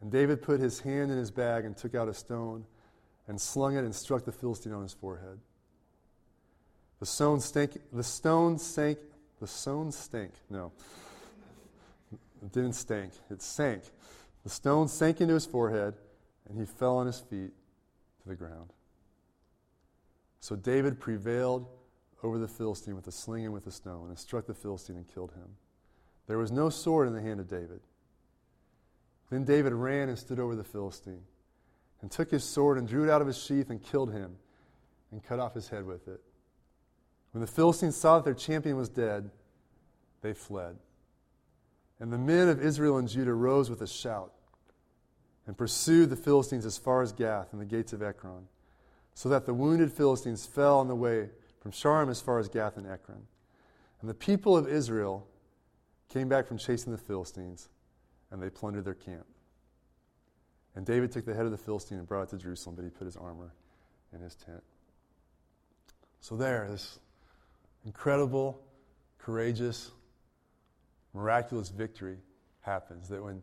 And 0.00 0.10
David 0.10 0.40
put 0.40 0.60
his 0.60 0.78
hand 0.80 1.10
in 1.10 1.18
his 1.18 1.30
bag 1.30 1.64
and 1.64 1.76
took 1.76 1.94
out 1.94 2.08
a 2.08 2.14
stone 2.14 2.64
and 3.26 3.40
slung 3.40 3.76
it 3.76 3.84
and 3.84 3.94
struck 3.94 4.24
the 4.24 4.32
Philistine 4.32 4.72
on 4.72 4.82
his 4.82 4.92
forehead. 4.92 5.38
The 7.00 7.06
stone 7.06 7.40
stank, 7.40 7.78
the 7.92 8.04
stone 8.04 8.58
sank, 8.58 8.98
the 9.40 9.46
stone 9.46 9.92
stink. 9.92 10.32
No. 10.50 10.72
It 12.42 12.52
didn't 12.52 12.74
stink, 12.74 13.12
it 13.30 13.42
sank. 13.42 13.82
The 14.44 14.50
stone 14.50 14.88
sank 14.88 15.20
into 15.20 15.34
his 15.34 15.46
forehead, 15.46 15.94
and 16.48 16.58
he 16.58 16.64
fell 16.64 16.96
on 16.98 17.06
his 17.06 17.20
feet 17.20 17.52
to 18.22 18.28
the 18.28 18.34
ground. 18.34 18.72
So 20.40 20.56
David 20.56 21.00
prevailed 21.00 21.66
over 22.22 22.38
the 22.38 22.48
Philistine 22.48 22.96
with 22.96 23.06
a 23.06 23.12
sling 23.12 23.44
and 23.44 23.52
with 23.52 23.66
a 23.66 23.70
stone, 23.72 24.08
and 24.08 24.18
struck 24.18 24.46
the 24.46 24.54
Philistine 24.54 24.96
and 24.96 25.06
killed 25.12 25.32
him. 25.32 25.56
There 26.26 26.38
was 26.38 26.52
no 26.52 26.70
sword 26.70 27.08
in 27.08 27.14
the 27.14 27.20
hand 27.20 27.40
of 27.40 27.48
David. 27.48 27.80
Then 29.30 29.44
David 29.44 29.72
ran 29.72 30.08
and 30.08 30.18
stood 30.18 30.38
over 30.38 30.56
the 30.56 30.64
Philistine, 30.64 31.24
and 32.00 32.10
took 32.10 32.30
his 32.30 32.44
sword 32.44 32.78
and 32.78 32.88
drew 32.88 33.04
it 33.04 33.10
out 33.10 33.20
of 33.20 33.26
his 33.26 33.38
sheath 33.38 33.70
and 33.70 33.82
killed 33.82 34.12
him, 34.12 34.36
and 35.10 35.22
cut 35.22 35.38
off 35.38 35.54
his 35.54 35.68
head 35.68 35.84
with 35.84 36.06
it. 36.08 36.22
When 37.32 37.40
the 37.40 37.46
Philistines 37.46 37.96
saw 37.96 38.16
that 38.16 38.24
their 38.24 38.34
champion 38.34 38.76
was 38.76 38.88
dead, 38.88 39.30
they 40.22 40.32
fled. 40.32 40.76
And 42.00 42.12
the 42.12 42.18
men 42.18 42.48
of 42.48 42.62
Israel 42.62 42.98
and 42.98 43.08
Judah 43.08 43.34
rose 43.34 43.68
with 43.70 43.82
a 43.82 43.86
shout 43.86 44.32
and 45.46 45.56
pursued 45.56 46.10
the 46.10 46.16
Philistines 46.16 46.64
as 46.64 46.78
far 46.78 47.02
as 47.02 47.12
Gath 47.12 47.52
and 47.52 47.60
the 47.60 47.66
gates 47.66 47.92
of 47.92 48.02
Ekron 48.02 48.46
so 49.18 49.28
that 49.28 49.46
the 49.46 49.52
wounded 49.52 49.92
Philistines 49.92 50.46
fell 50.46 50.78
on 50.78 50.86
the 50.86 50.94
way 50.94 51.28
from 51.58 51.72
Shaaraim 51.72 52.08
as 52.08 52.20
far 52.20 52.38
as 52.38 52.48
Gath 52.48 52.76
and 52.76 52.86
Ekron. 52.86 53.26
And 54.00 54.08
the 54.08 54.14
people 54.14 54.56
of 54.56 54.68
Israel 54.68 55.26
came 56.08 56.28
back 56.28 56.46
from 56.46 56.56
chasing 56.56 56.92
the 56.92 56.98
Philistines, 56.98 57.68
and 58.30 58.40
they 58.40 58.48
plundered 58.48 58.84
their 58.84 58.94
camp. 58.94 59.26
And 60.76 60.86
David 60.86 61.10
took 61.10 61.24
the 61.24 61.34
head 61.34 61.46
of 61.46 61.50
the 61.50 61.58
Philistine 61.58 61.98
and 61.98 62.06
brought 62.06 62.28
it 62.28 62.28
to 62.28 62.36
Jerusalem, 62.36 62.76
but 62.76 62.84
he 62.84 62.90
put 62.90 63.06
his 63.06 63.16
armor 63.16 63.52
in 64.12 64.20
his 64.20 64.36
tent. 64.36 64.62
So 66.20 66.36
there, 66.36 66.68
this 66.70 67.00
incredible, 67.88 68.60
courageous, 69.16 69.92
miraculous 71.14 71.70
victory 71.70 72.18
happens. 72.60 73.08
That 73.08 73.24
when 73.24 73.42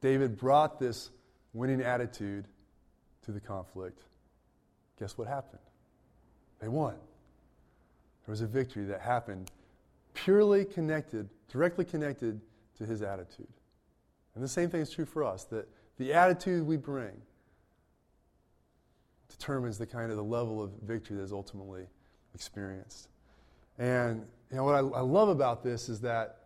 David 0.00 0.38
brought 0.38 0.78
this 0.78 1.10
winning 1.54 1.82
attitude 1.82 2.46
to 3.24 3.32
the 3.32 3.40
conflict, 3.40 4.04
guess 4.96 5.18
what 5.18 5.26
happened? 5.26 5.58
They 6.60 6.68
won. 6.68 6.94
There 6.94 8.32
was 8.32 8.42
a 8.42 8.46
victory 8.46 8.84
that 8.84 9.00
happened 9.00 9.50
purely 10.14 10.64
connected, 10.64 11.28
directly 11.48 11.84
connected 11.84 12.40
to 12.78 12.86
his 12.86 13.02
attitude. 13.02 13.52
And 14.36 14.44
the 14.44 14.48
same 14.48 14.70
thing 14.70 14.82
is 14.82 14.90
true 14.90 15.04
for 15.04 15.24
us 15.24 15.44
that 15.46 15.68
the 15.98 16.12
attitude 16.12 16.64
we 16.64 16.76
bring 16.76 17.20
determines 19.28 19.78
the 19.78 19.86
kind 19.86 20.12
of 20.12 20.16
the 20.16 20.22
level 20.22 20.62
of 20.62 20.70
victory 20.84 21.16
that 21.16 21.24
is 21.24 21.32
ultimately 21.32 21.86
experienced. 22.36 23.08
And 23.78 24.26
you 24.50 24.56
know 24.56 24.64
what 24.64 24.74
I, 24.74 24.78
I 24.78 25.00
love 25.00 25.28
about 25.28 25.62
this 25.62 25.88
is 25.88 26.00
that 26.00 26.40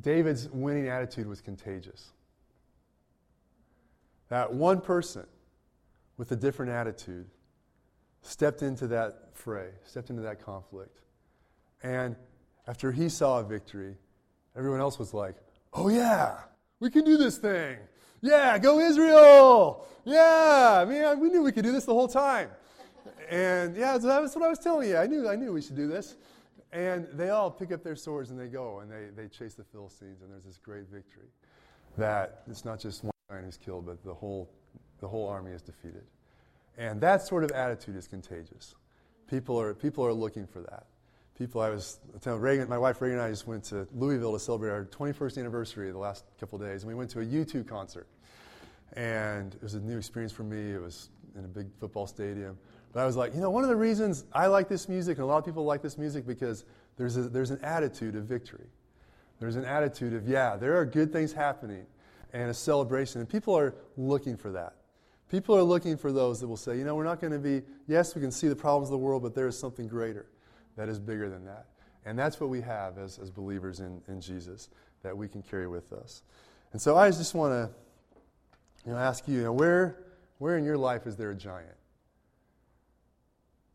David's 0.00 0.48
winning 0.50 0.88
attitude 0.88 1.26
was 1.26 1.40
contagious. 1.40 2.12
That 4.28 4.52
one 4.52 4.80
person 4.80 5.26
with 6.16 6.32
a 6.32 6.36
different 6.36 6.70
attitude 6.70 7.26
stepped 8.22 8.62
into 8.62 8.86
that 8.88 9.30
fray, 9.32 9.70
stepped 9.84 10.10
into 10.10 10.22
that 10.22 10.44
conflict. 10.44 11.00
And 11.82 12.16
after 12.66 12.92
he 12.92 13.08
saw 13.08 13.38
a 13.38 13.44
victory, 13.44 13.96
everyone 14.56 14.80
else 14.80 14.98
was 14.98 15.14
like, 15.14 15.36
oh, 15.72 15.88
yeah, 15.88 16.38
we 16.80 16.90
can 16.90 17.04
do 17.04 17.16
this 17.16 17.38
thing. 17.38 17.78
Yeah, 18.20 18.58
go 18.58 18.80
Israel. 18.80 19.86
Yeah, 20.04 20.84
man, 20.88 21.20
we 21.20 21.28
knew 21.28 21.42
we 21.42 21.52
could 21.52 21.64
do 21.64 21.72
this 21.72 21.84
the 21.84 21.94
whole 21.94 22.08
time. 22.08 22.50
And 23.30 23.76
yeah, 23.76 23.96
that's 23.98 24.34
what 24.34 24.44
I 24.44 24.48
was 24.48 24.58
telling 24.58 24.88
you. 24.88 24.96
I 24.96 25.06
knew, 25.06 25.28
I 25.28 25.36
knew 25.36 25.52
we 25.52 25.62
should 25.62 25.76
do 25.76 25.86
this. 25.86 26.16
And 26.72 27.06
they 27.14 27.30
all 27.30 27.50
pick 27.50 27.72
up 27.72 27.82
their 27.82 27.96
swords 27.96 28.30
and 28.30 28.38
they 28.38 28.46
go 28.46 28.80
and 28.80 28.90
they, 28.90 29.06
they 29.14 29.28
chase 29.28 29.54
the 29.54 29.64
Philistines, 29.64 30.20
and 30.22 30.30
there's 30.30 30.44
this 30.44 30.58
great 30.58 30.86
victory. 30.88 31.28
That 31.96 32.42
it's 32.48 32.64
not 32.64 32.78
just 32.78 33.02
one 33.02 33.12
man 33.30 33.44
who's 33.44 33.56
killed, 33.56 33.86
but 33.86 34.04
the 34.04 34.14
whole, 34.14 34.50
the 35.00 35.08
whole 35.08 35.26
army 35.26 35.52
is 35.52 35.62
defeated. 35.62 36.04
And 36.76 37.00
that 37.00 37.22
sort 37.22 37.42
of 37.42 37.50
attitude 37.52 37.96
is 37.96 38.06
contagious. 38.06 38.74
People 39.28 39.60
are, 39.60 39.74
people 39.74 40.04
are 40.04 40.12
looking 40.12 40.46
for 40.46 40.60
that. 40.60 40.86
People, 41.36 41.60
I 41.60 41.70
was 41.70 42.00
telling 42.20 42.40
Reagan, 42.40 42.68
my 42.68 42.78
wife 42.78 43.00
Reagan 43.00 43.18
and 43.18 43.26
I 43.26 43.30
just 43.30 43.46
went 43.46 43.64
to 43.64 43.86
Louisville 43.94 44.32
to 44.32 44.40
celebrate 44.40 44.70
our 44.70 44.84
21st 44.84 45.38
anniversary 45.38 45.90
the 45.92 45.98
last 45.98 46.24
couple 46.38 46.58
days, 46.58 46.82
and 46.82 46.88
we 46.88 46.94
went 46.94 47.10
to 47.10 47.20
a 47.20 47.24
U2 47.24 47.66
concert. 47.66 48.08
And 48.94 49.54
it 49.54 49.62
was 49.62 49.74
a 49.74 49.80
new 49.80 49.96
experience 49.96 50.32
for 50.32 50.42
me. 50.42 50.72
It 50.72 50.80
was 50.80 51.10
in 51.36 51.44
a 51.44 51.48
big 51.48 51.68
football 51.78 52.06
stadium. 52.06 52.58
But 52.92 53.00
I 53.00 53.06
was 53.06 53.16
like, 53.16 53.34
you 53.34 53.40
know, 53.40 53.50
one 53.50 53.62
of 53.62 53.68
the 53.68 53.76
reasons 53.76 54.24
I 54.32 54.46
like 54.46 54.68
this 54.68 54.88
music, 54.88 55.18
and 55.18 55.24
a 55.24 55.26
lot 55.26 55.38
of 55.38 55.44
people 55.44 55.64
like 55.64 55.82
this 55.82 55.98
music, 55.98 56.26
because 56.26 56.64
there's, 56.96 57.16
a, 57.16 57.22
there's 57.22 57.50
an 57.50 57.60
attitude 57.62 58.16
of 58.16 58.24
victory. 58.24 58.66
There's 59.40 59.56
an 59.56 59.64
attitude 59.64 60.14
of, 60.14 60.26
yeah, 60.26 60.56
there 60.56 60.76
are 60.76 60.84
good 60.84 61.12
things 61.12 61.32
happening, 61.32 61.86
and 62.32 62.50
a 62.50 62.54
celebration. 62.54 63.20
And 63.20 63.28
people 63.28 63.56
are 63.56 63.74
looking 63.96 64.36
for 64.36 64.50
that. 64.52 64.74
People 65.30 65.54
are 65.56 65.62
looking 65.62 65.96
for 65.96 66.10
those 66.10 66.40
that 66.40 66.48
will 66.48 66.56
say, 66.56 66.78
you 66.78 66.84
know, 66.84 66.94
we're 66.94 67.04
not 67.04 67.20
going 67.20 67.32
to 67.32 67.38
be, 67.38 67.62
yes, 67.86 68.14
we 68.14 68.20
can 68.20 68.30
see 68.30 68.48
the 68.48 68.56
problems 68.56 68.88
of 68.88 68.92
the 68.92 68.98
world, 68.98 69.22
but 69.22 69.34
there 69.34 69.46
is 69.46 69.58
something 69.58 69.86
greater 69.86 70.26
that 70.76 70.88
is 70.88 70.98
bigger 70.98 71.28
than 71.28 71.44
that. 71.44 71.66
And 72.06 72.18
that's 72.18 72.40
what 72.40 72.48
we 72.48 72.62
have 72.62 72.96
as, 72.96 73.18
as 73.18 73.30
believers 73.30 73.80
in, 73.80 74.00
in 74.08 74.20
Jesus 74.20 74.70
that 75.02 75.16
we 75.16 75.28
can 75.28 75.42
carry 75.42 75.68
with 75.68 75.92
us. 75.92 76.22
And 76.72 76.80
so 76.80 76.96
I 76.96 77.10
just 77.10 77.34
want 77.34 77.52
to 77.52 77.70
you 78.86 78.92
know, 78.92 78.98
ask 78.98 79.28
you, 79.28 79.36
you 79.36 79.42
know, 79.42 79.52
where, 79.52 80.04
where 80.38 80.56
in 80.56 80.64
your 80.64 80.78
life 80.78 81.06
is 81.06 81.16
there 81.16 81.30
a 81.30 81.34
giant? 81.34 81.77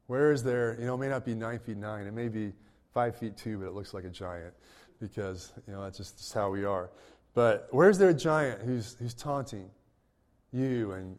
Where 0.08 0.32
is 0.32 0.44
there, 0.44 0.78
you 0.80 0.86
know, 0.86 0.96
it 0.96 1.00
may 1.00 1.08
not 1.10 1.26
be 1.26 1.34
nine 1.36 1.60
feet 1.60 1.78
nine, 1.78 2.08
it 2.08 2.14
may 2.14 2.28
be 2.28 2.54
five 2.94 3.16
feet 3.16 3.38
two, 3.38 3.58
but 3.58 3.68
it 3.68 3.74
looks 3.74 3.94
like 3.94 4.04
a 4.04 4.10
giant 4.10 4.54
because, 5.00 5.54
you 5.68 5.74
know, 5.74 5.84
that's 5.84 5.98
just, 5.98 6.18
just 6.18 6.34
how 6.34 6.50
we 6.50 6.66
are. 6.66 6.90
But 7.34 7.68
where 7.72 7.90
is 7.90 7.98
there 7.98 8.10
a 8.10 8.14
giant 8.14 8.62
who's, 8.62 8.96
who's 9.00 9.14
taunting 9.14 9.70
you 10.52 10.92
and 10.92 11.18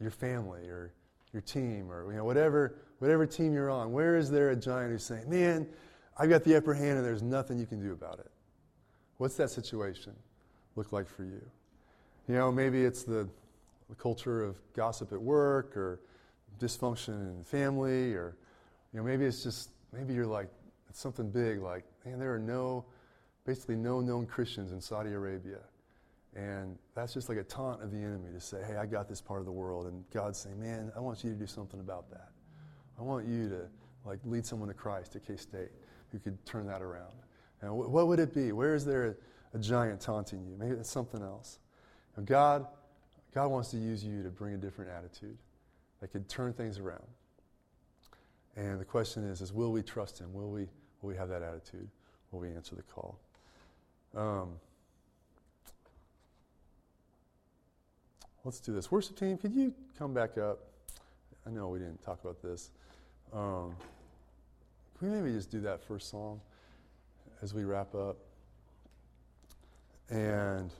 your 0.00 0.10
family 0.10 0.68
or 0.68 0.92
your 1.32 1.42
team 1.42 1.90
or, 1.90 2.10
you 2.10 2.16
know, 2.16 2.24
whatever, 2.24 2.76
whatever 2.98 3.26
team 3.26 3.52
you're 3.52 3.70
on? 3.70 3.92
Where 3.92 4.16
is 4.16 4.30
there 4.30 4.50
a 4.50 4.56
giant 4.56 4.92
who's 4.92 5.04
saying, 5.04 5.28
man, 5.28 5.66
I've 6.16 6.30
got 6.30 6.44
the 6.44 6.56
upper 6.56 6.74
hand 6.74 6.98
and 6.98 7.04
there's 7.04 7.22
nothing 7.22 7.58
you 7.58 7.66
can 7.66 7.82
do 7.82 7.92
about 7.92 8.18
it? 8.18 8.30
What's 9.18 9.36
that 9.36 9.50
situation 9.50 10.14
look 10.74 10.92
like 10.92 11.08
for 11.08 11.24
you? 11.24 11.42
You 12.28 12.34
know, 12.34 12.50
maybe 12.50 12.84
it's 12.84 13.02
the, 13.02 13.28
the 13.88 13.94
culture 13.94 14.42
of 14.42 14.56
gossip 14.74 15.12
at 15.12 15.20
work 15.20 15.76
or 15.76 16.00
dysfunction 16.60 17.38
in 17.38 17.44
family, 17.44 18.14
or 18.14 18.36
you 18.92 19.00
know, 19.00 19.04
maybe 19.04 19.24
it's 19.24 19.42
just 19.42 19.70
maybe 19.92 20.14
you're 20.14 20.26
like 20.26 20.48
it's 20.88 21.00
something 21.00 21.30
big, 21.30 21.60
like 21.60 21.84
man, 22.04 22.18
there 22.18 22.34
are 22.34 22.38
no, 22.38 22.84
basically 23.46 23.76
no 23.76 24.00
known 24.00 24.26
Christians 24.26 24.72
in 24.72 24.80
Saudi 24.80 25.12
Arabia, 25.12 25.60
and 26.34 26.78
that's 26.94 27.14
just 27.14 27.28
like 27.28 27.38
a 27.38 27.44
taunt 27.44 27.82
of 27.82 27.90
the 27.90 27.98
enemy 27.98 28.32
to 28.32 28.40
say, 28.40 28.58
hey, 28.66 28.76
I 28.76 28.86
got 28.86 29.08
this 29.08 29.20
part 29.20 29.40
of 29.40 29.46
the 29.46 29.52
world, 29.52 29.86
and 29.86 30.04
God's 30.12 30.38
saying, 30.38 30.60
man, 30.60 30.92
I 30.96 31.00
want 31.00 31.24
you 31.24 31.30
to 31.30 31.36
do 31.36 31.46
something 31.46 31.80
about 31.80 32.10
that. 32.10 32.28
I 32.98 33.02
want 33.02 33.26
you 33.26 33.48
to 33.48 33.62
like 34.04 34.18
lead 34.24 34.44
someone 34.44 34.68
to 34.68 34.74
Christ 34.74 35.16
at 35.16 35.26
K 35.26 35.36
State 35.36 35.70
who 36.10 36.18
could 36.18 36.44
turn 36.44 36.66
that 36.66 36.82
around. 36.82 37.14
And 37.62 37.72
what 37.74 38.08
would 38.08 38.18
it 38.18 38.34
be? 38.34 38.52
Where 38.52 38.74
is 38.74 38.84
there 38.84 39.16
a, 39.54 39.56
a 39.56 39.60
giant 39.60 40.00
taunting 40.00 40.44
you? 40.44 40.56
Maybe 40.58 40.72
it's 40.72 40.90
something 40.90 41.22
else. 41.22 41.58
Now, 42.16 42.24
God, 42.24 42.66
God 43.32 43.46
wants 43.48 43.70
to 43.70 43.78
use 43.78 44.04
you 44.04 44.22
to 44.22 44.28
bring 44.28 44.54
a 44.54 44.58
different 44.58 44.90
attitude 44.90 45.38
that 46.02 46.08
could 46.08 46.28
turn 46.28 46.52
things 46.52 46.80
around. 46.80 47.06
And 48.56 48.80
the 48.80 48.84
question 48.84 49.24
is, 49.24 49.40
is 49.40 49.52
will 49.52 49.70
we 49.70 49.82
trust 49.82 50.18
him? 50.18 50.34
Will 50.34 50.50
we, 50.50 50.62
will 51.00 51.08
we 51.08 51.16
have 51.16 51.28
that 51.28 51.42
attitude? 51.42 51.88
Will 52.32 52.40
we 52.40 52.48
answer 52.48 52.74
the 52.74 52.82
call? 52.82 53.18
Um, 54.14 54.48
let's 58.44 58.58
do 58.58 58.74
this. 58.74 58.90
Worship 58.90 59.16
team, 59.16 59.38
could 59.38 59.54
you 59.54 59.72
come 59.96 60.12
back 60.12 60.36
up? 60.36 60.58
I 61.46 61.50
know 61.50 61.68
we 61.68 61.78
didn't 61.78 62.04
talk 62.04 62.18
about 62.22 62.42
this. 62.42 62.70
Um, 63.32 63.76
can 64.98 65.10
we 65.10 65.16
maybe 65.16 65.32
just 65.32 65.50
do 65.50 65.60
that 65.60 65.84
first 65.84 66.10
song 66.10 66.40
as 67.42 67.54
we 67.54 67.62
wrap 67.62 67.94
up? 67.94 68.16
And 70.10 70.70